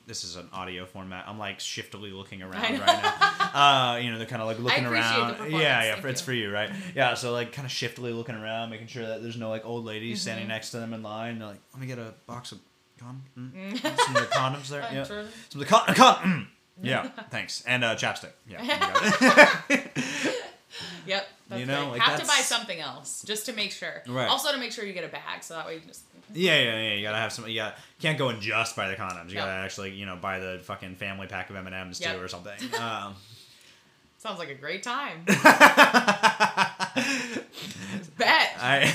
this 0.08 0.24
is 0.24 0.36
an 0.36 0.48
audio 0.54 0.86
format 0.86 1.26
i'm 1.28 1.38
like 1.38 1.60
shiftily 1.60 2.12
looking 2.12 2.42
around 2.42 2.54
right 2.62 2.80
now 2.80 3.14
uh 3.54 3.98
you 4.02 4.12
know 4.12 4.18
they're 4.18 4.26
kind 4.28 4.42
of 4.42 4.48
like 4.48 4.60
looking 4.60 4.86
around 4.86 5.52
yeah 5.52 5.84
yeah 5.84 6.08
it's 6.08 6.22
for 6.22 6.34
you 6.34 6.52
right 6.52 6.70
yeah 6.96 7.14
so 7.14 7.32
like 7.32 7.52
kind 7.54 7.66
of 7.66 7.72
shiftily 7.72 8.12
looking 8.14 8.36
around 8.36 8.70
making 8.70 8.88
sure 8.88 9.06
that 9.06 9.22
there's 9.22 9.38
no 9.38 9.50
like 9.50 9.66
old 9.66 9.86
ladies 9.86 10.22
standing 10.22 10.44
Mm-hmm. 10.46 10.52
next 10.54 10.72
to 10.72 10.78
them 10.80 10.94
in 10.94 11.04
line 11.04 11.40
they're 11.40 11.48
like 11.50 11.62
let 11.74 11.82
me 11.82 11.88
get 11.88 12.00
a 12.00 12.14
box 12.28 12.52
of 12.52 12.60
condoms 13.02 13.22
mm. 13.38 13.98
some 14.06 14.16
of 14.16 14.22
the 14.22 14.36
condoms 14.36 14.68
there 14.70 14.82
yeah 14.94 15.04
some 15.04 15.18
of 15.20 15.60
the 15.60 15.66
con- 15.66 15.96
con- 15.96 16.16
mm. 16.24 16.48
Yeah, 16.84 17.10
thanks. 17.30 17.64
And 17.68 17.84
uh, 17.84 17.96
chapstick. 17.96 18.32
Yeah. 18.50 18.64
you 18.64 19.28
got 19.30 19.64
it. 19.70 19.92
Yep. 21.06 21.28
You 21.60 21.66
know, 21.66 21.90
like, 21.92 22.02
have 22.02 22.20
to 22.20 22.26
buy 22.28 22.34
something 22.42 22.80
else 22.80 23.24
just 23.24 23.46
to 23.48 23.54
make 23.54 23.72
sure. 23.72 24.02
Right. 24.08 24.28
Also 24.28 24.52
to 24.52 24.58
make 24.58 24.72
sure 24.72 24.86
you 24.86 24.94
get 24.94 25.04
a 25.04 25.10
bag, 25.10 25.44
so 25.44 25.54
that 25.56 25.66
way 25.66 25.76
you 25.76 25.82
just 25.88 26.04
yeah, 26.34 26.58
yeah, 26.60 26.80
yeah. 26.82 26.94
You 26.94 27.02
gotta 27.04 27.18
have 27.18 27.34
some. 27.34 27.48
You 27.48 27.56
got 27.56 27.76
can't 28.00 28.18
go 28.18 28.30
and 28.30 28.42
just 28.42 28.76
buy 28.76 28.88
the 28.90 28.96
condoms. 28.96 29.30
You 29.30 29.36
No. 29.36 29.42
gotta 29.42 29.52
actually, 29.64 29.92
you 29.92 30.06
know, 30.06 30.16
buy 30.16 30.40
the 30.40 30.60
fucking 30.64 30.96
family 30.96 31.28
pack 31.28 31.50
of 31.50 31.56
M 31.58 31.66
and 31.68 31.76
M's 31.76 32.00
too, 32.00 32.10
Yep. 32.10 32.22
or 32.22 32.28
something. 32.30 32.54
Um, 32.80 33.16
sounds 34.18 34.40
like 34.40 34.50
a 34.50 34.56
great 34.56 34.82
time. 34.84 35.26
I 38.60 38.88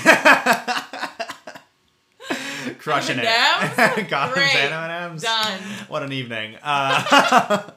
crushing 2.79 3.19
it. 3.19 3.25
M&Ms? 3.27 4.09
condoms 4.11 4.35
Great. 4.35 4.55
and 4.57 4.73
M 4.75 4.83
and 4.91 5.13
M's. 5.13 5.23
Done. 5.23 5.59
What 5.89 6.03
an 6.03 6.13
evening. 6.13 6.55
Uh, 6.57 6.61
I 6.63 7.51
don't 7.51 7.61
even. 7.61 7.75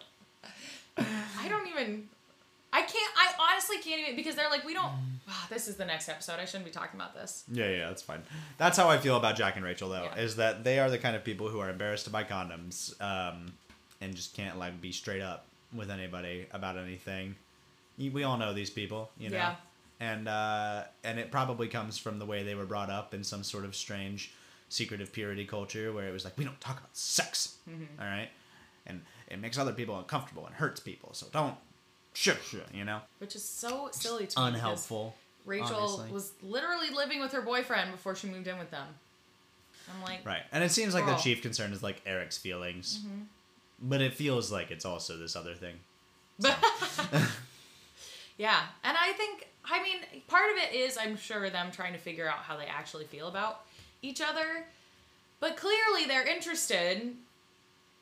I 2.71 2.81
can't. 2.81 3.11
I 3.17 3.51
honestly 3.51 3.77
can't 3.79 4.01
even 4.01 4.15
because 4.15 4.35
they're 4.35 4.49
like, 4.49 4.63
we 4.65 4.73
don't. 4.73 4.91
Wow, 5.27 5.33
this 5.49 5.67
is 5.67 5.75
the 5.75 5.85
next 5.85 6.07
episode. 6.09 6.39
I 6.39 6.45
shouldn't 6.45 6.65
be 6.65 6.71
talking 6.71 6.99
about 6.99 7.13
this. 7.15 7.43
Yeah, 7.51 7.69
yeah, 7.69 7.87
that's 7.87 8.01
fine. 8.01 8.21
That's 8.57 8.77
how 8.77 8.89
I 8.89 8.97
feel 8.97 9.17
about 9.17 9.35
Jack 9.35 9.55
and 9.55 9.65
Rachel, 9.65 9.89
though, 9.89 10.03
Yeah. 10.03 10.21
is 10.21 10.35
that 10.37 10.63
they 10.63 10.79
are 10.79 10.89
the 10.89 10.97
kind 10.97 11.15
of 11.15 11.23
people 11.23 11.47
who 11.49 11.59
are 11.59 11.69
embarrassed 11.69 12.05
to 12.05 12.11
buy 12.11 12.23
condoms, 12.23 12.99
um, 13.01 13.53
and 14.01 14.15
just 14.15 14.35
can't 14.35 14.57
like 14.59 14.79
be 14.81 14.91
straight 14.91 15.21
up 15.21 15.45
with 15.73 15.89
anybody 15.91 16.47
about 16.51 16.77
anything. 16.77 17.35
We 17.97 18.23
all 18.23 18.37
know 18.37 18.53
these 18.53 18.69
people, 18.69 19.11
you 19.17 19.29
know, 19.29 19.37
Yeah. 19.37 19.55
and 19.99 20.27
uh, 20.27 20.83
and 21.03 21.19
it 21.19 21.31
probably 21.31 21.67
comes 21.67 21.97
from 21.97 22.17
the 22.19 22.25
way 22.25 22.43
they 22.43 22.55
were 22.55 22.65
brought 22.65 22.89
up 22.89 23.13
in 23.13 23.23
some 23.23 23.43
sort 23.43 23.65
of 23.65 23.75
strange, 23.75 24.31
secretive 24.69 25.11
purity 25.11 25.45
culture 25.45 25.91
where 25.91 26.07
it 26.07 26.11
was 26.13 26.23
like 26.23 26.37
we 26.37 26.45
don't 26.45 26.61
talk 26.61 26.77
about 26.77 26.95
sex, 26.95 27.57
Mm-hmm. 27.69 27.99
all 28.01 28.07
right, 28.07 28.29
and 28.87 29.01
it 29.27 29.39
makes 29.39 29.57
other 29.57 29.73
people 29.73 29.97
uncomfortable 29.97 30.45
and 30.45 30.55
hurts 30.55 30.79
people, 30.79 31.13
so 31.13 31.27
don't. 31.33 31.55
Sure, 32.19 32.35
sure, 32.43 32.59
you 32.73 32.83
know, 32.83 32.99
Which 33.19 33.33
is 33.33 33.45
so 33.45 33.87
silly 33.93 34.27
to 34.27 34.39
me. 34.41 34.47
unhelpful. 34.47 35.15
Rachel 35.45 35.77
obviously. 35.77 36.11
was 36.11 36.33
literally 36.43 36.89
living 36.89 37.21
with 37.21 37.31
her 37.31 37.39
boyfriend 37.41 37.93
before 37.93 38.13
she 38.13 38.27
moved 38.27 38.45
in 38.45 38.59
with 38.59 38.69
them. 38.71 38.87
I'm 39.89 40.03
like, 40.03 40.25
Right. 40.25 40.41
And 40.51 40.61
it 40.61 40.69
seems 40.69 40.93
like 40.93 41.05
the 41.05 41.15
chief 41.15 41.41
concern 41.41 41.71
is 41.71 41.81
like 41.81 42.01
Eric's 42.05 42.37
feelings. 42.37 42.99
Mm-hmm. 42.99 43.21
But 43.83 44.01
it 44.01 44.13
feels 44.15 44.51
like 44.51 44.69
it's 44.69 44.83
also 44.83 45.15
this 45.15 45.37
other 45.37 45.53
thing. 45.53 45.75
But 46.41 46.57
yeah, 48.37 48.63
and 48.83 48.97
I 48.99 49.13
think 49.13 49.47
I 49.63 49.81
mean 49.81 49.99
part 50.27 50.51
of 50.51 50.57
it 50.57 50.75
is 50.75 50.97
I'm 50.97 51.15
sure 51.15 51.49
them 51.49 51.71
trying 51.71 51.93
to 51.93 51.99
figure 51.99 52.27
out 52.27 52.39
how 52.39 52.57
they 52.57 52.65
actually 52.65 53.05
feel 53.05 53.29
about 53.29 53.61
each 54.01 54.19
other, 54.19 54.65
but 55.39 55.55
clearly 55.55 56.05
they're 56.05 56.27
interested. 56.27 57.13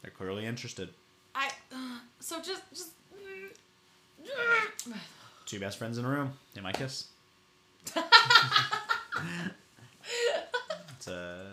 They're 0.01 0.10
clearly 0.10 0.47
interested. 0.47 0.89
I 1.36 1.51
uh, 1.71 1.99
so 2.19 2.41
just 2.41 2.63
just. 2.71 2.93
Two 5.46 5.60
best 5.60 5.78
friends 5.78 5.98
in 5.98 6.06
a 6.06 6.10
room. 6.10 6.34
They 6.54 6.62
might 6.62 6.76
kiss. 6.78 7.06
it's 10.98 11.08
uh, 11.08 11.46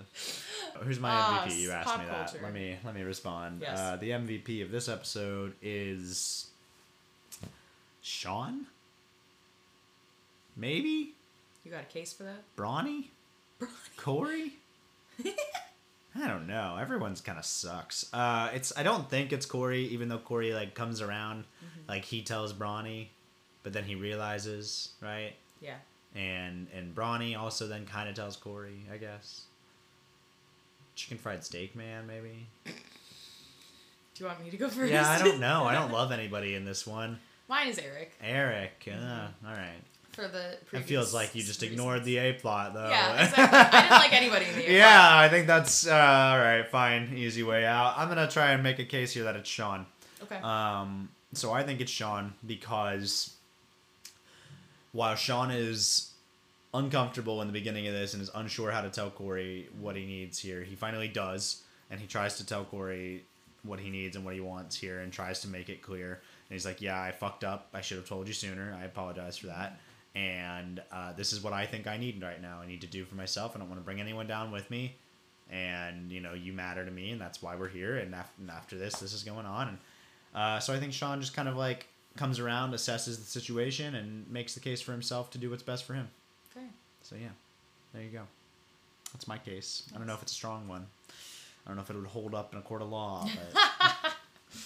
who's 0.81 0.99
my 1.01 1.11
Ah, 1.11 1.45
MVP? 1.47 1.59
You 1.61 1.71
asked 1.71 1.89
pop 1.89 2.01
me 2.01 2.07
that. 2.07 2.27
culture. 2.31 2.41
Let 2.43 2.53
me 2.53 2.77
let 2.85 2.95
me 2.95 3.03
respond. 3.03 3.61
Yes. 3.63 3.79
Uh, 3.79 3.97
the 3.97 4.11
MVP 4.11 4.63
of 4.63 4.71
this 4.71 4.89
episode 4.89 5.55
is 5.63 6.49
Shawn. 8.03 8.67
Maybe 10.57 11.15
You 11.65 11.71
got 11.71 11.83
a 11.83 11.87
case 11.87 12.13
for 12.13 12.23
that? 12.25 12.43
Brawny. 12.57 13.11
Cory? 13.97 14.55
I 16.21 16.29
don't 16.29 16.47
know. 16.47 16.77
Everyone's 16.81 17.21
kind 17.21 17.39
of 17.39 17.45
sucks. 17.45 18.13
Uh, 18.13 18.51
it's 18.55 18.73
I 18.77 18.83
don't 18.83 19.09
think 19.11 19.33
it's 19.33 19.47
Cory, 19.47 19.85
even 19.89 20.09
though 20.09 20.19
Cory 20.19 20.55
like 20.55 20.75
comes 20.75 21.01
around, 21.01 21.45
like 21.89 22.05
he 22.05 22.23
tells 22.23 22.53
Brawny, 22.53 23.11
but 23.63 23.73
then 23.73 23.85
he 23.85 23.95
realizes, 23.97 24.91
right? 25.01 25.33
Yeah. 25.61 25.77
And 26.15 26.69
and 26.75 26.95
Brawny 26.95 27.35
also 27.35 27.67
then 27.67 27.85
kind 27.85 28.09
of 28.09 28.15
tells 28.15 28.37
Cory, 28.37 28.85
I 28.93 28.97
guess. 28.97 29.43
Chicken 30.95 31.19
fried 31.19 31.43
steak 31.45 31.75
man, 31.75 32.07
maybe. 32.07 32.47
Do 32.65 32.73
you 34.23 34.27
want 34.27 34.45
me 34.45 34.51
to 34.51 34.57
go 34.57 34.69
first? 34.69 34.93
Yeah, 34.93 35.09
I 35.09 35.19
don't 35.21 35.41
know. 35.41 35.65
I 35.65 35.75
don't 35.75 35.91
love 36.01 36.13
anybody 36.13 36.55
in 36.55 36.65
this 36.65 36.87
one. 36.87 37.19
Mine 37.49 37.69
is 37.69 37.79
Eric 37.79 38.13
Eric, 38.23 38.89
uh, 38.89 39.27
all 39.47 39.53
right. 39.53 39.83
For 40.15 40.29
the. 40.29 40.57
It 40.73 40.85
feels 40.85 41.13
like 41.13 41.35
you 41.35 41.43
just 41.43 41.61
reasons. 41.61 41.79
ignored 41.79 42.05
the 42.05 42.19
A 42.19 42.33
plot 42.35 42.75
though. 42.75 42.89
Yeah, 42.89 43.25
exactly. 43.25 43.59
I 43.59 43.83
didn't 43.83 43.99
like 43.99 44.13
anybody 44.13 44.47
in 44.47 44.57
the. 44.57 44.71
A 44.71 44.79
Yeah, 44.79 45.19
I 45.19 45.29
think 45.29 45.47
that's 45.47 45.87
uh, 45.87 45.95
all 45.95 46.39
right. 46.39 46.67
Fine, 46.69 47.15
easy 47.17 47.43
way 47.43 47.65
out. 47.67 47.95
I'm 47.97 48.09
gonna 48.09 48.31
try 48.31 48.53
and 48.53 48.63
make 48.63 48.79
a 48.79 48.85
case 48.85 49.13
here 49.13 49.25
that 49.25 49.37
it's 49.37 49.49
Shawn. 49.49 49.87
Okay. 50.23 50.37
Um, 50.37 51.11
so 51.33 51.53
I 51.53 51.63
think 51.63 51.81
it's 51.81 51.91
Shawn 51.91 52.35
because 52.47 53.35
while 54.93 55.17
Shawn 55.17 55.51
is 55.51 56.13
uncomfortable 56.75 57.41
in 57.41 57.47
the 57.47 57.53
beginning 57.53 57.87
of 57.87 57.95
this 57.95 58.13
and 58.13 58.23
is 58.23 58.31
unsure 58.35 58.73
how 58.73 58.83
to 58.83 58.91
tell 58.91 59.09
Cory 59.09 59.69
what 59.81 59.97
he 59.97 60.05
needs 60.05 60.39
here. 60.41 60.63
He 60.63 60.75
finally 60.75 61.09
does, 61.09 61.63
and 61.91 62.01
he 62.01 62.07
tries 62.07 62.37
to 62.39 62.47
tell 62.47 62.65
Cory 62.65 63.25
what 63.63 63.79
he 63.79 63.89
needs 63.89 64.17
and 64.17 64.25
what 64.25 64.35
he 64.35 64.41
wants 64.41 64.77
here, 64.77 65.01
and 65.01 65.13
tries 65.13 65.41
to 65.41 65.49
make 65.49 65.69
it 65.69 65.81
clear. 65.81 66.13
And 66.15 66.55
he's 66.55 66.67
like, 66.67 66.83
"Yeah, 66.83 67.01
I 67.01 67.13
fucked 67.13 67.45
up. 67.45 67.69
I 67.73 67.81
should 67.81 67.97
have 67.97 68.09
told 68.09 68.27
you 68.29 68.35
sooner. 68.35 68.77
I 68.79 68.85
apologize 68.85 69.39
for 69.39 69.47
that." 69.47 69.79
And 70.15 70.81
uh, 70.93 71.13
this 71.13 71.33
is 71.33 71.43
what 71.43 71.53
I 71.53 71.67
think 71.67 71.87
I 71.87 71.97
need 71.97 72.23
right 72.23 72.41
now. 72.41 72.61
I 72.63 72.67
need 72.67 72.81
to 72.83 72.87
do 72.87 73.05
for 73.05 73.17
myself. 73.17 73.53
I 73.55 73.59
don't 73.59 73.69
want 73.69 73.81
to 73.81 73.85
bring 73.85 74.01
anyone 74.01 74.27
down 74.27 74.53
with 74.53 74.71
me. 74.71 74.95
And 75.51 76.11
you 76.11 76.21
know, 76.21 76.35
you 76.35 76.53
matter 76.53 76.85
to 76.85 76.91
me, 76.91 77.11
and 77.11 77.21
that's 77.21 77.43
why 77.43 77.57
we're 77.57 77.69
here. 77.69 77.97
And 77.97 78.15
after, 78.15 78.41
and 78.41 78.51
after 78.51 78.79
this, 78.79 78.97
this 78.97 79.13
is 79.13 79.23
going 79.23 79.45
on. 79.45 79.69
And 79.69 79.79
uh, 80.35 80.59
so 80.61 80.73
I 80.73 80.79
think 80.79 80.93
Shawn 80.93 81.21
just 81.21 81.35
kind 81.35 81.49
of 81.49 81.57
like 81.57 81.87
comes 82.17 82.39
around, 82.39 82.73
assesses 82.73 83.19
the 83.19 83.25
situation, 83.25 83.95
and 83.95 84.31
makes 84.31 84.55
the 84.55 84.61
case 84.61 84.81
for 84.81 84.93
himself 84.93 85.31
to 85.33 85.39
do 85.39 85.51
what's 85.51 85.63
best 85.63 85.85
for 85.85 85.95
him. 85.95 86.09
Fair. 86.51 86.63
So 87.03 87.17
yeah, 87.17 87.29
there 87.93 88.03
you 88.03 88.11
go. 88.11 88.23
That's 89.13 89.29
my 89.29 89.39
case. 89.39 89.83
I 89.95 89.99
don't 89.99 90.07
know 90.07 90.15
if 90.15 90.23
it's 90.23 90.33
a 90.33 90.37
strong 90.37 90.67
one. 90.69 90.87
I 91.65 91.71
don't 91.71 91.77
know 91.77 91.83
if 91.83 91.91
it 91.91 91.97
would 91.97 92.07
hold 92.07 92.35
up 92.35 92.53
in 92.53 92.59
a 92.59 92.63
court 92.63 92.83
of 92.83 92.91
law, 92.91 93.29
but 93.53 94.13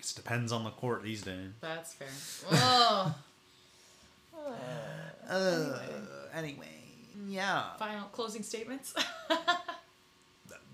it 0.00 0.12
depends 0.16 0.52
on 0.52 0.64
the 0.64 0.70
court 0.70 1.02
these 1.02 1.22
days. 1.22 1.50
That's 1.60 1.94
fair. 1.94 2.08
Oh. 2.50 3.14
Uh, 5.28 5.78
anyway, 6.34 6.66
yeah. 7.28 7.74
Final 7.78 8.04
closing 8.08 8.42
statements. 8.42 8.94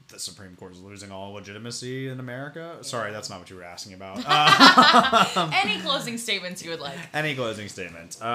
The 0.09 0.19
Supreme 0.19 0.57
Court 0.57 0.73
is 0.73 0.81
losing 0.81 1.13
all 1.13 1.35
legitimacy 1.35 2.09
in 2.09 2.19
America. 2.19 2.79
Sorry, 2.81 3.13
that's 3.13 3.31
not 3.31 3.39
what 3.39 3.49
you 3.49 3.55
were 3.55 3.63
asking 3.63 3.93
about. 3.93 4.19
Uh, 4.27 5.51
Any 5.65 5.81
closing 5.81 6.19
statements 6.19 6.65
you 6.65 6.71
would 6.71 6.81
like? 6.81 6.99
any 7.15 7.37
closing 7.37 7.69
statements? 7.69 8.21
Um, 8.21 8.27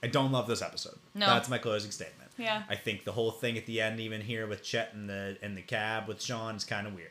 I 0.00 0.06
don't 0.06 0.30
love 0.30 0.46
this 0.46 0.62
episode. 0.62 0.94
No. 1.14 1.26
That's 1.26 1.48
my 1.48 1.58
closing 1.58 1.90
statement. 1.90 2.30
Yeah. 2.38 2.62
I 2.68 2.76
think 2.76 3.02
the 3.04 3.10
whole 3.12 3.32
thing 3.32 3.58
at 3.58 3.66
the 3.66 3.80
end, 3.80 3.98
even 3.98 4.20
here 4.20 4.46
with 4.46 4.62
Chet 4.62 4.90
in 4.94 5.08
the 5.08 5.36
in 5.42 5.56
the 5.56 5.62
cab 5.62 6.06
with 6.06 6.22
Shawn, 6.22 6.54
is 6.54 6.64
kind 6.64 6.86
of 6.86 6.94
weird. 6.94 7.10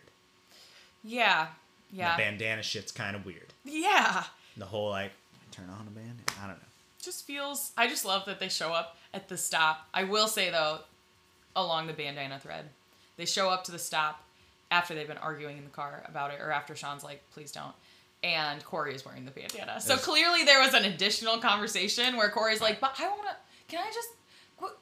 Yeah. 1.04 1.48
Yeah. 1.92 2.16
The 2.16 2.24
bandana 2.24 2.64
shit's 2.64 2.94
kind 2.94 3.14
of 3.16 3.26
weird. 3.26 3.54
Yeah. 3.66 4.24
The 4.58 4.66
whole 4.66 4.90
like 4.90 5.12
turn 5.52 5.70
on 5.70 5.88
a 5.88 5.92
bandana. 5.92 6.20
I 6.44 6.48
don't 6.48 6.58
know. 6.58 6.64
Just 7.02 7.26
feels. 7.26 7.72
I 7.78 7.88
just 7.88 8.06
love 8.06 8.26
that 8.26 8.40
they 8.40 8.50
show 8.50 8.72
up 8.74 8.98
at 9.14 9.28
the 9.28 9.38
stop. 9.38 9.88
I 9.94 10.04
will 10.04 10.28
say 10.28 10.50
though, 10.52 10.80
along 11.56 11.88
the 11.88 11.94
bandana 11.94 12.40
thread, 12.40 12.66
they 13.18 13.26
show 13.26 13.50
up 13.50 13.64
to 13.66 13.72
the 13.72 13.80
stop 13.80 14.24
after 14.70 14.94
they've 14.96 15.08
been 15.08 15.18
arguing 15.18 15.58
in 15.58 15.64
the 15.64 15.70
car 15.70 16.04
about 16.08 16.32
it, 16.32 16.40
or 16.40 16.52
after 16.52 16.76
Shawn's 16.76 17.04
like, 17.04 17.22
"Please 17.34 17.52
don't." 17.52 17.74
And 18.24 18.64
Cory 18.64 18.94
is 18.94 19.04
wearing 19.04 19.26
the 19.26 19.32
bandana. 19.32 19.82
So 19.82 19.94
Yes. 19.96 20.06
clearly 20.06 20.44
there 20.44 20.60
was 20.62 20.74
an 20.76 20.86
additional 20.86 21.40
conversation 21.40 22.18
where 22.18 22.30
Cory's 22.30 22.62
like, 22.62 22.80
"But 22.80 22.96
I 23.00 23.08
want 23.10 23.24
to. 23.24 23.36
Can 23.68 23.80
I 23.84 23.92
just, 23.92 24.10
qu- 24.10 24.16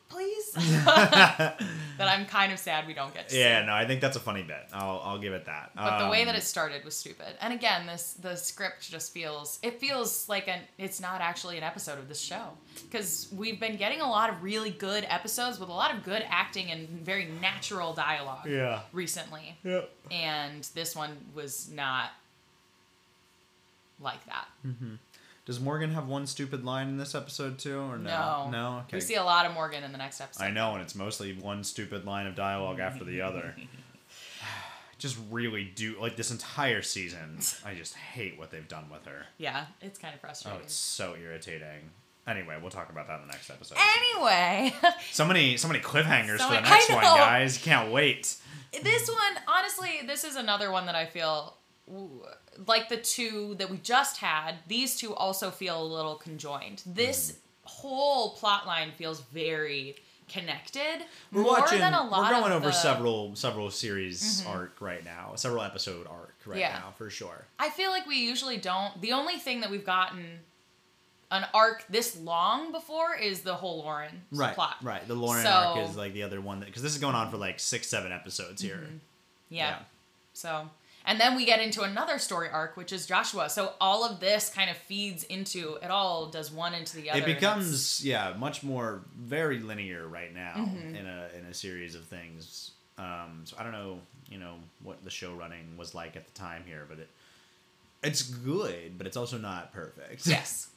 please?" 0.09 0.51
that 0.53 1.57
I'm 1.99 2.25
kind 2.25 2.51
of 2.51 2.59
sad 2.59 2.87
we 2.87 2.93
don't 2.93 3.13
get 3.13 3.29
to 3.29 3.35
see. 3.35 3.39
Yeah, 3.41 3.63
no, 3.65 3.73
I 3.73 3.85
think 3.85 4.01
that's 4.01 4.15
a 4.17 4.19
funny 4.19 4.41
bit. 4.43 4.57
I'll 4.73 5.01
I'll 5.03 5.19
give 5.19 5.33
it 5.33 5.45
that. 5.45 5.71
But 5.75 6.03
the 6.03 6.09
way 6.09 6.25
that 6.25 6.31
Um, 6.31 6.37
it 6.37 6.43
started 6.43 6.83
was 6.85 6.95
stupid. 6.95 7.35
And 7.41 7.53
again, 7.53 7.85
this 7.85 8.13
the 8.13 8.35
script 8.35 8.89
just 8.89 9.13
feels 9.13 9.59
it 9.61 9.79
feels 9.79 10.27
like 10.29 10.47
an 10.47 10.59
it's 10.77 10.99
not 10.99 11.21
actually 11.21 11.57
an 11.57 11.63
episode 11.63 11.99
of 11.99 12.07
this 12.07 12.19
show 12.21 12.49
because 12.89 13.27
we've 13.35 13.59
been 13.59 13.75
getting 13.77 14.01
a 14.01 14.09
lot 14.09 14.29
of 14.29 14.41
really 14.41 14.69
good 14.71 15.05
episodes 15.09 15.59
with 15.59 15.69
a 15.69 15.73
lot 15.73 15.93
of 15.93 16.03
good 16.03 16.23
acting 16.29 16.71
and 16.71 16.87
very 16.89 17.25
natural 17.25 17.93
dialogue 17.93 18.47
Yeah. 18.47 18.81
recently. 18.93 19.57
Yeah. 19.63 19.81
And 20.11 20.63
this 20.73 20.95
one 20.95 21.17
was 21.35 21.69
not 21.71 22.11
like 23.99 24.25
that. 24.27 24.47
Does 25.49 25.59
Morgan 25.59 25.89
have 25.95 26.07
one 26.07 26.27
stupid 26.27 26.63
line 26.63 26.89
in 26.89 26.97
this 26.97 27.15
episode 27.15 27.57
too, 27.57 27.79
or 27.79 27.97
no? 27.97 28.11
No. 28.11 28.49
No. 28.51 28.77
Okay. 28.81 28.97
We 28.97 29.01
see 29.01 29.15
a 29.15 29.23
lot 29.23 29.47
of 29.47 29.53
Morgan 29.55 29.83
in 29.83 29.91
the 29.91 29.97
next 29.97 30.21
episode. 30.21 30.43
I 30.43 30.51
know, 30.51 30.73
and 30.73 30.81
it's 30.83 30.93
mostly 30.93 31.33
one 31.33 31.63
stupid 31.63 32.05
line 32.05 32.27
of 32.27 32.35
dialogue 32.35 32.79
after 32.79 33.03
the 33.03 33.21
other. 33.21 33.55
just 34.99 35.17
really 35.31 35.63
do 35.63 35.99
like 35.99 36.15
this 36.15 36.29
entire 36.29 36.83
season. 36.83 37.39
I 37.65 37.73
just 37.73 37.95
hate 37.95 38.37
what 38.37 38.51
they've 38.51 38.67
done 38.67 38.91
with 38.91 39.07
her. 39.07 39.25
Yeah, 39.39 39.65
it's 39.81 39.97
kind 39.97 40.13
of 40.13 40.21
frustrating. 40.21 40.59
Oh, 40.61 40.63
it's 40.63 40.75
so 40.75 41.15
irritating. 41.19 41.89
Anyway, 42.27 42.55
we'll 42.61 42.69
talk 42.69 42.91
about 42.91 43.07
that 43.07 43.21
in 43.21 43.25
the 43.25 43.31
next 43.33 43.49
episode. 43.49 43.79
Anyway, 43.97 44.71
So 45.11 45.25
many, 45.25 45.57
so 45.57 45.67
many 45.67 45.79
cliffhangers 45.79 46.37
So 46.37 46.43
for 46.47 46.53
the 46.53 46.61
next 46.61 46.91
one, 46.91 47.01
guys. 47.01 47.57
Can't 47.57 47.91
wait. 47.91 48.37
this 48.83 49.09
one 49.09 49.43
honestly 49.47 50.01
this 50.05 50.23
is 50.23 50.35
another 50.35 50.71
one 50.71 50.85
that 50.85 50.93
i 50.93 51.03
feel 51.07 51.57
like 52.67 52.89
the 52.89 52.97
two 52.97 53.55
that 53.55 53.69
we 53.69 53.77
just 53.77 54.17
had 54.17 54.55
these 54.67 54.95
two 54.95 55.13
also 55.15 55.49
feel 55.49 55.81
a 55.81 55.83
little 55.85 56.15
conjoined 56.15 56.81
this 56.85 57.31
Mm-hmm. 57.31 57.37
whole 57.87 58.29
plot 58.31 58.65
line 58.67 58.91
feels 58.97 59.21
very 59.33 59.95
connected 60.27 61.05
We're 61.31 61.41
more 61.43 61.53
watching. 61.59 61.79
than 61.79 61.93
a 61.93 62.03
lot 62.03 62.31
we're 62.31 62.39
going 62.39 62.51
over 62.51 62.65
the- 62.65 62.71
Mm-hmm. 62.71 62.81
several, 62.81 63.35
several 63.35 63.71
series 63.71 64.43
arc 64.47 64.79
right 64.79 65.03
now, 65.03 65.31
several 65.35 65.63
episode 65.63 66.05
arc 66.07 66.35
right 66.45 66.59
Yeah. 66.59 66.73
now 66.79 66.93
for 66.97 67.09
sure. 67.09 67.45
i 67.59 67.69
feel 67.69 67.89
like 67.91 68.05
we 68.07 68.17
usually 68.17 68.57
don't 68.57 68.99
the 69.01 69.11
only 69.13 69.37
thing 69.37 69.61
that 69.61 69.69
we've 69.71 69.85
gotten 69.85 70.23
an 71.31 71.45
arc 71.53 71.85
this 71.89 72.17
long 72.17 72.71
before 72.71 73.15
is 73.15 73.41
the 73.41 73.53
whole 73.55 73.79
lauren 73.83 74.21
Right, 74.31 74.53
plot 74.55 74.77
right. 74.81 75.07
The 75.07 75.15
Lauren 75.15 75.43
So- 75.43 75.49
arc 75.49 75.89
is 75.89 75.95
like 75.95 76.13
the 76.13 76.23
other 76.23 76.41
one 76.41 76.59
because 76.59 76.81
this 76.83 76.93
is 76.93 76.99
going 77.01 77.15
on 77.15 77.29
for 77.31 77.37
like 77.37 77.59
six, 77.59 77.87
seven 77.87 78.11
episodes 78.11 78.61
here. 78.61 78.87
yeah. 79.49 79.69
Yeah. 79.69 79.79
So, 80.33 80.69
and 81.09 81.19
then 81.19 81.35
we 81.35 81.43
get 81.43 81.59
into 81.59 81.81
another 81.81 82.19
story 82.19 82.49
arc, 82.53 82.77
which 82.77 82.93
is 82.93 83.07
Joshua. 83.07 83.49
So 83.49 83.73
all 83.81 84.05
of 84.05 84.19
this 84.19 84.49
kind 84.49 84.69
of 84.69 84.77
feeds 84.77 85.23
into 85.23 85.79
it. 85.81 85.89
All 85.89 86.27
does 86.27 86.51
one 86.51 86.75
into 86.75 86.97
the 86.97 87.09
other. 87.09 87.21
It 87.21 87.25
becomes 87.25 88.05
yeah 88.05 88.35
much 88.37 88.61
more 88.61 89.01
very 89.17 89.59
linear 89.59 90.07
right 90.07 90.33
now 90.33 90.53
Mm-hmm. 90.55 90.95
in 90.95 91.07
a 91.07 91.29
in 91.37 91.45
a 91.45 91.53
series 91.53 91.95
of 91.95 92.05
things. 92.05 92.71
Um, 92.99 93.41
so 93.43 93.55
I 93.59 93.63
don't 93.63 93.71
know 93.71 93.99
you 94.29 94.37
know 94.37 94.55
what 94.83 95.03
the 95.03 95.09
show 95.09 95.33
running 95.33 95.75
was 95.77 95.95
like 95.95 96.15
at 96.15 96.25
the 96.27 96.39
time 96.39 96.63
here, 96.67 96.85
but 96.87 96.99
it 96.99 97.09
it's 98.03 98.21
good, 98.21 98.97
but 98.97 99.07
it's 99.07 99.17
also 99.17 99.39
not 99.39 99.73
perfect. 99.73 100.27
yes, 100.27 100.67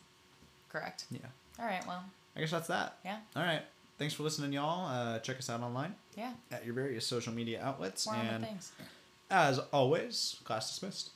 correct. 0.71 1.05
yeah. 1.11 1.21
All 1.61 1.67
right. 1.67 1.87
Well, 1.87 2.03
I 2.35 2.41
guess 2.41 2.51
that's 2.51 2.69
that. 2.69 2.97
yeah, 3.05 3.19
All 3.37 3.43
right. 3.43 3.61
Thanks 3.99 4.15
for 4.15 4.23
listening, 4.23 4.55
y'all. 4.55 4.89
Uh, 4.89 5.19
check 5.19 5.37
us 5.39 5.51
out 5.51 5.61
online 5.61 5.95
yeah. 6.17 6.33
at 6.51 6.65
your 6.65 6.75
various 6.75 7.07
social 7.07 7.33
media 7.33 7.61
outlets. 7.63 8.05
The 8.07 8.13
and 8.15 8.45
things. 8.45 8.73
As 9.33 9.59
always, 9.73 10.37
class 10.45 10.69
dismissed. 10.69 11.11